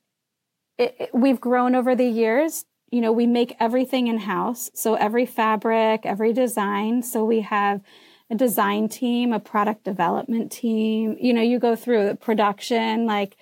it, 0.77 1.09
we've 1.13 1.39
grown 1.39 1.75
over 1.75 1.95
the 1.95 2.07
years. 2.07 2.65
You 2.91 3.01
know, 3.01 3.11
we 3.11 3.27
make 3.27 3.55
everything 3.59 4.07
in 4.07 4.19
house. 4.19 4.69
So 4.73 4.95
every 4.95 5.25
fabric, 5.25 6.05
every 6.05 6.33
design. 6.33 7.03
So 7.03 7.25
we 7.25 7.41
have 7.41 7.81
a 8.29 8.35
design 8.35 8.89
team, 8.89 9.33
a 9.33 9.39
product 9.39 9.83
development 9.83 10.51
team. 10.51 11.17
You 11.19 11.33
know, 11.33 11.41
you 11.41 11.59
go 11.59 11.75
through 11.75 12.15
production, 12.15 13.05
like, 13.05 13.37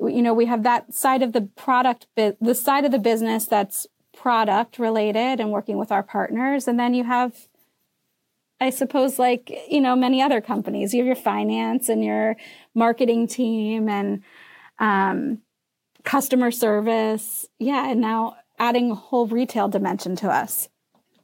you 0.00 0.22
know, 0.22 0.34
we 0.34 0.46
have 0.46 0.62
that 0.62 0.94
side 0.94 1.22
of 1.22 1.32
the 1.32 1.42
product, 1.42 2.06
the 2.16 2.54
side 2.54 2.84
of 2.84 2.92
the 2.92 2.98
business 2.98 3.46
that's 3.46 3.86
product 4.16 4.78
related 4.78 5.40
and 5.40 5.50
working 5.50 5.76
with 5.76 5.92
our 5.92 6.02
partners. 6.02 6.66
And 6.68 6.78
then 6.78 6.94
you 6.94 7.04
have, 7.04 7.48
I 8.60 8.70
suppose, 8.70 9.18
like, 9.18 9.52
you 9.68 9.80
know, 9.80 9.96
many 9.96 10.22
other 10.22 10.40
companies, 10.40 10.94
you 10.94 11.00
have 11.00 11.06
your 11.06 11.16
finance 11.16 11.88
and 11.88 12.04
your 12.04 12.36
marketing 12.74 13.26
team 13.26 13.88
and, 13.88 14.22
um, 14.78 15.40
customer 16.04 16.50
service. 16.50 17.46
Yeah. 17.58 17.90
And 17.90 18.00
now 18.00 18.36
adding 18.58 18.90
a 18.90 18.94
whole 18.94 19.26
retail 19.26 19.68
dimension 19.68 20.16
to 20.16 20.30
us. 20.30 20.68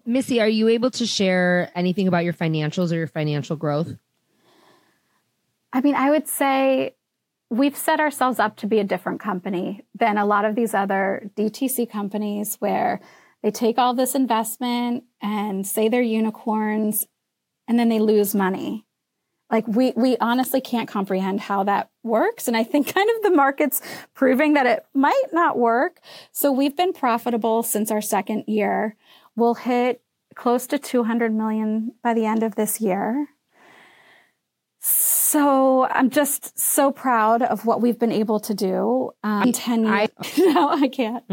Missy, 0.04 0.40
are 0.40 0.48
you 0.48 0.68
able 0.68 0.90
to 0.92 1.06
share 1.06 1.70
anything 1.74 2.08
about 2.08 2.24
your 2.24 2.32
financials 2.32 2.90
or 2.90 2.96
your 2.96 3.06
financial 3.06 3.56
growth? 3.56 3.96
I 5.72 5.80
mean, 5.82 5.94
I 5.94 6.10
would 6.10 6.26
say 6.26 6.96
we've 7.50 7.76
set 7.76 8.00
ourselves 8.00 8.38
up 8.38 8.56
to 8.56 8.66
be 8.66 8.78
a 8.78 8.84
different 8.84 9.20
company 9.20 9.84
than 9.94 10.18
a 10.18 10.26
lot 10.26 10.44
of 10.44 10.54
these 10.54 10.74
other 10.74 11.30
DTC 11.36 11.90
companies 11.90 12.56
where 12.56 13.00
they 13.42 13.50
take 13.50 13.78
all 13.78 13.94
this 13.94 14.14
investment 14.14 15.04
and 15.20 15.66
say 15.66 15.88
they're 15.88 16.02
unicorns 16.02 17.06
and 17.68 17.78
then 17.78 17.88
they 17.88 18.00
lose 18.00 18.34
money. 18.34 18.86
Like 19.51 19.66
we 19.66 19.92
we 19.96 20.16
honestly 20.18 20.61
can't 20.61 20.88
comprehend 20.88 21.40
how 21.40 21.64
that 21.64 21.90
works 22.03 22.48
and 22.48 22.57
I 22.57 22.64
think 22.64 22.94
kind 22.94 23.09
of 23.16 23.22
the 23.22 23.30
market's 23.30 23.80
proving 24.14 24.55
that 24.55 24.66
it 24.66 24.84
might 24.94 25.26
not 25.32 25.59
work. 25.59 26.01
So 26.32 26.53
we've 26.53 26.76
been 26.76 26.92
profitable 26.92 27.62
since 27.62 27.90
our 27.90 28.01
second 28.01 28.44
year. 28.46 28.96
We'll 29.36 29.55
hit 29.55 30.03
close 30.34 30.66
to 30.68 30.78
200 30.78 31.34
million 31.34 31.92
by 32.03 32.14
the 32.14 32.26
end 32.26 32.42
of 32.42 32.55
this 32.55 32.80
year. 32.80 33.28
So 34.78 35.86
I'm 35.90 36.11
just 36.11 36.59
so 36.59 36.90
proud 36.90 37.42
of 37.42 37.66
what 37.66 37.80
we've 37.80 37.98
been 37.98 38.12
able 38.12 38.40
to 38.40 38.55
do. 38.55 39.12
Um, 39.22 39.53
10 39.53 39.84
years. 39.84 40.09
no, 40.38 40.68
I 40.70 40.88
can't. 40.88 41.24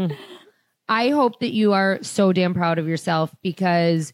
I 0.88 1.10
hope 1.10 1.40
that 1.40 1.52
you 1.52 1.72
are 1.72 1.98
so 2.02 2.32
damn 2.32 2.54
proud 2.54 2.78
of 2.78 2.86
yourself 2.88 3.34
because 3.42 4.12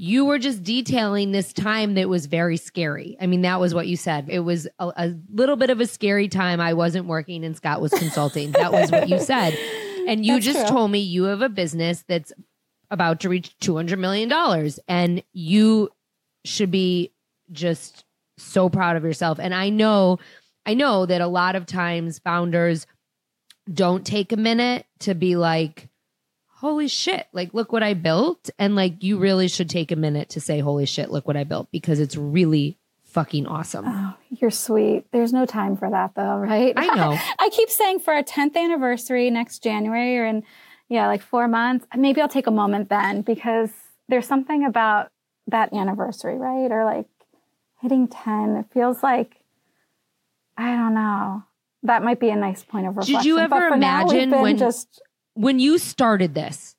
you 0.00 0.24
were 0.24 0.38
just 0.38 0.62
detailing 0.62 1.32
this 1.32 1.52
time 1.52 1.94
that 1.94 2.08
was 2.08 2.26
very 2.26 2.56
scary. 2.56 3.16
I 3.20 3.26
mean, 3.26 3.42
that 3.42 3.58
was 3.58 3.74
what 3.74 3.88
you 3.88 3.96
said. 3.96 4.26
It 4.28 4.38
was 4.38 4.68
a, 4.78 4.92
a 4.96 5.14
little 5.28 5.56
bit 5.56 5.70
of 5.70 5.80
a 5.80 5.86
scary 5.88 6.28
time. 6.28 6.60
I 6.60 6.72
wasn't 6.74 7.06
working 7.06 7.44
and 7.44 7.56
Scott 7.56 7.80
was 7.80 7.92
consulting. 7.92 8.52
that 8.52 8.72
was 8.72 8.92
what 8.92 9.08
you 9.08 9.18
said. 9.18 9.58
And 10.06 10.24
you 10.24 10.34
That's 10.34 10.46
just 10.46 10.60
true. 10.60 10.68
told 10.68 10.92
me 10.92 11.00
you 11.00 11.24
have 11.24 11.42
a 11.42 11.48
business 11.48 12.04
that's 12.06 12.32
about 12.92 13.18
to 13.20 13.28
reach 13.28 13.56
$200 13.60 13.98
million 13.98 14.32
and 14.86 15.22
you 15.32 15.90
should 16.44 16.70
be 16.70 17.12
just 17.50 18.04
so 18.38 18.68
proud 18.68 18.96
of 18.96 19.02
yourself. 19.02 19.40
And 19.40 19.52
I 19.52 19.68
know, 19.68 20.20
I 20.64 20.74
know 20.74 21.06
that 21.06 21.20
a 21.20 21.26
lot 21.26 21.56
of 21.56 21.66
times 21.66 22.20
founders 22.20 22.86
don't 23.72 24.06
take 24.06 24.30
a 24.30 24.36
minute 24.36 24.86
to 25.00 25.14
be 25.16 25.34
like, 25.34 25.88
holy 26.60 26.88
shit, 26.88 27.28
like, 27.32 27.54
look 27.54 27.72
what 27.72 27.84
I 27.84 27.94
built. 27.94 28.50
And 28.58 28.74
like, 28.74 29.02
you 29.04 29.18
really 29.18 29.46
should 29.46 29.70
take 29.70 29.92
a 29.92 29.96
minute 29.96 30.28
to 30.30 30.40
say, 30.40 30.58
holy 30.58 30.86
shit, 30.86 31.08
look 31.10 31.26
what 31.26 31.36
I 31.36 31.44
built 31.44 31.68
because 31.70 32.00
it's 32.00 32.16
really 32.16 32.76
fucking 33.04 33.46
awesome. 33.46 33.84
Oh, 33.86 34.14
you're 34.30 34.50
sweet. 34.50 35.04
There's 35.12 35.32
no 35.32 35.46
time 35.46 35.76
for 35.76 35.88
that 35.88 36.16
though, 36.16 36.36
right? 36.36 36.74
I 36.76 36.86
know. 36.96 37.16
I 37.38 37.48
keep 37.50 37.70
saying 37.70 38.00
for 38.00 38.12
our 38.12 38.24
10th 38.24 38.56
anniversary 38.56 39.30
next 39.30 39.60
January 39.62 40.18
or 40.18 40.26
in, 40.26 40.42
yeah, 40.88 41.06
like 41.06 41.22
four 41.22 41.46
months, 41.46 41.86
maybe 41.96 42.20
I'll 42.20 42.28
take 42.28 42.48
a 42.48 42.52
moment 42.52 42.88
then 42.88 43.22
because 43.22 43.70
there's 44.08 44.26
something 44.26 44.64
about 44.64 45.10
that 45.46 45.72
anniversary, 45.72 46.36
right? 46.36 46.72
Or 46.72 46.84
like 46.84 47.06
hitting 47.80 48.08
10. 48.08 48.56
It 48.56 48.66
feels 48.74 49.00
like, 49.02 49.36
I 50.56 50.74
don't 50.74 50.94
know. 50.94 51.44
That 51.84 52.02
might 52.02 52.18
be 52.18 52.30
a 52.30 52.36
nice 52.36 52.64
point 52.64 52.88
of 52.88 52.96
reflection. 52.96 53.14
Did 53.20 53.24
you 53.26 53.36
But 53.36 53.44
ever 53.44 53.76
now, 53.76 54.00
imagine 54.08 54.30
been 54.30 54.40
when- 54.42 54.56
just 54.58 55.00
when 55.38 55.60
you 55.60 55.78
started 55.78 56.34
this, 56.34 56.74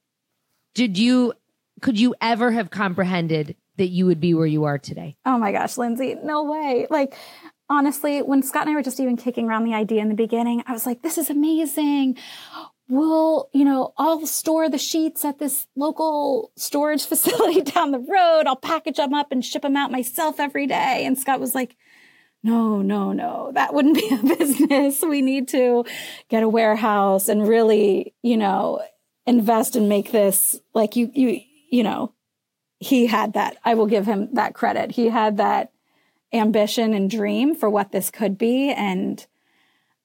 did 0.76 0.98
you, 0.98 1.34
could 1.82 1.98
you 1.98 2.14
ever 2.20 2.52
have 2.52 2.70
comprehended 2.70 3.56
that 3.78 3.88
you 3.88 4.06
would 4.06 4.20
be 4.20 4.34
where 4.34 4.46
you 4.46 4.66
are 4.66 4.78
today? 4.78 5.16
Oh 5.26 5.38
my 5.38 5.54
gosh, 5.54 5.78
Lindsay, 5.78 6.18
no 6.22 6.44
way. 6.44 6.86
Like, 6.90 7.16
honestly, 7.70 8.22
when 8.22 8.44
Scott 8.44 8.64
and 8.64 8.72
I 8.72 8.76
were 8.76 8.84
just 8.84 9.00
even 9.00 9.16
kicking 9.16 9.48
around 9.48 9.64
the 9.64 9.74
idea 9.74 10.02
in 10.02 10.10
the 10.10 10.16
beginning, 10.16 10.62
I 10.68 10.74
was 10.74 10.86
like, 10.86 11.04
this 11.04 11.18
is 11.18 11.30
amazing. 11.30 12.18
We'll, 12.90 13.50
you 13.54 13.64
know, 13.64 13.94
I'll 13.98 14.26
store 14.26 14.68
the 14.68 14.78
sheets 14.78 15.24
at 15.24 15.40
this 15.40 15.66
local 15.78 16.52
storage 16.58 17.06
facility 17.08 17.62
down 17.62 17.92
the 17.92 18.00
road. 18.00 18.44
I'll 18.46 18.58
package 18.58 18.98
them 18.98 19.14
up 19.14 19.32
and 19.32 19.46
ship 19.46 19.62
them 19.62 19.78
out 19.78 19.90
myself 19.90 20.38
every 20.38 20.68
day. 20.68 21.06
And 21.06 21.18
Scott 21.18 21.40
was 21.40 21.56
like, 21.56 21.78
no, 22.44 22.82
no, 22.82 23.12
no, 23.12 23.52
that 23.54 23.74
wouldn't 23.74 23.96
be 23.98 24.10
a 24.14 24.36
business. 24.36 25.02
We 25.02 25.22
need 25.22 25.48
to 25.50 25.86
get 26.30 26.44
a 26.44 26.50
warehouse 26.50 27.28
and 27.28 27.48
really, 27.48 28.14
you 28.22 28.38
know, 28.38 28.82
invest 29.26 29.76
and 29.76 29.90
make 29.90 30.12
this 30.12 30.60
like 30.74 30.96
you, 30.96 31.12
you, 31.14 31.42
you 31.70 31.84
know, 31.84 32.14
he 32.80 33.08
had 33.08 33.34
that. 33.34 33.58
I 33.66 33.74
will 33.74 33.88
give 33.88 34.06
him 34.06 34.30
that 34.34 34.54
credit. 34.54 34.92
He 34.92 35.10
had 35.10 35.38
that 35.38 35.72
ambition 36.32 36.94
and 36.94 37.10
dream 37.10 37.56
for 37.56 37.70
what 37.70 37.92
this 37.92 38.10
could 38.10 38.38
be. 38.38 38.72
And 38.72 39.26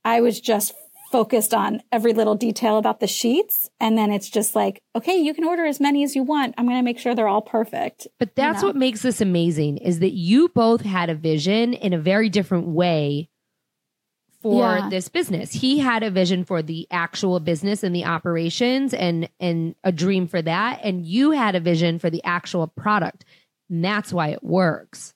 I 0.04 0.20
was 0.20 0.40
just 0.40 0.74
focused 1.14 1.54
on 1.54 1.80
every 1.92 2.12
little 2.12 2.34
detail 2.34 2.76
about 2.76 2.98
the 2.98 3.06
sheets. 3.06 3.70
And 3.78 3.96
then 3.96 4.10
it's 4.10 4.28
just 4.28 4.56
like, 4.56 4.82
okay, 4.96 5.14
you 5.14 5.32
can 5.32 5.44
order 5.44 5.64
as 5.64 5.78
many 5.78 6.02
as 6.02 6.16
you 6.16 6.24
want. 6.24 6.56
I'm 6.58 6.66
going 6.66 6.76
to 6.76 6.82
make 6.82 6.98
sure 6.98 7.14
they're 7.14 7.28
all 7.28 7.40
perfect. 7.40 8.08
But 8.18 8.34
that's 8.34 8.62
know? 8.62 8.66
what 8.66 8.74
makes 8.74 9.02
this 9.02 9.20
amazing 9.20 9.76
is 9.76 10.00
that 10.00 10.14
you 10.14 10.48
both 10.48 10.80
had 10.80 11.10
a 11.10 11.14
vision 11.14 11.72
in 11.72 11.92
a 11.92 12.00
very 12.00 12.28
different 12.28 12.66
way 12.66 13.28
for 14.42 14.64
Yeah. 14.64 14.88
this 14.88 15.08
business. 15.08 15.52
He 15.52 15.78
had 15.78 16.02
a 16.02 16.10
vision 16.10 16.44
for 16.44 16.62
the 16.62 16.88
actual 16.90 17.38
business 17.38 17.84
and 17.84 17.94
the 17.94 18.06
operations 18.06 18.92
and 18.92 19.28
and 19.38 19.76
a 19.84 19.92
dream 19.92 20.26
for 20.26 20.42
that 20.42 20.80
and 20.82 21.06
you 21.06 21.30
had 21.30 21.54
a 21.54 21.60
vision 21.60 22.00
for 22.00 22.10
the 22.10 22.24
actual 22.24 22.66
product. 22.66 23.24
And 23.70 23.84
that's 23.84 24.12
why 24.12 24.30
it 24.30 24.42
works. 24.42 25.14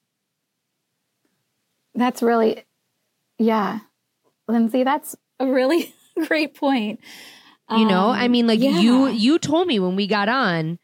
That's 1.97 2.23
really, 2.23 2.63
yeah. 3.37 3.81
Lindsay, 4.47 4.85
that's 4.85 5.17
a 5.41 5.47
really 5.47 5.95
great 6.27 6.55
point. 6.55 7.01
You 7.71 7.85
know, 7.85 8.09
Um, 8.09 8.17
I 8.17 8.29
mean 8.29 8.47
like 8.47 8.61
yeah. 8.61 8.81
you 8.81 9.09
you 9.09 9.39
told 9.39 9.67
me 9.69 9.79
when 9.79 9.95
we 9.95 10.07
got 10.07 10.29
on 10.29 10.79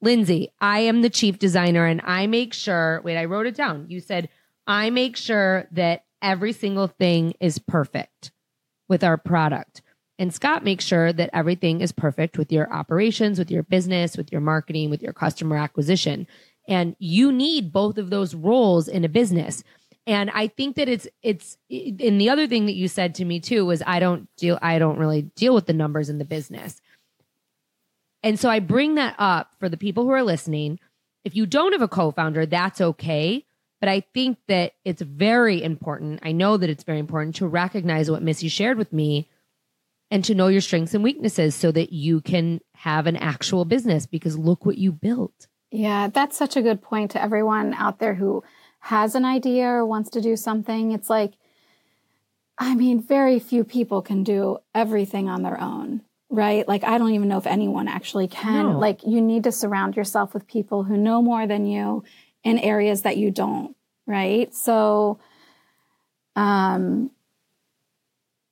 Lindsay, 0.00 0.52
I 0.60 0.80
am 0.80 1.02
the 1.02 1.10
chief 1.10 1.38
designer 1.38 1.84
and 1.86 2.00
I 2.04 2.26
make 2.26 2.54
sure, 2.54 3.00
wait, 3.04 3.16
I 3.16 3.24
wrote 3.24 3.46
it 3.46 3.54
down. 3.56 3.86
You 3.88 4.00
said, 4.00 4.28
I 4.66 4.90
make 4.90 5.16
sure 5.16 5.66
that 5.72 6.04
every 6.20 6.52
single 6.52 6.86
thing 6.88 7.34
is 7.40 7.58
perfect 7.58 8.30
with 8.88 9.02
our 9.02 9.16
product. 9.16 9.82
And 10.18 10.32
Scott 10.32 10.62
makes 10.62 10.84
sure 10.84 11.12
that 11.12 11.30
everything 11.32 11.80
is 11.80 11.90
perfect 11.90 12.38
with 12.38 12.52
your 12.52 12.72
operations, 12.72 13.38
with 13.38 13.50
your 13.50 13.64
business, 13.64 14.16
with 14.16 14.30
your 14.30 14.40
marketing, 14.40 14.90
with 14.90 15.02
your 15.02 15.12
customer 15.12 15.56
acquisition. 15.56 16.26
And 16.68 16.94
you 17.00 17.32
need 17.32 17.72
both 17.72 17.98
of 17.98 18.10
those 18.10 18.34
roles 18.34 18.86
in 18.86 19.04
a 19.04 19.08
business. 19.08 19.64
And 20.06 20.30
I 20.30 20.48
think 20.48 20.76
that 20.76 20.88
it's 20.88 21.06
it's 21.22 21.56
and 21.70 22.20
the 22.20 22.30
other 22.30 22.46
thing 22.46 22.66
that 22.66 22.74
you 22.74 22.88
said 22.88 23.14
to 23.16 23.24
me 23.24 23.38
too 23.40 23.64
was 23.64 23.82
I 23.86 24.00
don't 24.00 24.28
deal 24.36 24.58
I 24.60 24.78
don't 24.78 24.98
really 24.98 25.22
deal 25.22 25.54
with 25.54 25.66
the 25.66 25.72
numbers 25.72 26.08
in 26.08 26.18
the 26.18 26.24
business. 26.24 26.80
And 28.22 28.38
so 28.38 28.48
I 28.48 28.60
bring 28.60 28.96
that 28.96 29.14
up 29.18 29.52
for 29.58 29.68
the 29.68 29.76
people 29.76 30.04
who 30.04 30.10
are 30.10 30.22
listening. 30.22 30.78
If 31.24 31.36
you 31.36 31.46
don't 31.46 31.72
have 31.72 31.82
a 31.82 31.88
co-founder, 31.88 32.46
that's 32.46 32.80
okay. 32.80 33.44
But 33.80 33.88
I 33.88 34.00
think 34.14 34.38
that 34.46 34.74
it's 34.84 35.02
very 35.02 35.62
important. 35.62 36.20
I 36.22 36.30
know 36.30 36.56
that 36.56 36.70
it's 36.70 36.84
very 36.84 37.00
important 37.00 37.36
to 37.36 37.48
recognize 37.48 38.10
what 38.10 38.22
Missy 38.22 38.48
shared 38.48 38.78
with 38.78 38.92
me 38.92 39.28
and 40.12 40.24
to 40.24 40.34
know 40.34 40.46
your 40.46 40.60
strengths 40.60 40.94
and 40.94 41.02
weaknesses 41.02 41.54
so 41.54 41.72
that 41.72 41.92
you 41.92 42.20
can 42.20 42.60
have 42.74 43.06
an 43.06 43.16
actual 43.16 43.64
business 43.64 44.06
because 44.06 44.38
look 44.38 44.64
what 44.64 44.78
you 44.78 44.92
built. 44.92 45.48
Yeah, 45.72 46.08
that's 46.08 46.36
such 46.36 46.56
a 46.56 46.62
good 46.62 46.82
point 46.82 47.12
to 47.12 47.22
everyone 47.22 47.74
out 47.74 47.98
there 47.98 48.14
who 48.14 48.44
has 48.82 49.14
an 49.14 49.24
idea 49.24 49.66
or 49.66 49.86
wants 49.86 50.10
to 50.10 50.20
do 50.20 50.34
something. 50.34 50.90
It's 50.90 51.08
like, 51.08 51.34
I 52.58 52.74
mean, 52.74 53.00
very 53.00 53.38
few 53.38 53.62
people 53.62 54.02
can 54.02 54.24
do 54.24 54.58
everything 54.74 55.28
on 55.28 55.42
their 55.42 55.60
own, 55.60 56.02
right? 56.28 56.66
Like, 56.66 56.82
I 56.82 56.98
don't 56.98 57.12
even 57.12 57.28
know 57.28 57.38
if 57.38 57.46
anyone 57.46 57.86
actually 57.86 58.26
can. 58.26 58.72
No. 58.72 58.78
Like, 58.80 59.06
you 59.06 59.20
need 59.20 59.44
to 59.44 59.52
surround 59.52 59.96
yourself 59.96 60.34
with 60.34 60.48
people 60.48 60.82
who 60.82 60.96
know 60.96 61.22
more 61.22 61.46
than 61.46 61.64
you 61.64 62.02
in 62.42 62.58
areas 62.58 63.02
that 63.02 63.16
you 63.16 63.30
don't, 63.30 63.76
right? 64.04 64.52
So, 64.52 65.20
um, 66.34 67.12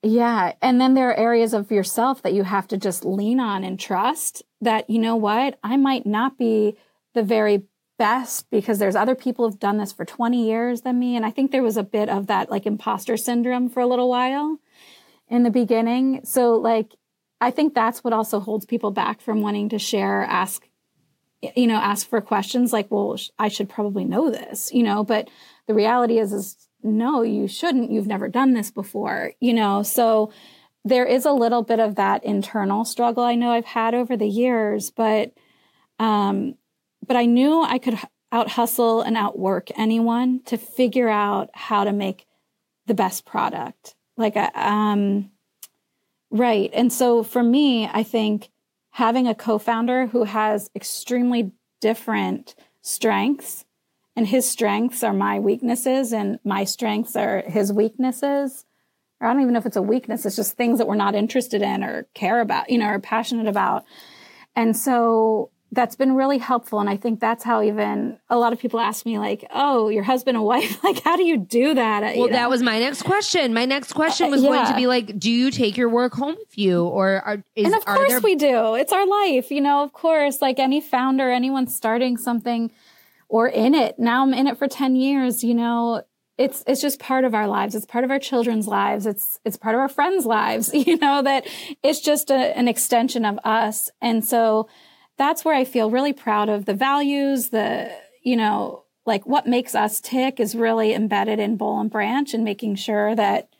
yeah. 0.00 0.52
And 0.62 0.80
then 0.80 0.94
there 0.94 1.10
are 1.10 1.18
areas 1.18 1.54
of 1.54 1.72
yourself 1.72 2.22
that 2.22 2.34
you 2.34 2.44
have 2.44 2.68
to 2.68 2.76
just 2.76 3.04
lean 3.04 3.40
on 3.40 3.64
and 3.64 3.80
trust 3.80 4.44
that, 4.60 4.88
you 4.88 5.00
know 5.00 5.16
what, 5.16 5.58
I 5.64 5.76
might 5.76 6.06
not 6.06 6.38
be 6.38 6.76
the 7.14 7.24
very 7.24 7.64
best 8.00 8.48
because 8.50 8.78
there's 8.78 8.96
other 8.96 9.14
people 9.14 9.44
who've 9.44 9.60
done 9.60 9.76
this 9.76 9.92
for 9.92 10.06
20 10.06 10.42
years 10.42 10.80
than 10.80 10.98
me. 10.98 11.16
And 11.16 11.26
I 11.26 11.30
think 11.30 11.52
there 11.52 11.62
was 11.62 11.76
a 11.76 11.82
bit 11.82 12.08
of 12.08 12.28
that 12.28 12.50
like 12.50 12.64
imposter 12.64 13.18
syndrome 13.18 13.68
for 13.68 13.80
a 13.80 13.86
little 13.86 14.08
while 14.08 14.58
in 15.28 15.42
the 15.42 15.50
beginning. 15.50 16.22
So, 16.24 16.54
like, 16.54 16.96
I 17.42 17.50
think 17.50 17.74
that's 17.74 18.02
what 18.02 18.14
also 18.14 18.40
holds 18.40 18.64
people 18.64 18.90
back 18.90 19.20
from 19.20 19.42
wanting 19.42 19.68
to 19.68 19.78
share, 19.78 20.22
ask, 20.22 20.66
you 21.54 21.66
know, 21.66 21.76
ask 21.76 22.08
for 22.08 22.22
questions 22.22 22.72
like, 22.72 22.90
well, 22.90 23.18
I 23.38 23.48
should 23.48 23.68
probably 23.68 24.06
know 24.06 24.30
this, 24.30 24.72
you 24.72 24.82
know, 24.82 25.04
but 25.04 25.28
the 25.66 25.74
reality 25.74 26.18
is, 26.18 26.32
is 26.32 26.56
no, 26.82 27.20
you 27.20 27.48
shouldn't. 27.48 27.90
You've 27.90 28.06
never 28.06 28.28
done 28.28 28.54
this 28.54 28.70
before, 28.70 29.32
you 29.40 29.52
know, 29.52 29.82
so 29.82 30.32
there 30.86 31.04
is 31.04 31.26
a 31.26 31.32
little 31.32 31.62
bit 31.62 31.80
of 31.80 31.96
that 31.96 32.24
internal 32.24 32.86
struggle 32.86 33.24
I 33.24 33.34
know 33.34 33.50
I've 33.50 33.66
had 33.66 33.94
over 33.94 34.16
the 34.16 34.26
years, 34.26 34.90
but, 34.90 35.34
um, 35.98 36.54
but 37.10 37.16
I 37.16 37.26
knew 37.26 37.60
I 37.60 37.78
could 37.78 37.98
out 38.30 38.50
hustle 38.50 39.02
and 39.02 39.16
outwork 39.16 39.76
anyone 39.76 40.42
to 40.44 40.56
figure 40.56 41.08
out 41.08 41.50
how 41.54 41.82
to 41.82 41.92
make 41.92 42.24
the 42.86 42.94
best 42.94 43.26
product. 43.26 43.96
Like, 44.16 44.36
um, 44.36 45.32
right. 46.30 46.70
And 46.72 46.92
so 46.92 47.24
for 47.24 47.42
me, 47.42 47.88
I 47.92 48.04
think 48.04 48.50
having 48.90 49.26
a 49.26 49.34
co-founder 49.34 50.06
who 50.06 50.22
has 50.22 50.70
extremely 50.76 51.50
different 51.80 52.54
strengths 52.80 53.64
and 54.14 54.28
his 54.28 54.48
strengths 54.48 55.02
are 55.02 55.12
my 55.12 55.40
weaknesses 55.40 56.12
and 56.12 56.38
my 56.44 56.62
strengths 56.62 57.16
are 57.16 57.42
his 57.44 57.72
weaknesses. 57.72 58.64
Or 59.20 59.26
I 59.26 59.32
don't 59.32 59.42
even 59.42 59.54
know 59.54 59.58
if 59.58 59.66
it's 59.66 59.74
a 59.74 59.82
weakness. 59.82 60.24
It's 60.24 60.36
just 60.36 60.56
things 60.56 60.78
that 60.78 60.86
we're 60.86 60.94
not 60.94 61.16
interested 61.16 61.60
in 61.60 61.82
or 61.82 62.06
care 62.14 62.40
about, 62.40 62.70
you 62.70 62.78
know, 62.78 62.88
or 62.88 63.00
passionate 63.00 63.48
about. 63.48 63.84
And 64.54 64.76
so 64.76 65.50
that's 65.72 65.94
been 65.94 66.16
really 66.16 66.38
helpful. 66.38 66.80
And 66.80 66.90
I 66.90 66.96
think 66.96 67.20
that's 67.20 67.44
how 67.44 67.62
even 67.62 68.18
a 68.28 68.36
lot 68.36 68.52
of 68.52 68.58
people 68.58 68.80
ask 68.80 69.06
me, 69.06 69.18
like, 69.18 69.44
oh, 69.54 69.88
your 69.88 70.02
husband 70.02 70.36
and 70.36 70.44
wife, 70.54 70.82
like, 70.82 71.02
how 71.02 71.16
do 71.16 71.22
you 71.24 71.36
do 71.36 71.74
that? 71.74 72.14
You 72.14 72.22
Well, 72.22 72.30
know? 72.30 72.36
that 72.36 72.50
was 72.50 72.62
my 72.62 72.78
next 72.78 73.02
question. 73.02 73.54
My 73.54 73.64
next 73.66 73.92
question 73.92 74.26
Uh, 74.26 74.30
was 74.30 74.42
going 74.42 74.66
to 74.66 74.74
be 74.74 74.86
like, 74.86 75.18
do 75.18 75.30
you 75.30 75.50
take 75.50 75.76
your 75.76 75.88
work 75.88 76.14
home 76.14 76.34
with 76.38 76.58
you 76.58 76.84
or 76.84 77.22
are 77.24 77.44
is 77.54 77.66
and 77.66 77.74
of 77.74 77.84
course 77.84 78.08
there 78.08 78.20
we 78.20 78.34
do. 78.34 78.74
It's 78.74 78.92
our 78.92 79.06
life, 79.06 79.50
you 79.50 79.60
know, 79.60 79.82
of 79.82 79.92
course, 79.92 80.42
like 80.42 80.58
any 80.58 80.80
founder, 80.80 81.30
anyone 81.30 81.66
starting 81.68 82.16
something 82.16 82.70
or 83.28 83.46
in 83.48 83.74
it. 83.74 83.98
Now 83.98 84.22
I'm 84.22 84.34
in 84.34 84.48
it 84.48 84.58
for 84.58 84.66
10 84.66 84.96
years, 84.96 85.44
you 85.44 85.54
know, 85.54 86.02
it's 86.36 86.64
it's 86.66 86.80
just 86.80 86.98
part 86.98 87.24
of 87.24 87.34
our 87.34 87.46
lives. 87.46 87.74
It's 87.74 87.84
part 87.84 88.02
of 88.02 88.10
our 88.10 88.18
children's 88.18 88.66
lives. 88.66 89.04
It's 89.04 89.38
it's 89.44 89.58
part 89.58 89.74
of 89.74 89.80
our 89.80 89.90
friends' 89.90 90.24
lives, 90.24 90.72
you 90.74 90.96
know, 90.96 91.22
that 91.22 91.46
it's 91.82 92.00
just 92.00 92.30
a, 92.30 92.34
an 92.58 92.66
extension 92.66 93.24
of 93.26 93.38
us. 93.44 93.90
And 94.00 94.24
so 94.24 94.66
that's 95.20 95.44
where 95.44 95.54
I 95.54 95.66
feel 95.66 95.90
really 95.90 96.14
proud 96.14 96.48
of 96.48 96.64
the 96.64 96.72
values, 96.72 97.50
the, 97.50 97.94
you 98.22 98.36
know, 98.36 98.84
like 99.04 99.26
what 99.26 99.46
makes 99.46 99.74
us 99.74 100.00
tick 100.00 100.40
is 100.40 100.54
really 100.54 100.94
embedded 100.94 101.38
in 101.38 101.58
Boll 101.58 101.78
and 101.78 101.90
Branch 101.90 102.32
and 102.32 102.42
making 102.42 102.76
sure 102.76 103.14
that 103.14 103.50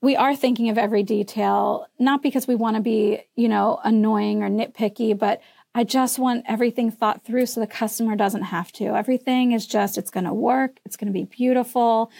we 0.00 0.14
are 0.14 0.36
thinking 0.36 0.68
of 0.68 0.78
every 0.78 1.02
detail, 1.02 1.88
not 1.98 2.22
because 2.22 2.46
we 2.46 2.54
want 2.54 2.76
to 2.76 2.80
be, 2.80 3.22
you 3.34 3.48
know, 3.48 3.80
annoying 3.82 4.44
or 4.44 4.48
nitpicky, 4.48 5.18
but 5.18 5.42
I 5.74 5.82
just 5.82 6.20
want 6.20 6.44
everything 6.46 6.92
thought 6.92 7.24
through 7.24 7.46
so 7.46 7.58
the 7.58 7.66
customer 7.66 8.14
doesn't 8.14 8.42
have 8.42 8.70
to. 8.74 8.96
Everything 8.96 9.50
is 9.50 9.66
just, 9.66 9.98
it's 9.98 10.12
going 10.12 10.26
to 10.26 10.32
work, 10.32 10.78
it's 10.84 10.96
going 10.96 11.12
to 11.12 11.18
be 11.18 11.24
beautiful. 11.24 12.12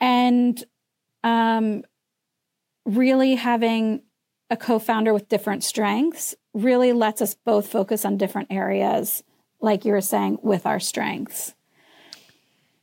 And 0.00 0.60
um, 1.22 1.84
really 2.84 3.36
having 3.36 4.02
a 4.54 4.56
co 4.56 4.78
founder 4.78 5.12
with 5.12 5.28
different 5.28 5.64
strengths 5.64 6.34
really 6.54 6.92
lets 6.92 7.20
us 7.20 7.34
both 7.44 7.66
focus 7.66 8.04
on 8.04 8.16
different 8.16 8.48
areas, 8.50 9.22
like 9.60 9.84
you 9.84 9.92
were 9.92 10.00
saying, 10.00 10.38
with 10.42 10.64
our 10.64 10.78
strengths. 10.78 11.54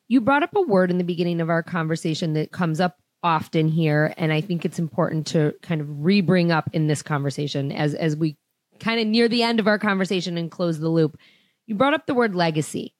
You 0.09 0.19
brought 0.19 0.43
up 0.43 0.53
a 0.53 0.61
word 0.61 0.91
in 0.91 0.97
the 0.97 1.05
beginning 1.05 1.39
of 1.39 1.49
our 1.49 1.63
conversation 1.63 2.33
that 2.33 2.51
comes 2.51 2.79
up 2.79 2.97
often 3.23 3.67
here 3.67 4.15
and 4.17 4.33
i 4.33 4.41
think 4.41 4.65
it's 4.65 4.79
important 4.79 5.27
to 5.27 5.53
kind 5.61 5.79
of 5.79 6.03
re-bring 6.03 6.51
up 6.51 6.67
in 6.73 6.87
this 6.87 7.03
conversation 7.03 7.71
as 7.71 7.93
as 7.93 8.15
we 8.15 8.35
kind 8.79 8.99
of 8.99 9.05
near 9.05 9.27
the 9.27 9.43
end 9.43 9.59
of 9.59 9.67
our 9.67 9.77
conversation 9.77 10.39
and 10.39 10.49
close 10.49 10.79
the 10.79 10.89
loop 10.89 11.19
you 11.67 11.75
brought 11.75 11.93
up 11.93 12.07
the 12.07 12.15
word 12.15 12.33
legacy 12.33 12.95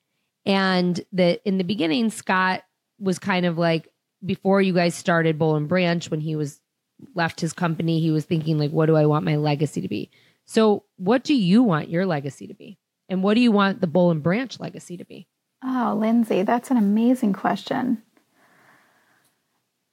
and 0.46 1.04
that 1.12 1.42
in 1.44 1.58
the 1.58 1.64
beginning 1.64 2.12
scott 2.12 2.62
was 3.00 3.18
kind 3.18 3.48
of 3.48 3.58
like 3.58 3.88
before 4.24 4.62
you 4.62 4.74
guys 4.76 4.94
started 4.94 5.40
boll 5.40 5.56
and 5.56 5.68
branch 5.68 6.12
when 6.12 6.22
he 6.22 6.36
was 6.36 6.62
left 7.16 7.42
his 7.42 7.54
company 7.54 8.00
he 8.00 8.12
was 8.12 8.26
thinking 8.26 8.58
like 8.58 8.72
what 8.72 8.86
do 8.86 8.96
i 8.96 9.06
want 9.06 9.26
my 9.26 9.36
legacy 9.36 9.82
to 9.82 9.88
be? 9.88 10.10
So 10.46 10.84
what 10.98 11.24
do 11.24 11.34
you 11.34 11.64
want 11.64 11.90
your 11.90 12.06
legacy 12.06 12.48
to 12.48 12.54
be? 12.54 12.78
And 13.08 13.24
what 13.24 13.36
do 13.36 13.42
you 13.42 13.52
want 13.52 13.82
the 13.82 13.88
boll 13.88 14.12
and 14.12 14.24
branch 14.24 14.60
legacy 14.60 14.98
to 14.98 15.06
be? 15.06 15.28
Oh 15.64 15.96
lindsay 16.00 16.44
that's 16.44 16.72
an 16.72 16.78
amazing 16.78 17.34
question. 17.34 18.02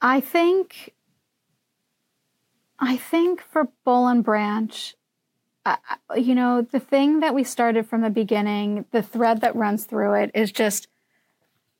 I 0.00 0.20
think 0.20 0.94
I 2.78 2.96
think 2.96 3.42
for 3.42 3.68
Boll 3.84 4.06
and 4.06 4.22
Branch, 4.22 4.94
uh, 5.66 5.76
you 6.16 6.34
know, 6.34 6.62
the 6.62 6.78
thing 6.78 7.20
that 7.20 7.34
we 7.34 7.42
started 7.42 7.88
from 7.88 8.02
the 8.02 8.10
beginning, 8.10 8.84
the 8.92 9.02
thread 9.02 9.40
that 9.40 9.56
runs 9.56 9.84
through 9.84 10.14
it 10.14 10.30
is 10.34 10.52
just 10.52 10.86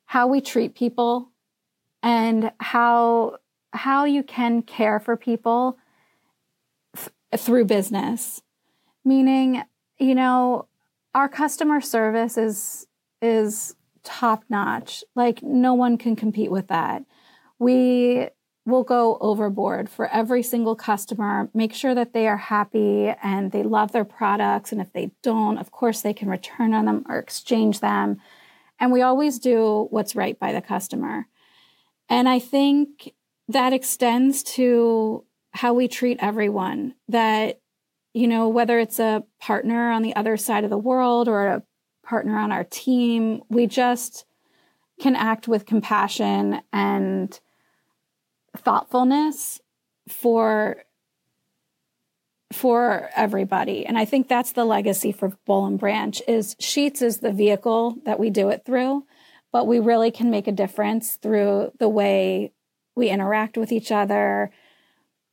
how 0.05 0.27
we 0.27 0.41
treat 0.41 0.75
people 0.75 1.29
and 2.03 2.51
how 2.59 3.37
how 3.71 4.05
you 4.05 4.23
can 4.23 4.61
care 4.61 4.99
for 4.99 5.15
people 5.15 5.77
th- 6.95 7.09
through 7.37 7.65
business. 7.65 8.41
Meaning, 9.05 9.63
you 9.97 10.15
know, 10.15 10.67
our 11.15 11.29
customer 11.29 11.81
service 11.81 12.37
is 12.37 12.87
is 13.21 13.75
top 14.03 14.43
notch. 14.49 15.03
Like 15.15 15.43
no 15.43 15.73
one 15.73 15.97
can 15.97 16.15
compete 16.15 16.51
with 16.51 16.67
that 16.67 17.03
we 17.59 18.29
will 18.65 18.83
go 18.83 19.17
overboard 19.19 19.89
for 19.89 20.07
every 20.07 20.43
single 20.43 20.75
customer, 20.75 21.49
make 21.53 21.73
sure 21.73 21.93
that 21.93 22.13
they 22.13 22.27
are 22.27 22.37
happy 22.37 23.13
and 23.21 23.51
they 23.51 23.63
love 23.63 23.91
their 23.91 24.05
products. 24.05 24.71
And 24.71 24.79
if 24.79 24.93
they 24.93 25.11
don't, 25.21 25.57
of 25.57 25.71
course, 25.71 26.01
they 26.01 26.13
can 26.13 26.29
return 26.29 26.73
on 26.73 26.85
them 26.85 27.05
or 27.09 27.17
exchange 27.17 27.81
them. 27.81 28.21
And 28.79 28.91
we 28.91 29.01
always 29.01 29.39
do 29.39 29.87
what's 29.89 30.15
right 30.15 30.39
by 30.39 30.53
the 30.53 30.61
customer. 30.61 31.27
And 32.07 32.29
I 32.29 32.39
think 32.39 33.13
that 33.49 33.73
extends 33.73 34.43
to 34.43 35.25
how 35.51 35.73
we 35.73 35.87
treat 35.87 36.19
everyone 36.21 36.93
that, 37.07 37.59
you 38.13 38.27
know, 38.27 38.47
whether 38.47 38.79
it's 38.79 38.99
a 38.99 39.23
partner 39.39 39.91
on 39.91 40.03
the 40.03 40.15
other 40.15 40.37
side 40.37 40.63
of 40.63 40.69
the 40.69 40.77
world 40.77 41.27
or 41.27 41.47
a 41.47 41.63
partner 42.05 42.37
on 42.37 42.51
our 42.51 42.63
team, 42.63 43.41
we 43.49 43.65
just 43.67 44.25
can 45.01 45.15
act 45.15 45.47
with 45.47 45.65
compassion 45.65 46.61
and 46.71 47.39
thoughtfulness 48.57 49.59
for 50.07 50.83
for 52.51 53.09
everybody. 53.15 53.85
And 53.85 53.97
i 53.97 54.05
think 54.05 54.27
that's 54.27 54.53
the 54.53 54.65
legacy 54.65 55.11
for 55.11 55.33
boll 55.45 55.67
and 55.67 55.79
branch 55.79 56.21
is 56.27 56.55
sheets 56.59 57.01
is 57.01 57.19
the 57.19 57.31
vehicle 57.31 57.97
that 58.05 58.19
we 58.19 58.31
do 58.31 58.49
it 58.49 58.63
through 58.65 59.05
but 59.51 59.67
we 59.67 59.79
really 59.79 60.11
can 60.11 60.29
make 60.29 60.47
a 60.47 60.51
difference 60.51 61.15
through 61.15 61.71
the 61.79 61.89
way 61.89 62.51
we 62.99 63.09
interact 63.09 63.57
with 63.57 63.71
each 63.71 63.91
other 63.91 64.51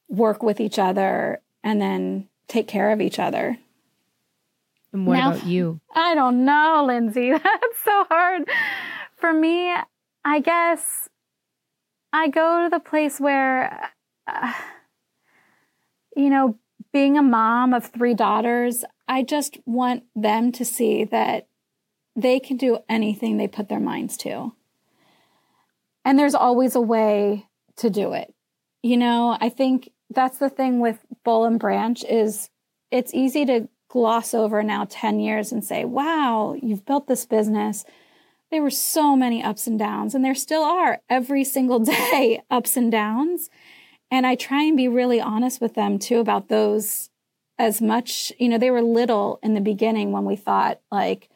work 0.08 0.42
with 0.42 0.60
each 0.60 0.78
other 0.78 1.40
and 1.62 1.80
then 1.80 2.28
take 2.48 2.68
care 2.68 2.92
of 2.92 3.00
each 3.00 3.18
other. 3.18 3.58
And 4.92 5.06
what 5.06 5.16
now, 5.16 5.32
about 5.32 5.46
you? 5.46 5.80
I 5.94 6.14
don't 6.14 6.44
know 6.44 6.84
lindsay. 6.86 7.30
That's 7.32 7.84
so 7.84 8.04
hard. 8.08 8.48
For 9.16 9.32
me 9.32 9.74
i 10.24 10.40
guess 10.40 11.08
I 12.12 12.28
go 12.28 12.64
to 12.64 12.70
the 12.70 12.80
place 12.80 13.20
where, 13.20 13.90
uh, 14.26 14.52
you 16.16 16.30
know, 16.30 16.58
being 16.92 17.18
a 17.18 17.22
mom 17.22 17.74
of 17.74 17.86
three 17.86 18.14
daughters, 18.14 18.84
I 19.06 19.22
just 19.22 19.58
want 19.66 20.04
them 20.14 20.50
to 20.52 20.64
see 20.64 21.04
that 21.04 21.48
they 22.14 22.40
can 22.40 22.56
do 22.56 22.78
anything 22.88 23.36
they 23.36 23.48
put 23.48 23.68
their 23.68 23.80
minds 23.80 24.16
to. 24.18 24.54
And 26.06 26.18
there's 26.18 26.34
always 26.34 26.74
a 26.74 26.80
way 26.80 27.48
to 27.78 27.90
do 27.90 28.12
it. 28.12 28.34
You 28.82 28.96
know, 28.96 29.36
I 29.40 29.48
think 29.48 29.90
that's 30.10 30.38
the 30.38 30.50
thing 30.50 30.80
with 30.80 30.98
Boll 31.24 31.44
and 31.44 31.58
Branch 31.58 32.04
is 32.04 32.50
it's 32.90 33.14
easy 33.14 33.44
to 33.46 33.68
gloss 33.88 34.34
over 34.34 34.62
now 34.62 34.86
10 34.88 35.20
years 35.20 35.52
and 35.52 35.64
say, 35.64 35.84
wow, 35.84 36.56
you've 36.60 36.84
built 36.84 37.06
this 37.06 37.26
business 37.26 37.84
there 38.50 38.62
were 38.62 38.70
so 38.70 39.16
many 39.16 39.42
ups 39.42 39.66
and 39.66 39.78
downs, 39.78 40.14
and 40.14 40.24
there 40.24 40.34
still 40.34 40.62
are 40.62 41.00
every 41.10 41.44
single 41.44 41.78
day 42.10 42.42
ups 42.50 42.76
and 42.76 42.90
downs. 42.90 43.50
And 44.10 44.26
I 44.26 44.36
try 44.36 44.62
and 44.62 44.76
be 44.76 44.88
really 44.88 45.20
honest 45.20 45.60
with 45.60 45.74
them 45.74 45.98
too 45.98 46.20
about 46.20 46.48
those 46.48 47.10
as 47.58 47.80
much, 47.80 48.32
you 48.38 48.48
know, 48.48 48.58
they 48.58 48.70
were 48.70 48.82
little 48.82 49.40
in 49.42 49.54
the 49.54 49.60
beginning 49.60 50.12
when 50.12 50.24
we 50.24 50.36
thought, 50.36 50.80
like, 50.92 51.28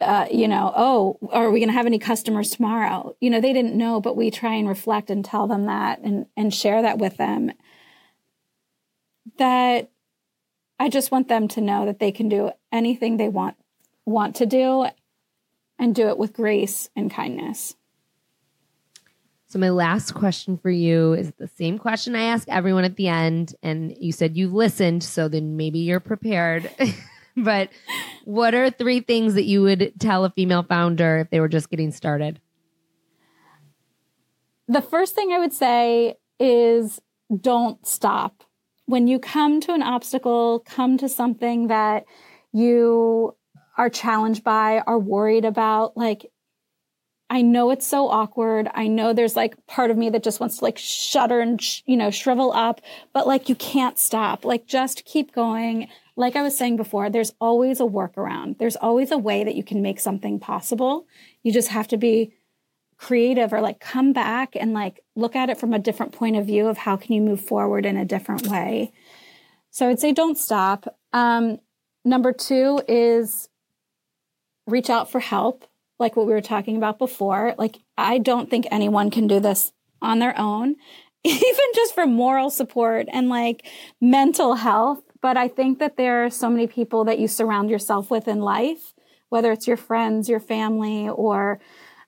uh, 0.00 0.26
you 0.30 0.46
know, 0.46 0.72
oh, 0.76 1.18
are 1.30 1.50
we 1.50 1.60
going 1.60 1.68
to 1.68 1.74
have 1.74 1.86
any 1.86 1.98
customers 1.98 2.50
tomorrow? 2.50 3.16
You 3.20 3.30
know, 3.30 3.40
they 3.40 3.52
didn't 3.52 3.76
know, 3.76 4.00
but 4.00 4.16
we 4.16 4.30
try 4.30 4.54
and 4.54 4.68
reflect 4.68 5.10
and 5.10 5.24
tell 5.24 5.46
them 5.46 5.66
that 5.66 6.00
and, 6.00 6.26
and 6.36 6.52
share 6.52 6.82
that 6.82 6.98
with 6.98 7.16
them. 7.16 7.52
That 9.38 9.90
I 10.78 10.88
just 10.88 11.10
want 11.10 11.28
them 11.28 11.48
to 11.48 11.60
know 11.60 11.86
that 11.86 11.98
they 11.98 12.12
can 12.12 12.28
do 12.28 12.50
anything 12.70 13.16
they 13.16 13.28
want 13.28 13.56
want 14.04 14.36
to 14.36 14.46
do 14.46 14.86
and 15.78 15.94
do 15.94 16.08
it 16.08 16.18
with 16.18 16.32
grace 16.32 16.88
and 16.94 17.10
kindness. 17.10 17.74
So, 19.48 19.58
my 19.58 19.70
last 19.70 20.12
question 20.14 20.58
for 20.58 20.70
you 20.70 21.12
is 21.12 21.32
the 21.38 21.48
same 21.48 21.78
question 21.78 22.16
I 22.16 22.24
ask 22.24 22.48
everyone 22.48 22.84
at 22.84 22.96
the 22.96 23.08
end. 23.08 23.54
And 23.62 23.96
you 23.98 24.12
said 24.12 24.36
you've 24.36 24.52
listened, 24.52 25.04
so 25.04 25.28
then 25.28 25.56
maybe 25.56 25.78
you're 25.80 26.00
prepared. 26.00 26.70
but 27.36 27.70
what 28.26 28.54
are 28.54 28.70
three 28.70 28.98
things 28.98 29.34
that 29.34 29.44
you 29.44 29.62
would 29.62 29.92
tell 30.00 30.24
a 30.24 30.30
female 30.30 30.64
founder 30.64 31.20
if 31.20 31.30
they 31.30 31.38
were 31.38 31.46
just 31.46 31.70
getting 31.70 31.92
started? 31.92 32.40
The 34.66 34.82
first 34.82 35.14
thing 35.14 35.30
I 35.30 35.38
would 35.38 35.52
say 35.52 36.16
is 36.40 37.00
don't 37.40 37.86
stop. 37.86 38.42
When 38.86 39.06
you 39.06 39.20
come 39.20 39.60
to 39.60 39.72
an 39.72 39.82
obstacle, 39.82 40.64
come 40.66 40.98
to 40.98 41.08
something 41.08 41.68
that 41.68 42.04
you 42.52 43.36
are 43.78 43.90
challenged 43.90 44.42
by, 44.42 44.80
are 44.80 44.98
worried 44.98 45.44
about. 45.44 45.96
Like, 45.96 46.26
I 47.30 47.42
know 47.42 47.70
it's 47.70 47.86
so 47.86 48.08
awkward. 48.08 48.68
I 48.74 48.88
know 48.88 49.12
there's 49.12 49.36
like 49.36 49.54
part 49.68 49.92
of 49.92 49.96
me 49.96 50.10
that 50.10 50.24
just 50.24 50.40
wants 50.40 50.58
to 50.58 50.64
like 50.64 50.78
shudder 50.78 51.38
and, 51.38 51.62
sh- 51.62 51.82
you 51.86 51.96
know, 51.96 52.10
shrivel 52.10 52.52
up, 52.52 52.80
but 53.12 53.28
like 53.28 53.48
you 53.48 53.54
can't 53.54 54.00
stop. 54.00 54.44
Like, 54.44 54.66
just 54.66 55.04
keep 55.04 55.32
going. 55.32 55.86
Like 56.16 56.34
I 56.34 56.42
was 56.42 56.56
saying 56.56 56.76
before, 56.76 57.10
there's 57.10 57.32
always 57.40 57.80
a 57.80 57.84
workaround. 57.84 58.58
There's 58.58 58.76
always 58.76 59.10
a 59.10 59.18
way 59.18 59.44
that 59.44 59.54
you 59.54 59.62
can 59.62 59.82
make 59.82 60.00
something 60.00 60.40
possible. 60.40 61.06
You 61.42 61.52
just 61.52 61.68
have 61.68 61.88
to 61.88 61.96
be 61.96 62.32
creative 62.96 63.52
or 63.52 63.60
like 63.60 63.78
come 63.78 64.12
back 64.12 64.56
and 64.58 64.72
like 64.72 65.00
look 65.14 65.36
at 65.36 65.50
it 65.50 65.58
from 65.58 65.74
a 65.74 65.78
different 65.78 66.12
point 66.12 66.36
of 66.36 66.46
view 66.46 66.66
of 66.66 66.78
how 66.78 66.96
can 66.96 67.12
you 67.12 67.20
move 67.20 67.40
forward 67.40 67.84
in 67.84 67.96
a 67.96 68.04
different 68.06 68.46
way. 68.46 68.92
So 69.70 69.88
I'd 69.88 70.00
say 70.00 70.12
don't 70.12 70.38
stop. 70.38 70.96
Um, 71.12 71.58
number 72.04 72.32
two 72.32 72.80
is 72.88 73.50
reach 74.66 74.90
out 74.90 75.10
for 75.10 75.20
help, 75.20 75.66
like 75.98 76.16
what 76.16 76.26
we 76.26 76.32
were 76.32 76.40
talking 76.40 76.76
about 76.76 76.98
before. 76.98 77.54
Like, 77.58 77.78
I 77.96 78.18
don't 78.18 78.50
think 78.50 78.66
anyone 78.70 79.10
can 79.10 79.26
do 79.26 79.40
this 79.40 79.72
on 80.02 80.18
their 80.18 80.38
own, 80.38 80.76
even 81.24 81.66
just 81.74 81.94
for 81.94 82.06
moral 82.06 82.50
support 82.50 83.06
and 83.12 83.28
like 83.28 83.66
mental 84.00 84.54
health. 84.54 85.02
But 85.20 85.36
I 85.36 85.48
think 85.48 85.78
that 85.78 85.96
there 85.96 86.24
are 86.24 86.30
so 86.30 86.50
many 86.50 86.66
people 86.66 87.04
that 87.04 87.18
you 87.18 87.28
surround 87.28 87.70
yourself 87.70 88.10
with 88.10 88.28
in 88.28 88.40
life, 88.40 88.94
whether 89.28 89.52
it's 89.52 89.66
your 89.66 89.76
friends, 89.76 90.28
your 90.28 90.40
family, 90.40 91.08
or 91.08 91.60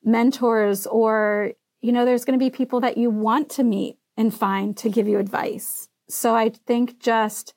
mentors, 0.05 0.87
or, 0.87 1.53
you 1.81 1.93
know, 1.93 2.05
there's 2.05 2.25
going 2.25 2.39
to 2.39 2.45
be 2.45 2.51
people 2.51 2.81
that 2.81 2.99
you 2.99 3.11
want 3.11 3.51
to 3.51 3.65
meet 3.65 3.99
and 4.17 4.35
find 4.35 4.77
to 4.77 4.91
give 4.91 5.09
you 5.09 5.19
advice. 5.19 5.89
So 6.09 6.35
I 6.35 6.51
think 6.51 6.99
just 6.99 7.55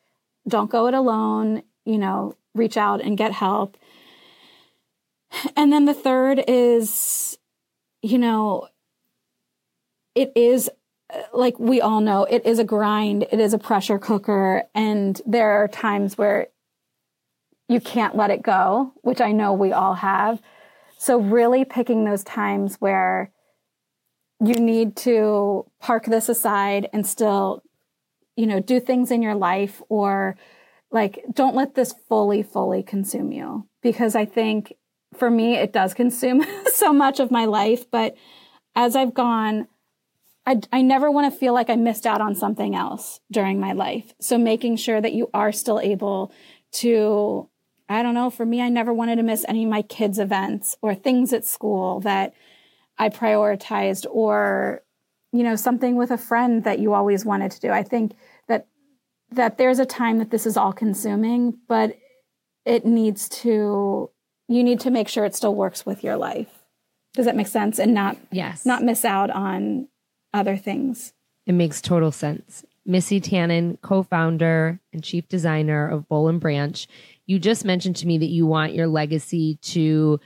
don't 0.47 0.71
go 0.71 0.87
it 0.87 0.93
alone, 0.93 1.63
you 1.85 1.97
know, 1.97 2.35
reach 2.53 2.77
out 2.77 3.01
and 3.01 3.17
get 3.17 3.31
help. 3.31 3.77
And 5.55 5.71
then 5.71 5.85
the 5.85 5.93
third 5.93 6.43
is, 6.47 7.37
you 8.01 8.17
know, 8.17 8.67
it 10.15 10.31
is 10.35 10.69
like 11.33 11.59
we 11.59 11.81
all 11.81 12.01
know, 12.01 12.25
it 12.25 12.45
is 12.45 12.59
a 12.59 12.63
grind, 12.63 13.25
it 13.31 13.39
is 13.39 13.53
a 13.53 13.57
pressure 13.57 13.99
cooker, 13.99 14.63
and 14.73 15.21
there 15.25 15.51
are 15.51 15.67
times 15.67 16.17
where 16.17 16.47
you 17.67 17.79
can't 17.79 18.15
let 18.15 18.31
it 18.31 18.41
go, 18.41 18.93
which 19.01 19.21
I 19.21 19.31
know 19.31 19.53
we 19.53 19.71
all 19.71 19.95
have. 19.95 20.41
So, 20.97 21.19
really 21.19 21.65
picking 21.65 22.03
those 22.03 22.23
times 22.23 22.75
where 22.79 23.31
you 24.43 24.55
need 24.55 24.95
to 24.97 25.65
park 25.79 26.05
this 26.05 26.29
aside 26.29 26.89
and 26.93 27.05
still, 27.05 27.63
you 28.35 28.47
know, 28.47 28.59
do 28.59 28.79
things 28.79 29.11
in 29.11 29.21
your 29.21 29.35
life 29.35 29.81
or 29.89 30.35
like 30.91 31.23
don't 31.33 31.55
let 31.55 31.75
this 31.75 31.93
fully, 32.09 32.43
fully 32.43 32.83
consume 32.83 33.31
you. 33.31 33.67
Because 33.81 34.15
I 34.15 34.25
think 34.25 34.73
for 35.15 35.29
me, 35.29 35.55
it 35.55 35.73
does 35.73 35.93
consume 35.93 36.45
so 36.73 36.91
much 36.91 37.19
of 37.19 37.31
my 37.31 37.45
life. 37.45 37.89
But 37.89 38.15
as 38.75 38.95
I've 38.95 39.13
gone, 39.13 39.67
I, 40.51 40.59
I 40.79 40.81
never 40.81 41.09
want 41.09 41.31
to 41.31 41.39
feel 41.39 41.53
like 41.53 41.69
I 41.69 41.77
missed 41.77 42.05
out 42.05 42.19
on 42.19 42.35
something 42.35 42.75
else 42.75 43.21
during 43.31 43.59
my 43.59 43.71
life. 43.71 44.13
So 44.19 44.37
making 44.37 44.75
sure 44.75 44.99
that 44.99 45.13
you 45.13 45.29
are 45.33 45.53
still 45.53 45.79
able 45.79 46.33
to, 46.73 47.49
I 47.87 48.03
don't 48.03 48.13
know, 48.13 48.29
for 48.29 48.45
me, 48.45 48.61
I 48.61 48.67
never 48.67 48.93
wanted 48.93 49.15
to 49.15 49.23
miss 49.23 49.45
any 49.47 49.63
of 49.63 49.69
my 49.69 49.81
kids' 49.81 50.19
events 50.19 50.75
or 50.81 50.93
things 50.93 51.31
at 51.31 51.45
school 51.45 52.01
that 52.01 52.33
I 52.97 53.07
prioritized 53.07 54.05
or, 54.11 54.83
you 55.31 55.43
know, 55.43 55.55
something 55.55 55.95
with 55.95 56.11
a 56.11 56.17
friend 56.17 56.65
that 56.65 56.79
you 56.79 56.93
always 56.93 57.23
wanted 57.23 57.51
to 57.51 57.59
do. 57.61 57.69
I 57.69 57.83
think 57.83 58.13
that 58.49 58.67
that 59.31 59.57
there's 59.57 59.79
a 59.79 59.85
time 59.85 60.17
that 60.17 60.31
this 60.31 60.45
is 60.45 60.57
all 60.57 60.73
consuming, 60.73 61.57
but 61.69 61.97
it 62.65 62.85
needs 62.85 63.29
to 63.29 64.09
you 64.49 64.63
need 64.65 64.81
to 64.81 64.91
make 64.91 65.07
sure 65.07 65.23
it 65.23 65.33
still 65.33 65.55
works 65.55 65.85
with 65.85 66.03
your 66.03 66.17
life. 66.17 66.49
Does 67.13 67.25
that 67.25 67.37
make 67.37 67.47
sense? 67.47 67.79
And 67.79 67.93
not 67.93 68.17
yes. 68.31 68.65
not 68.65 68.83
miss 68.83 69.05
out 69.05 69.29
on 69.29 69.87
other 70.33 70.57
things. 70.57 71.13
It 71.45 71.53
makes 71.53 71.81
total 71.81 72.11
sense. 72.11 72.63
Missy 72.85 73.21
Tannen, 73.21 73.79
co 73.81 74.03
founder 74.03 74.79
and 74.91 75.03
chief 75.03 75.27
designer 75.27 75.87
of 75.87 76.07
Boll 76.07 76.27
and 76.27 76.39
Branch, 76.39 76.87
you 77.25 77.39
just 77.39 77.63
mentioned 77.63 77.95
to 77.97 78.07
me 78.07 78.17
that 78.17 78.25
you 78.25 78.45
want 78.45 78.73
your 78.73 78.87
legacy 78.87 79.55
to 79.61 80.19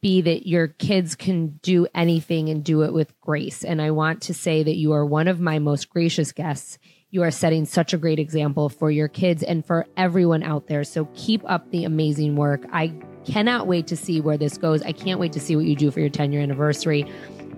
be 0.00 0.20
that 0.22 0.46
your 0.46 0.68
kids 0.68 1.14
can 1.16 1.58
do 1.62 1.86
anything 1.94 2.48
and 2.48 2.64
do 2.64 2.82
it 2.82 2.92
with 2.92 3.18
grace. 3.20 3.64
And 3.64 3.82
I 3.82 3.90
want 3.90 4.22
to 4.22 4.34
say 4.34 4.62
that 4.62 4.76
you 4.76 4.92
are 4.92 5.04
one 5.04 5.28
of 5.28 5.40
my 5.40 5.58
most 5.58 5.88
gracious 5.90 6.32
guests. 6.32 6.78
You 7.10 7.22
are 7.22 7.30
setting 7.30 7.64
such 7.64 7.92
a 7.92 7.98
great 7.98 8.18
example 8.18 8.68
for 8.68 8.90
your 8.90 9.08
kids 9.08 9.42
and 9.42 9.64
for 9.64 9.86
everyone 9.96 10.42
out 10.42 10.66
there. 10.66 10.84
So 10.84 11.06
keep 11.14 11.42
up 11.50 11.70
the 11.70 11.84
amazing 11.84 12.36
work. 12.36 12.64
I 12.72 12.92
cannot 13.24 13.66
wait 13.66 13.86
to 13.88 13.96
see 13.96 14.20
where 14.20 14.36
this 14.36 14.58
goes. 14.58 14.82
I 14.82 14.92
can't 14.92 15.18
wait 15.18 15.32
to 15.32 15.40
see 15.40 15.56
what 15.56 15.64
you 15.64 15.74
do 15.74 15.90
for 15.90 16.00
your 16.00 16.10
10 16.10 16.32
year 16.32 16.42
anniversary. 16.42 17.06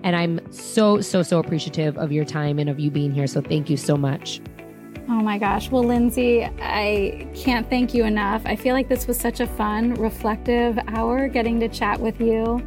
And 0.03 0.15
I'm 0.15 0.39
so, 0.51 1.01
so, 1.01 1.21
so 1.21 1.39
appreciative 1.39 1.97
of 1.97 2.11
your 2.11 2.25
time 2.25 2.59
and 2.59 2.69
of 2.69 2.79
you 2.79 2.89
being 2.89 3.11
here. 3.11 3.27
So 3.27 3.41
thank 3.41 3.69
you 3.69 3.77
so 3.77 3.95
much. 3.95 4.41
Oh 5.09 5.21
my 5.21 5.37
gosh. 5.37 5.69
Well, 5.69 5.83
Lindsay, 5.83 6.45
I 6.61 7.27
can't 7.35 7.69
thank 7.69 7.93
you 7.93 8.05
enough. 8.05 8.41
I 8.45 8.55
feel 8.55 8.73
like 8.73 8.87
this 8.87 9.07
was 9.07 9.19
such 9.19 9.39
a 9.39 9.47
fun, 9.47 9.93
reflective 9.95 10.79
hour 10.87 11.27
getting 11.27 11.59
to 11.59 11.67
chat 11.67 11.99
with 11.99 12.19
you. 12.21 12.65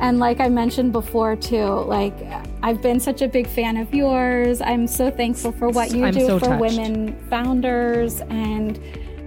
And 0.00 0.18
like 0.18 0.40
I 0.40 0.48
mentioned 0.48 0.92
before, 0.92 1.36
too, 1.36 1.66
like 1.66 2.14
I've 2.62 2.80
been 2.80 2.98
such 2.98 3.20
a 3.20 3.28
big 3.28 3.46
fan 3.46 3.76
of 3.76 3.92
yours. 3.92 4.62
I'm 4.62 4.86
so 4.86 5.10
thankful 5.10 5.52
for 5.52 5.68
what 5.68 5.92
you 5.92 6.06
I'm 6.06 6.14
do 6.14 6.26
so 6.26 6.38
for 6.38 6.46
touched. 6.46 6.60
women 6.60 7.18
founders 7.28 8.22
and 8.22 8.80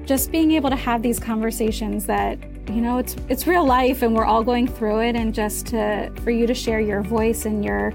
just 0.05 0.32
being 0.32 0.51
able 0.51 0.71
to 0.71 0.76
have 0.76 1.03
these 1.03 1.19
conversations 1.19 2.07
that 2.07 2.39
you 2.68 2.82
know 2.82 2.97
it's 2.97 3.16
it's 3.30 3.45
real 3.45 3.66
life 3.66 4.01
and 4.01 4.16
we're 4.16 4.26
all 4.26 4.43
going 4.43 4.68
through 4.68 4.99
it 4.99 5.16
and 5.16 5.34
just 5.34 5.68
to 5.68 6.11
for 6.24 6.32
you 6.32 6.47
to 6.47 6.53
share 6.53 6.80
your 6.80 7.01
voice 7.01 7.45
and 7.45 7.64
your 7.64 7.93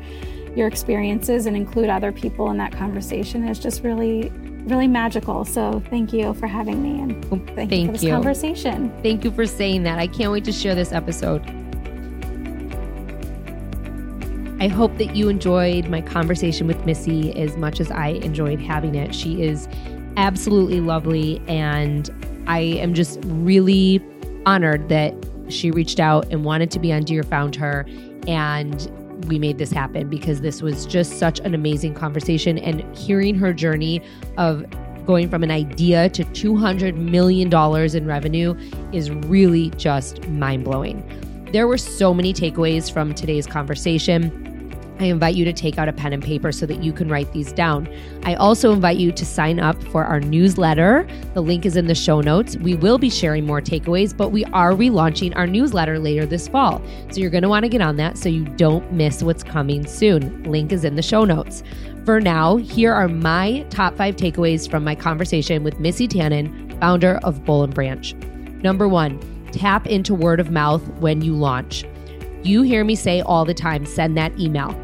your 0.55 0.67
experiences 0.67 1.47
and 1.47 1.57
include 1.57 1.89
other 1.89 2.13
people 2.13 2.51
in 2.51 2.57
that 2.57 2.73
conversation 2.73 3.47
is 3.49 3.59
just 3.59 3.83
really 3.83 4.31
really 4.67 4.89
magical 4.89 5.45
so 5.45 5.83
thank 5.89 6.13
you 6.13 6.35
for 6.35 6.47
having 6.47 6.83
me 6.83 7.01
and 7.01 7.25
thank, 7.57 7.73
you 7.73 7.87
for 7.87 7.93
this 7.93 8.03
you. 8.03 8.11
conversation 8.11 8.93
Thank 9.03 9.25
you 9.25 9.31
for 9.31 9.47
saying 9.47 9.85
that. 9.85 9.99
I 9.99 10.07
can't 10.07 10.33
wait 10.33 10.45
to 10.45 10.53
share 10.53 10.75
this 10.75 10.93
episode. 10.93 11.43
I 14.61 14.67
hope 14.67 14.97
that 14.99 15.15
you 15.15 15.29
enjoyed 15.29 15.89
my 15.89 16.01
conversation 16.01 16.67
with 16.67 16.85
Missy 16.85 17.33
as 17.41 17.57
much 17.57 17.79
as 17.81 17.91
I 17.93 18.09
enjoyed 18.09 18.61
having 18.61 18.97
it. 18.97 19.15
She 19.15 19.43
is 19.43 19.69
absolutely 20.17 20.81
lovely, 20.81 21.41
and 21.47 22.11
I 22.49 22.61
am 22.61 22.93
just 22.93 23.21
really 23.23 24.05
honored 24.47 24.89
that 24.89 25.15
she 25.49 25.71
reached 25.71 26.01
out 26.01 26.27
and 26.31 26.45
wanted 26.45 26.71
to 26.73 26.79
be 26.79 26.93
on 26.93 27.05
Dear 27.05 27.23
Found 27.25 27.57
Her. 27.57 27.87
And 28.27 28.91
we 29.27 29.39
made 29.39 29.59
this 29.59 29.71
happen 29.71 30.09
because 30.09 30.41
this 30.41 30.63
was 30.63 30.87
just 30.87 31.19
such 31.19 31.41
an 31.41 31.55
amazing 31.55 31.95
conversation. 31.95 32.59
And 32.59 32.85
hearing 32.97 33.35
her 33.37 33.53
journey 33.53 34.03
of 34.37 34.65
going 35.07 35.29
from 35.31 35.43
an 35.43 35.51
idea 35.51 36.11
to 36.11 36.25
$200 36.25 36.97
million 36.97 37.53
in 37.97 38.07
revenue 38.07 38.55
is 38.93 39.11
really 39.11 39.71
just 39.71 40.27
mind 40.29 40.65
blowing. 40.65 41.03
There 41.53 41.67
were 41.67 41.79
so 41.79 42.13
many 42.13 42.35
takeaways 42.35 42.93
from 42.93 43.15
today's 43.15 43.47
conversation. 43.47 44.48
I 45.01 45.05
invite 45.05 45.35
you 45.35 45.45
to 45.45 45.53
take 45.53 45.79
out 45.79 45.89
a 45.89 45.93
pen 45.93 46.13
and 46.13 46.23
paper 46.23 46.51
so 46.51 46.67
that 46.67 46.83
you 46.83 46.93
can 46.93 47.09
write 47.09 47.33
these 47.33 47.53
down. 47.53 47.89
I 48.25 48.35
also 48.35 48.73
invite 48.73 48.99
you 48.99 49.13
to 49.13 49.25
sign 49.25 49.61
up 49.61 49.81
for 49.85 50.05
our 50.05 50.21
newsletter. 50.21 51.07
The 51.35 51.41
link 51.41 51.65
is 51.65 51.77
in 51.77 51.87
the 51.87 51.95
show 51.95 52.21
notes. 52.21 52.57
We 52.57 52.75
will 52.75 52.99
be 52.99 53.11
sharing 53.11 53.47
more 53.47 53.61
takeaways, 53.61 54.17
but 54.17 54.31
we 54.31 54.45
are 54.47 54.73
relaunching 54.73 55.37
our 55.37 55.47
newsletter 55.47 55.99
later 55.99 56.27
this 56.27 56.49
fall. 56.49 56.83
So 57.11 57.21
you're 57.21 57.31
going 57.31 57.43
to 57.43 57.49
want 57.49 57.65
to 57.65 57.69
get 57.69 57.81
on 57.81 57.97
that 57.97 58.19
so 58.19 58.29
you 58.29 58.45
don't 58.45 58.93
miss 58.93 59.23
what's 59.23 59.45
coming 59.45 59.87
soon. 59.87 60.43
Link 60.45 60.73
is 60.73 60.85
in 60.85 60.97
the 60.97 61.03
show 61.03 61.25
notes. 61.25 61.63
For 62.05 62.21
now, 62.21 62.57
here 62.57 62.93
are 62.93 63.07
my 63.07 63.67
top 63.71 63.97
five 63.97 64.17
takeaways 64.17 64.69
from 64.69 64.83
my 64.83 64.95
conversation 64.95 65.63
with 65.63 65.79
Missy 65.79 66.09
Tannen, 66.09 66.79
founder 66.81 67.19
of 67.23 67.45
Boll 67.45 67.65
and 67.65 67.75
Branch. 67.75 68.15
Number 68.63 68.89
one, 68.89 69.21
tap 69.53 69.87
into 69.87 70.15
word 70.15 70.41
of 70.41 70.51
mouth 70.51 70.87
when 71.01 71.23
you 71.23 71.35
launch. 71.35 71.85
You 72.43 72.63
hear 72.63 72.85
me 72.85 72.95
say 72.95 73.21
all 73.21 73.45
the 73.45 73.55
time 73.55 73.85
send 73.85 74.17
that 74.17 74.39
email. 74.41 74.75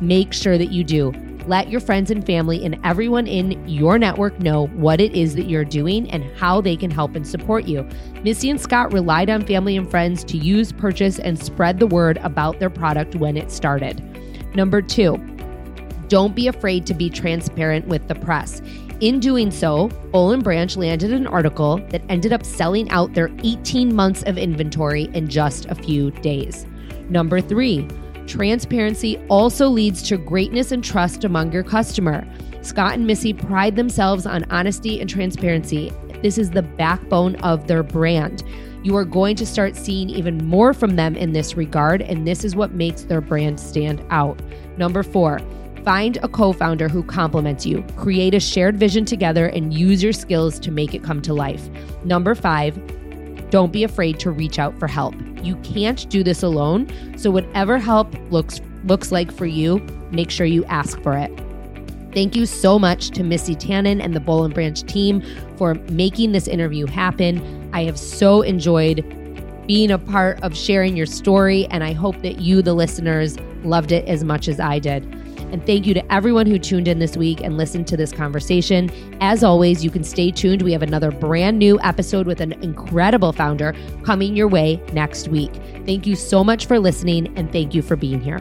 Make 0.00 0.32
sure 0.32 0.58
that 0.58 0.70
you 0.70 0.84
do. 0.84 1.12
Let 1.46 1.70
your 1.70 1.80
friends 1.80 2.10
and 2.10 2.24
family 2.24 2.64
and 2.64 2.78
everyone 2.84 3.26
in 3.26 3.66
your 3.66 3.98
network 3.98 4.38
know 4.38 4.66
what 4.68 5.00
it 5.00 5.14
is 5.14 5.34
that 5.36 5.48
you're 5.48 5.64
doing 5.64 6.10
and 6.10 6.24
how 6.36 6.60
they 6.60 6.76
can 6.76 6.90
help 6.90 7.16
and 7.16 7.26
support 7.26 7.64
you. 7.64 7.88
Missy 8.22 8.50
and 8.50 8.60
Scott 8.60 8.92
relied 8.92 9.30
on 9.30 9.46
family 9.46 9.76
and 9.76 9.90
friends 9.90 10.24
to 10.24 10.36
use, 10.36 10.72
purchase, 10.72 11.18
and 11.18 11.38
spread 11.38 11.78
the 11.78 11.86
word 11.86 12.18
about 12.18 12.58
their 12.58 12.68
product 12.68 13.14
when 13.14 13.36
it 13.36 13.50
started. 13.50 14.02
Number 14.54 14.82
two, 14.82 15.16
don't 16.08 16.34
be 16.34 16.48
afraid 16.48 16.86
to 16.86 16.94
be 16.94 17.08
transparent 17.08 17.86
with 17.86 18.08
the 18.08 18.14
press. 18.14 18.60
In 19.00 19.20
doing 19.20 19.50
so, 19.50 19.88
Boll 20.10 20.32
and 20.32 20.42
Branch 20.42 20.76
landed 20.76 21.12
an 21.12 21.26
article 21.26 21.78
that 21.90 22.02
ended 22.08 22.32
up 22.32 22.44
selling 22.44 22.90
out 22.90 23.14
their 23.14 23.30
18 23.44 23.94
months 23.94 24.22
of 24.24 24.36
inventory 24.36 25.04
in 25.14 25.28
just 25.28 25.66
a 25.66 25.74
few 25.74 26.10
days. 26.10 26.66
Number 27.08 27.40
three, 27.40 27.88
transparency 28.28 29.18
also 29.28 29.68
leads 29.68 30.02
to 30.02 30.16
greatness 30.16 30.70
and 30.70 30.84
trust 30.84 31.24
among 31.24 31.52
your 31.52 31.64
customer. 31.64 32.26
Scott 32.62 32.94
and 32.94 33.06
Missy 33.06 33.32
pride 33.32 33.76
themselves 33.76 34.26
on 34.26 34.44
honesty 34.50 35.00
and 35.00 35.08
transparency. 35.08 35.92
This 36.22 36.38
is 36.38 36.50
the 36.50 36.62
backbone 36.62 37.36
of 37.36 37.66
their 37.66 37.82
brand. 37.82 38.44
You 38.82 38.96
are 38.96 39.04
going 39.04 39.36
to 39.36 39.46
start 39.46 39.76
seeing 39.76 40.10
even 40.10 40.44
more 40.46 40.72
from 40.72 40.96
them 40.96 41.16
in 41.16 41.32
this 41.32 41.56
regard, 41.56 42.02
and 42.02 42.26
this 42.26 42.44
is 42.44 42.54
what 42.54 42.72
makes 42.72 43.02
their 43.02 43.20
brand 43.20 43.58
stand 43.58 44.04
out. 44.10 44.40
Number 44.76 45.02
four, 45.02 45.40
find 45.84 46.18
a 46.18 46.28
co 46.28 46.52
founder 46.52 46.88
who 46.88 47.02
complements 47.02 47.64
you. 47.64 47.84
Create 47.96 48.34
a 48.34 48.40
shared 48.40 48.76
vision 48.76 49.04
together 49.04 49.46
and 49.46 49.74
use 49.74 50.02
your 50.02 50.12
skills 50.12 50.58
to 50.60 50.70
make 50.70 50.94
it 50.94 51.02
come 51.02 51.22
to 51.22 51.34
life. 51.34 51.68
Number 52.04 52.34
five, 52.34 52.78
don't 53.50 53.72
be 53.72 53.84
afraid 53.84 54.20
to 54.20 54.30
reach 54.30 54.58
out 54.58 54.78
for 54.78 54.86
help. 54.86 55.14
You 55.42 55.56
can't 55.56 56.08
do 56.10 56.22
this 56.22 56.42
alone, 56.42 56.88
so 57.16 57.30
whatever 57.30 57.78
help 57.78 58.14
looks 58.30 58.60
looks 58.84 59.10
like 59.10 59.32
for 59.32 59.46
you, 59.46 59.78
make 60.10 60.30
sure 60.30 60.46
you 60.46 60.64
ask 60.66 61.00
for 61.02 61.16
it. 61.16 61.30
Thank 62.12 62.34
you 62.34 62.46
so 62.46 62.78
much 62.78 63.10
to 63.10 63.22
Missy 63.22 63.54
Tannen 63.54 64.02
and 64.02 64.14
the 64.14 64.20
Boll 64.20 64.44
and 64.44 64.54
Branch 64.54 64.82
team 64.82 65.22
for 65.56 65.74
making 65.90 66.32
this 66.32 66.48
interview 66.48 66.86
happen. 66.86 67.70
I 67.72 67.84
have 67.84 67.98
so 67.98 68.42
enjoyed 68.42 69.04
being 69.66 69.90
a 69.90 69.98
part 69.98 70.42
of 70.42 70.56
sharing 70.56 70.96
your 70.96 71.06
story, 71.06 71.66
and 71.66 71.84
I 71.84 71.92
hope 71.92 72.20
that 72.22 72.40
you, 72.40 72.62
the 72.62 72.72
listeners, 72.72 73.38
loved 73.62 73.92
it 73.92 74.06
as 74.08 74.24
much 74.24 74.48
as 74.48 74.58
I 74.58 74.78
did. 74.78 75.04
And 75.52 75.64
thank 75.64 75.86
you 75.86 75.94
to 75.94 76.12
everyone 76.12 76.46
who 76.46 76.58
tuned 76.58 76.88
in 76.88 76.98
this 76.98 77.16
week 77.16 77.40
and 77.42 77.56
listened 77.56 77.86
to 77.88 77.96
this 77.96 78.12
conversation. 78.12 78.90
As 79.20 79.42
always, 79.42 79.84
you 79.84 79.90
can 79.90 80.04
stay 80.04 80.30
tuned. 80.30 80.62
We 80.62 80.72
have 80.72 80.82
another 80.82 81.10
brand 81.10 81.58
new 81.58 81.80
episode 81.80 82.26
with 82.26 82.40
an 82.40 82.52
incredible 82.62 83.32
founder 83.32 83.74
coming 84.04 84.36
your 84.36 84.48
way 84.48 84.82
next 84.92 85.28
week. 85.28 85.52
Thank 85.86 86.06
you 86.06 86.16
so 86.16 86.44
much 86.44 86.66
for 86.66 86.78
listening, 86.78 87.36
and 87.36 87.50
thank 87.50 87.74
you 87.74 87.82
for 87.82 87.96
being 87.96 88.20
here. 88.20 88.40